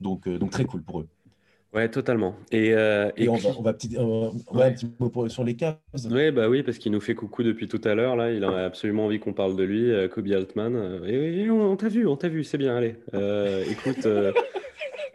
Donc, 0.02 0.28
donc 0.28 0.52
très 0.52 0.66
cool 0.66 0.84
pour 0.84 1.02
eux. 1.02 1.08
Ouais, 1.74 1.90
totalement. 1.90 2.36
Et, 2.52 2.74
euh, 2.74 3.10
Et, 3.18 3.24
et 3.24 3.30
on, 3.30 3.34
puis- 3.36 3.48
va, 3.48 3.50
on 3.58 3.62
va 3.64 3.74
petit, 3.74 3.98
Ouais. 3.98 4.64
un 4.66 4.72
petit 4.72 4.88
mot 5.00 5.10
pour- 5.10 5.30
sur 5.32 5.44
les 5.44 5.56
Cavs. 5.56 5.78
Ouais, 6.12 6.32
bah 6.32 6.48
oui, 6.48 6.62
parce 6.62 6.78
qu'il 6.78 6.92
nous 6.92 7.02
fait 7.02 7.16
coucou 7.16 7.42
depuis 7.42 7.68
tout 7.68 7.82
à 7.84 7.96
l'heure. 7.96 8.16
Là, 8.16 8.32
il 8.32 8.44
a 8.44 8.66
absolument 8.66 9.06
envie 9.06 9.20
qu'on 9.20 9.34
parle 9.34 9.56
de 9.56 9.64
lui, 9.64 9.90
euh, 9.92 10.08
Kobe 10.08 10.28
Altman. 10.28 10.76
Euh, 10.76 11.06
et, 11.08 11.42
et 11.46 11.50
on, 11.50 11.72
on 11.72 11.76
t'a 11.76 11.90
vu, 11.90 12.06
on 12.06 12.16
t'a 12.16 12.30
vu, 12.30 12.44
c'est 12.44 12.60
bien. 12.60 12.76
Allez, 12.76 12.96
Euh, 13.16 13.64
écoute, 13.70 14.06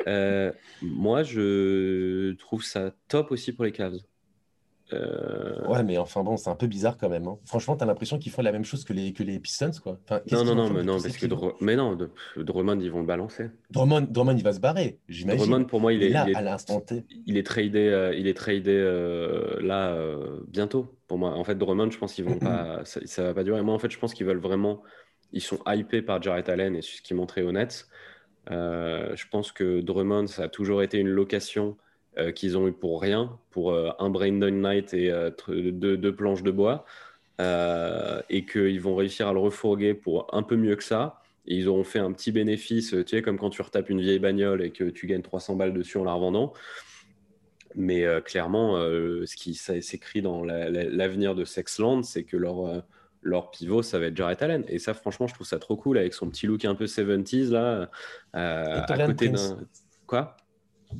euh, 0.07 0.53
moi, 0.83 1.23
je 1.23 2.33
trouve 2.35 2.64
ça 2.64 2.92
top 3.09 3.31
aussi 3.31 3.53
pour 3.53 3.64
les 3.64 3.73
Cavs. 3.73 3.99
Euh, 4.92 5.66
Ouais, 5.68 5.83
mais 5.83 5.98
enfin 5.98 6.22
bon, 6.22 6.37
c'est 6.37 6.48
un 6.48 6.55
peu 6.55 6.66
bizarre 6.66 6.96
quand 6.96 7.09
même. 7.09 7.27
hein. 7.27 7.38
Franchement, 7.44 7.77
t'as 7.77 7.85
l'impression 7.87 8.18
qu'ils 8.18 8.33
font 8.33 8.42
la 8.42 8.53
même 8.53 8.64
chose 8.64 8.85
que 8.85 8.92
les, 8.92 9.12
que 9.12 9.22
les 9.22 9.38
Pistons, 9.38 9.70
quoi. 9.83 9.98
Enfin, 10.05 10.20
qu'est-ce 10.27 10.42
non, 10.42 10.55
non, 10.55 10.68
non, 10.68 10.74
mais 10.74 10.83
non, 10.83 11.01
parce 11.01 11.16
que 11.16 11.27
Dro- 11.27 11.55
mais 11.61 11.77
non, 11.77 11.94
de- 11.94 12.11
Drummond, 12.37 12.81
ils 12.81 12.90
vont 12.90 13.01
le 13.01 13.07
balancer. 13.07 13.51
Drummond, 13.70 14.07
Drummond, 14.11 14.37
il 14.37 14.42
va 14.44 14.53
se 14.53 14.61
barrer, 14.61 14.98
j'imagine. 15.09 15.44
Drummond, 15.44 15.64
pour 15.66 15.81
moi, 15.81 15.92
il 15.92 16.03
est, 16.03 16.09
là, 16.09 16.24
il 16.27 16.33
est, 16.33 16.37
à 16.37 16.40
l'instant 16.42 16.81
T, 16.81 17.05
il 17.27 17.37
est 17.37 17.42
tradé, 17.46 17.88
euh, 17.88 18.14
il 18.14 18.27
est 18.27 18.35
tradé 18.37 18.72
euh, 18.72 19.61
là 19.61 19.94
bientôt. 20.46 20.87
Pour 21.07 21.18
moi, 21.18 21.31
en 21.35 21.44
fait, 21.44 21.55
Drummond, 21.57 21.90
je 21.90 21.98
pense 21.98 22.14
qu'ils 22.14 22.24
vont 22.24 22.38
pas, 22.38 22.85
ça, 22.85 23.01
ça 23.05 23.22
va 23.24 23.35
pas 23.35 23.44
durer. 23.44 23.62
Moi, 23.62 23.74
en 23.74 23.79
fait, 23.79 23.90
je 23.90 23.98
pense 23.98 24.14
qu'ils 24.14 24.27
veulent 24.27 24.38
vraiment, 24.40 24.83
ils 25.33 25.42
sont 25.42 25.59
hypés 25.66 26.03
par 26.03 26.22
Jarrett 26.22 26.48
Allen 26.48 26.74
et 26.77 26.83
ce 26.83 27.03
qu'ils 27.03 27.18
au 27.18 27.53
Nets. 27.53 27.87
Euh, 28.51 29.14
je 29.14 29.27
pense 29.31 29.53
que 29.53 29.81
Drummond, 29.81 30.27
ça 30.29 30.44
a 30.44 30.48
toujours 30.48 30.83
été 30.83 30.98
une 30.98 31.09
location 31.09 31.77
euh, 32.18 32.33
qu'ils 32.33 32.57
ont 32.59 32.66
eu 32.68 32.72
pour 32.72 33.00
rien, 33.00 33.38
pour 33.50 33.72
euh, 33.72 33.90
un 33.98 34.11
Brandon 34.11 34.50
Knight 34.50 34.94
et 34.94 35.11
euh, 35.11 35.31
deux, 35.48 35.96
deux 35.96 36.14
planches 36.14 36.42
de 36.42 36.50
bois, 36.50 36.85
et 37.40 38.44
qu'ils 38.44 38.81
vont 38.81 38.96
réussir 38.96 39.28
à 39.28 39.33
le 39.33 39.38
refourguer 39.38 39.94
pour 39.94 40.33
un 40.35 40.42
peu 40.42 40.57
mieux 40.57 40.76
que 40.76 40.83
ça. 40.85 41.20
Et 41.46 41.54
ils 41.57 41.68
auront 41.68 41.85
fait 41.85 41.98
un 42.00 42.12
petit 42.12 42.33
bénéfice, 42.33 42.90
tu 42.90 43.04
sais, 43.07 43.22
comme 43.22 43.38
quand 43.38 43.50
tu 43.50 43.62
retapes 43.62 43.88
une 43.88 44.00
vieille 44.00 44.18
bagnole 44.18 44.61
et 44.62 44.70
que 44.70 44.85
tu 44.85 45.07
gagnes 45.07 45.22
300 45.22 45.54
balles 45.57 45.72
dessus 45.72 45.96
en 45.98 46.04
la 46.04 46.12
revendant. 46.12 46.52
Mais 47.74 48.04
clairement, 48.24 48.76
ce 48.76 49.37
qui 49.37 49.54
s'écrit 49.54 50.20
dans 50.20 50.42
la- 50.44 50.68
la- 50.68 50.85
l'avenir 50.85 51.35
de 51.35 51.44
Sexland, 51.44 52.02
c'est 52.02 52.24
que 52.24 52.37
leur, 52.37 52.83
leur 53.22 53.50
pivot, 53.50 53.83
ça 53.83 53.98
va 53.98 54.07
être 54.07 54.16
Jarrett 54.16 54.42
Allen. 54.42 54.64
Et 54.68 54.78
ça, 54.78 54.94
franchement, 54.94 55.26
je 55.26 55.35
trouve 55.35 55.46
ça 55.46 55.59
trop 55.59 55.76
cool 55.76 55.98
avec 55.98 56.14
son 56.14 56.28
petit 56.28 56.46
look 56.46 56.64
un 56.64 56.74
peu 56.74 56.87
70s 56.87 57.50
là, 57.52 57.88
euh, 58.35 58.81
à 58.83 58.96
côté 59.07 59.28
d'un. 59.28 59.61
Quoi? 60.07 60.37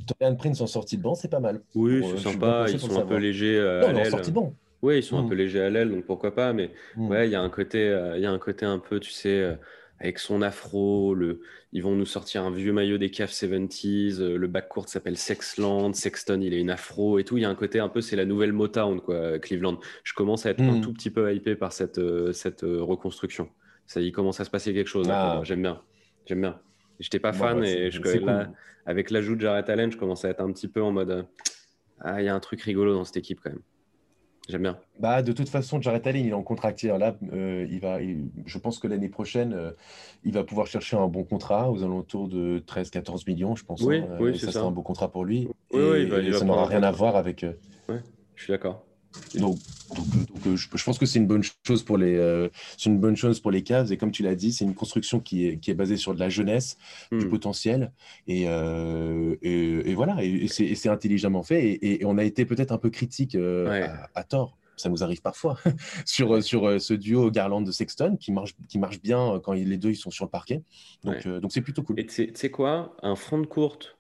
Torian 0.07 0.37
Prince 0.37 0.61
en 0.61 0.66
sortie 0.66 0.96
de 0.96 1.03
banc, 1.03 1.14
c'est 1.14 1.31
pas 1.31 1.40
mal. 1.40 1.61
Oui, 1.74 1.96
euh, 2.03 2.03
c'est 2.16 2.22
sympa. 2.22 2.66
Ils 2.68 2.79
sont 2.79 2.88
le 2.88 2.96
un 2.96 3.07
peu 3.07 3.16
légers 3.16 3.57
euh, 3.59 3.87
à 3.88 3.92
l'aile. 3.92 4.11
sortie 4.11 4.31
de 4.31 4.35
banc. 4.37 4.55
Oui, 4.83 4.98
ils 4.98 5.03
sont 5.03 5.18
un 5.18 5.22
Mm. 5.22 5.29
peu 5.29 5.35
légers 5.35 5.61
à 5.62 5.70
l'aile, 5.70 5.90
donc 5.90 6.05
pourquoi 6.07 6.35
pas. 6.35 6.53
Mais 6.53 6.72
Mm. 6.96 7.09
ouais, 7.09 7.29
il 7.29 7.33
y 7.33 7.35
a 7.35 7.40
un 7.40 7.51
côté, 7.51 7.88
euh, 7.88 8.16
il 8.16 8.22
y 8.22 8.27
a 8.27 8.31
un 8.31 8.38
côté 8.38 8.64
un 8.64 8.79
peu, 8.79 9.01
tu 9.01 9.11
sais, 9.11 9.40
euh, 9.42 9.55
avec 9.98 10.20
son 10.20 10.40
afro, 10.42 11.14
le, 11.14 11.40
ils 11.72 11.83
vont 11.83 11.96
nous 11.96 12.07
sortir 12.07 12.44
un 12.44 12.53
vieux 12.53 12.72
maillot 12.72 12.98
des 12.98 13.11
Cavs 13.11 13.31
70s, 13.33 14.20
euh, 14.20 14.37
le 14.37 14.46
backcourt 14.46 14.88
s'appelle 14.88 15.16
Sexland, 15.16 15.92
Sexton, 15.94 16.40
il 16.40 16.55
a 16.55 16.59
une 16.59 16.70
afro 16.70 17.18
et 17.18 17.24
tout. 17.24 17.37
Il 17.37 17.40
y 17.42 17.44
a 17.44 17.48
un 17.51 17.57
côté 17.57 17.81
un 17.81 17.88
peu, 17.88 18.01
c'est 18.01 18.14
la 18.14 18.24
nouvelle 18.24 18.53
Motown, 18.53 19.01
quoi, 19.01 19.40
Cleveland. 19.40 19.79
Je 20.05 20.12
commence 20.14 20.46
à 20.46 20.51
être 20.51 20.61
un 20.62 20.77
Mm. 20.79 20.81
tout 20.83 20.92
petit 20.92 21.11
peu 21.11 21.35
hypé 21.35 21.57
par 21.57 21.72
cette, 21.72 21.98
euh, 21.98 22.33
cette 22.33 22.62
euh, 22.62 22.81
reconstruction. 22.83 23.48
Ça, 23.87 24.01
il 24.01 24.12
commence 24.12 24.38
à 24.38 24.44
se 24.44 24.51
passer 24.51 24.72
quelque 24.72 24.87
chose 24.87 25.09
Ah. 25.11 25.40
J'aime 25.42 25.62
bien. 25.62 25.83
J'aime 26.27 26.42
bien. 26.42 26.61
J'étais 27.00 27.18
pas 27.20 27.32
Bon, 27.32 27.38
fan 27.38 27.61
bah, 27.61 27.66
et 27.66 27.90
je, 27.90 28.00
là, 28.24 28.44
cool. 28.46 28.54
avec 28.87 29.11
l'ajout 29.11 29.37
de 29.37 29.40
Jarrett 29.40 29.68
Allen, 29.68 29.90
je 29.92 29.96
commence 29.96 30.24
à 30.24 30.30
être 30.30 30.40
un 30.40 30.50
petit 30.52 30.68
peu 30.68 30.82
en 30.82 30.90
mode, 30.92 31.11
euh, 31.11 31.22
ah, 32.00 32.20
il 32.20 32.24
y 32.24 32.28
a 32.28 32.34
un 32.34 32.40
truc 32.40 32.61
rigolo 32.62 32.94
dans 32.94 33.04
cette 33.04 33.16
équipe 33.18 33.40
quand 33.42 33.50
même. 33.50 33.61
J'aime 34.48 34.62
bien. 34.62 34.78
Bah, 34.98 35.20
de 35.22 35.32
toute 35.32 35.50
façon, 35.50 35.80
Jarrett 35.80 36.06
Allen, 36.06 36.24
il 36.24 36.30
est 36.30 36.34
en 36.34 36.42
contracté. 36.42 36.88
Là, 36.88 37.14
euh, 37.34 37.66
il 37.70 37.80
va, 37.80 38.00
il- 38.00 38.30
je 38.46 38.56
pense 38.58 38.78
que 38.78 38.88
l'année 38.88 39.11
prochaine, 39.11 39.52
euh, 39.52 39.72
il 40.24 40.32
va 40.32 40.42
pouvoir 40.42 40.66
chercher 40.66 40.96
un 40.96 41.06
bon 41.06 41.22
contrat 41.22 41.70
aux 41.70 41.82
alentours 41.84 42.28
de 42.28 42.58
13-14 42.66 43.26
millions, 43.26 43.54
je 43.56 43.64
pense. 43.66 43.82
Oui, 43.82 43.98
hein. 43.98 44.16
oui, 44.20 44.30
Et 44.30 44.38
c'est 44.38 44.46
ça 44.46 44.52
ça. 44.52 44.58
sera 44.61 44.68
un 44.68 44.72
beau 44.72 44.80
contrat 44.82 45.12
pour 45.12 45.26
lui. 45.26 45.48
Oui, 45.72 45.80
et 45.80 45.90
oui, 45.90 46.02
il 46.24 46.32
va 46.32 46.38
ça 46.38 46.44
n'aura 46.46 46.64
rien 46.64 46.82
à 46.82 46.90
voir 46.90 47.16
avec. 47.16 47.44
euh, 47.44 47.52
Je 48.37 48.42
suis 48.42 48.50
d'accord. 48.52 48.87
donc, 49.34 49.58
Donc, 49.94 50.57
je, 50.57 50.85
pense 50.85 50.98
que 50.98 51.07
c'est 51.07 51.18
une 51.18 51.27
bonne 51.27 51.42
chose 51.66 51.83
pour 51.83 51.98
les, 51.98 52.48
c'est 52.77 52.90
une 52.90 52.98
bonne 52.98 53.16
chose 53.16 53.40
pour 53.40 53.51
les 53.51 53.62
Cavs. 53.62 53.92
Et 53.92 53.96
comme 53.96 54.11
tu 54.11 54.22
l'as 54.22 54.35
dit, 54.35 54.53
c'est 54.53 54.64
une 54.64 54.74
construction 54.74 55.20
qui 55.20 55.46
est, 55.46 55.59
qui 55.59 55.70
est 55.70 55.74
basée 55.74 55.96
sur 55.96 56.14
de 56.14 56.20
la 56.20 56.29
jeunesse, 56.29 56.77
du 57.11 57.27
hmm. 57.27 57.31
potentiel. 57.31 57.92
Et, 58.27 58.42
et, 58.42 59.94
voilà, 59.94 60.18
et, 60.22 60.48
c'est 60.48 60.88
intelligemment 60.88 61.42
fait. 61.42 61.79
Et, 61.83 62.05
on 62.05 62.18
a 62.18 62.24
été 62.24 62.44
peut-être 62.44 62.72
un 62.72 62.79
peu 62.79 62.90
critique 62.90 63.37
à, 64.14 64.24
tort 64.24 64.57
ça 64.77 64.88
nous 64.88 65.03
arrive 65.03 65.20
parfois, 65.20 65.59
sur, 66.07 66.40
sur 66.40 66.81
ce 66.81 66.94
duo 66.94 67.33
Garland 67.33 67.62
de 67.62 67.72
Sexton 67.72 68.16
qui 68.16 68.31
marche, 68.31 68.55
qui 68.68 68.79
marche 68.79 69.03
bien 69.03 69.40
quand 69.42 69.53
les 69.53 69.77
deux 69.77 69.90
ils 69.90 69.96
sont 69.96 70.12
sur 70.12 70.24
le 70.24 70.31
parquet. 70.31 70.62
Donc 71.03 71.27
donc 71.27 71.51
c'est 71.51 71.62
plutôt 71.62 71.83
cool. 71.83 71.98
Et 71.98 72.07
tu 72.07 72.31
sais 72.33 72.51
quoi? 72.51 72.96
Un 73.03 73.16
front 73.16 73.40
de 73.40 73.46
courte, 73.46 73.98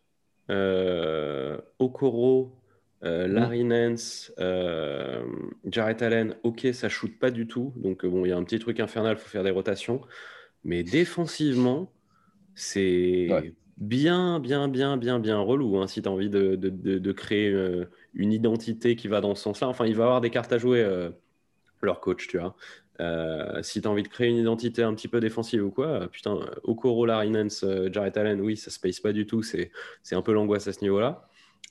Okoro, 1.80 2.57
euh, 3.04 3.28
mm. 3.28 3.32
Larry 3.32 3.64
Nance, 3.64 4.32
euh, 4.38 5.24
Jarrett 5.70 6.02
Allen, 6.02 6.34
ok, 6.42 6.68
ça 6.72 6.88
shoot 6.88 7.16
pas 7.18 7.30
du 7.30 7.46
tout. 7.46 7.72
Donc, 7.76 8.04
bon, 8.04 8.24
il 8.24 8.30
y 8.30 8.32
a 8.32 8.36
un 8.36 8.44
petit 8.44 8.58
truc 8.58 8.80
infernal, 8.80 9.16
il 9.18 9.20
faut 9.20 9.28
faire 9.28 9.44
des 9.44 9.50
rotations. 9.50 10.00
Mais 10.64 10.82
défensivement, 10.82 11.92
c'est 12.54 13.28
bien, 13.76 14.40
bien, 14.40 14.68
bien, 14.68 14.96
bien, 14.96 15.20
bien 15.20 15.38
relou. 15.38 15.76
Hein, 15.78 15.86
si 15.86 16.02
tu 16.02 16.08
as 16.08 16.12
envie 16.12 16.30
de, 16.30 16.56
de, 16.56 17.12
créer 17.12 17.50
euh, 17.52 17.84
une 18.14 18.32
identité 18.32 18.96
qui 18.96 19.06
va 19.06 19.20
dans 19.20 19.34
ce 19.34 19.42
sens-là. 19.44 19.68
Enfin, 19.68 19.86
il 19.86 19.94
va 19.94 20.04
avoir 20.04 20.20
des 20.20 20.30
cartes 20.30 20.52
à 20.52 20.58
jouer, 20.58 20.84
leur 21.82 22.00
coach, 22.00 22.26
tu 22.26 22.38
vois. 22.38 22.56
si 23.62 23.80
tu 23.80 23.86
as 23.86 23.90
envie 23.90 24.02
de 24.02 24.08
créer 24.08 24.28
une 24.28 24.38
identité 24.38 24.82
un 24.82 24.92
petit 24.94 25.06
peu 25.06 25.20
défensive 25.20 25.64
ou 25.64 25.70
quoi, 25.70 26.08
putain, 26.08 26.40
Okoro, 26.64 27.06
Larry 27.06 27.30
Nance, 27.30 27.64
Jarrett 27.92 28.16
Allen, 28.16 28.40
oui, 28.40 28.56
ça 28.56 28.72
se 28.72 29.00
pas 29.00 29.12
du 29.12 29.24
tout. 29.26 29.44
C'est 29.44 29.70
un 30.10 30.22
peu 30.22 30.32
l'angoisse 30.32 30.66
à 30.66 30.72
ce 30.72 30.80
niveau-là. 30.80 31.27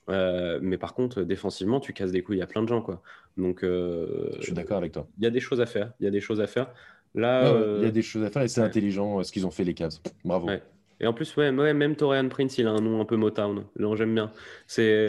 Euh, 0.10 0.60
mais 0.62 0.78
par 0.78 0.94
contre, 0.94 1.24
défensivement, 1.24 1.80
tu 1.80 1.94
casses 1.94 2.12
des 2.12 2.24
couilles 2.24 2.42
à 2.42 2.48
plein 2.48 2.64
de 2.64 2.68
gens, 2.68 2.82
quoi. 2.82 3.02
Donc, 3.36 3.64
euh, 3.64 4.30
je 4.40 4.46
suis 4.46 4.54
d'accord 4.54 4.78
avec 4.78 4.94
toi. 4.94 5.08
Il 5.18 5.24
y 5.24 5.28
a 5.28 5.30
des 5.30 5.40
choses 5.40 5.62
à 5.62 5.66
faire. 5.66 5.92
Il 6.00 6.06
y 6.06 6.08
a 6.08 6.12
des 6.12 6.22
choses 6.22 6.42
à 6.42 6.48
faire. 6.48 6.72
Là, 7.14 7.42
il 7.42 7.48
y 7.48 7.50
a 7.50 7.88
euh, 7.88 7.92
des 7.92 8.02
choses 8.02 8.24
à 8.24 8.30
faire 8.30 8.42
et 8.44 8.48
c'est 8.48 8.62
intelligent 8.62 9.24
ce 9.24 9.32
qu'ils 9.32 9.46
ont 9.46 9.52
fait 9.52 9.64
les 9.64 9.74
Cavs. 9.74 10.00
Bravo. 10.24 10.50
Et 11.00 11.06
en 11.06 11.14
plus, 11.14 11.36
ouais, 11.36 11.52
même 11.52 11.96
Torian 11.96 12.28
Prince, 12.28 12.58
il 12.58 12.66
a 12.66 12.72
un 12.72 12.82
nom 12.82 13.00
un 13.00 13.06
peu 13.06 13.18
Motown. 13.18 13.66
j'aime 13.96 14.16
bien. 14.16 14.32
C'est 14.66 15.08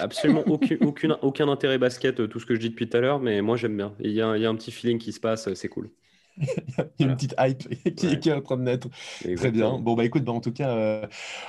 absolument 0.00 0.44
aucun, 0.46 0.76
aucun, 0.80 1.18
aucun 1.22 1.48
intérêt 1.48 1.78
basket, 1.78 2.28
tout 2.28 2.38
ce 2.38 2.46
que 2.46 2.54
je 2.54 2.60
dis 2.60 2.70
depuis 2.70 2.88
tout 2.88 2.96
à 2.96 3.00
l'heure, 3.00 3.18
mais 3.20 3.42
moi 3.42 3.56
j'aime 3.56 3.76
bien. 3.76 3.94
Il 3.98 4.12
y, 4.12 4.22
a, 4.22 4.36
il 4.36 4.42
y 4.42 4.46
a 4.46 4.48
un 4.48 4.54
petit 4.54 4.70
feeling 4.70 4.98
qui 4.98 5.12
se 5.12 5.18
passe, 5.18 5.52
c'est 5.54 5.68
cool. 5.68 5.90
Il 6.98 7.04
y 7.04 7.04
a 7.04 7.06
une 7.06 7.16
petite 7.16 7.34
hype 7.38 7.94
qui, 7.94 8.06
est 8.28 8.32
en 8.32 8.40
train 8.40 8.56
de 8.56 8.62
naître. 8.62 8.88
Très 9.36 9.50
bien. 9.50 9.78
Bon, 9.78 9.94
bah 9.94 10.04
écoute, 10.04 10.24
bah, 10.24 10.32
en 10.32 10.40
tout 10.40 10.52
cas, 10.52 10.70
euh, 10.70 11.06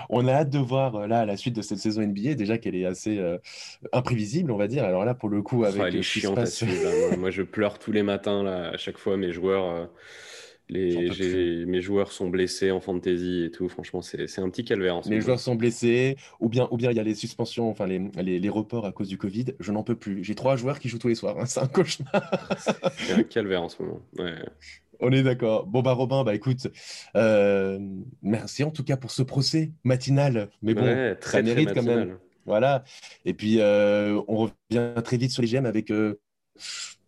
on 0.10 0.28
a 0.28 0.34
hâte 0.34 0.50
de 0.50 0.60
voir 0.60 0.96
euh, 0.96 1.08
là 1.08 1.26
la 1.26 1.38
suite 1.38 1.56
de 1.56 1.62
cette 1.62 1.80
saison 1.80 2.02
NBA. 2.02 2.36
Déjà 2.36 2.58
qu'elle 2.58 2.76
est 2.76 2.86
assez 2.86 3.18
euh, 3.18 3.38
imprévisible, 3.94 4.52
on 4.52 4.58
va 4.58 4.68
dire. 4.68 4.84
Alors 4.84 5.06
là, 5.06 5.14
pour 5.14 5.30
le 5.30 5.42
coup, 5.42 5.66
avec. 5.66 5.82
elle 5.82 5.96
est 5.96 6.02
chiante 6.02 6.38
à 6.38 6.46
suivre. 6.46 7.18
Moi, 7.18 7.32
je 7.32 7.42
pleure 7.42 7.80
tous 7.80 7.92
les 7.92 8.04
matins 8.04 8.44
là, 8.44 8.70
à 8.70 8.78
chaque 8.78 8.98
fois. 8.98 9.18
Mes 9.18 9.32
joueurs, 9.32 9.90
les, 10.70 11.66
mes 11.66 11.82
joueurs 11.82 12.12
sont 12.12 12.30
blessés 12.30 12.72
en 12.72 12.80
fantasy 12.80 13.46
et 13.46 13.52
tout. 13.52 13.70
Franchement, 13.70 14.02
c'est 14.02 14.40
un 14.40 14.50
petit 14.50 14.66
calvaire. 14.66 14.96
En 14.96 15.02
les 15.08 15.22
joueurs 15.22 15.40
sont 15.40 15.56
blessés, 15.56 16.18
ou 16.40 16.50
bien 16.50 16.68
ou 16.72 16.78
bien 16.78 16.92
il 16.92 16.98
y 16.98 17.00
a 17.00 17.04
les 17.04 17.16
suspensions, 17.16 17.70
enfin 17.70 17.86
les, 17.86 18.02
les, 18.22 18.40
les 18.40 18.50
reports 18.50 18.86
à 18.86 18.92
cause 18.92 19.08
du 19.08 19.18
Covid. 19.18 19.46
Je 19.60 19.72
n'en 19.72 19.84
peux 19.84 19.96
plus. 19.96 20.24
J'ai 20.24 20.36
trois 20.36 20.56
joueurs 20.56 20.80
qui 20.80 20.90
jouent 20.90 21.00
tous 21.00 21.08
les 21.08 21.16
soirs. 21.16 21.38
Hein. 21.40 21.46
C'est 21.46 21.60
un 21.60 21.68
cauchemar. 21.68 22.58
c'est 22.98 23.14
un 23.14 23.24
calvaire 23.24 23.64
en 23.64 23.70
ce 23.70 23.82
moment. 23.82 24.02
On 25.00 25.12
est 25.12 25.24
d'accord. 25.24 25.66
Bon, 25.68 25.82
bah, 25.82 25.92
Robin, 25.92 26.24
bah, 26.24 26.36
écoute, 26.36 26.68
euh, 27.16 27.80
merci 28.22 28.64
en 28.64 28.72
tout 28.72 28.84
cas 28.84 28.98
pour 28.98 29.12
ce 29.12 29.24
procès 29.24 29.72
matinal. 29.84 30.50
Mais 30.62 30.74
bon, 30.74 31.16
très, 31.20 31.38
ça 31.38 31.42
mérite 31.42 31.74
quand 31.74 31.84
même. 31.84 32.18
Voilà. 32.46 32.84
Et 33.26 33.34
puis, 33.34 33.60
euh, 33.60 34.22
on 34.28 34.38
revient 34.38 34.94
très 35.04 35.18
vite 35.18 35.32
sur 35.32 35.42
les 35.42 35.48
gemmes 35.48 35.66
avec 35.66 35.92
euh, 35.92 36.20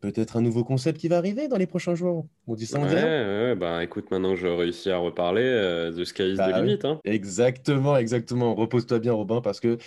peut-être 0.02 0.38
un 0.38 0.42
nouveau 0.42 0.64
concept 0.64 1.00
qui 1.00 1.08
va 1.08 1.18
arriver 1.18 1.48
dans 1.48 1.58
les 1.58 1.68
prochains 1.68 1.96
jours. 1.96 2.26
On 2.48 2.56
dit 2.56 2.66
ça, 2.66 2.80
on 2.80 2.86
ouais, 2.86 3.56
bah 3.56 3.84
écoute, 3.84 4.12
maintenant 4.12 4.32
que 4.32 4.40
je 4.40 4.48
réussi 4.48 4.90
à 4.90 4.98
reparler, 4.98 5.44
euh, 5.44 5.92
The 5.92 6.06
Sky 6.06 6.32
is 6.32 6.34
the 6.34 6.38
bah 6.38 6.62
limit. 6.62 6.80
Hein. 6.84 7.00
Exactement, 7.04 7.98
exactement. 7.98 8.56
Repose-toi 8.56 9.00
bien, 9.00 9.14
Robin, 9.14 9.42
parce 9.42 9.60
qu'il 9.60 9.78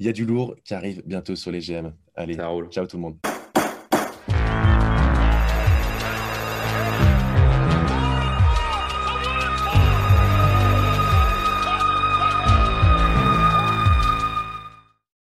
y 0.00 0.08
a 0.08 0.12
du 0.12 0.24
lourd 0.24 0.56
qui 0.64 0.74
arrive 0.74 1.02
bientôt 1.06 1.36
sur 1.36 1.50
les 1.50 1.60
GM. 1.60 1.92
Allez, 2.14 2.34
ciao 2.34 2.86
tout 2.86 2.96
le 2.96 3.02
monde. 3.02 3.31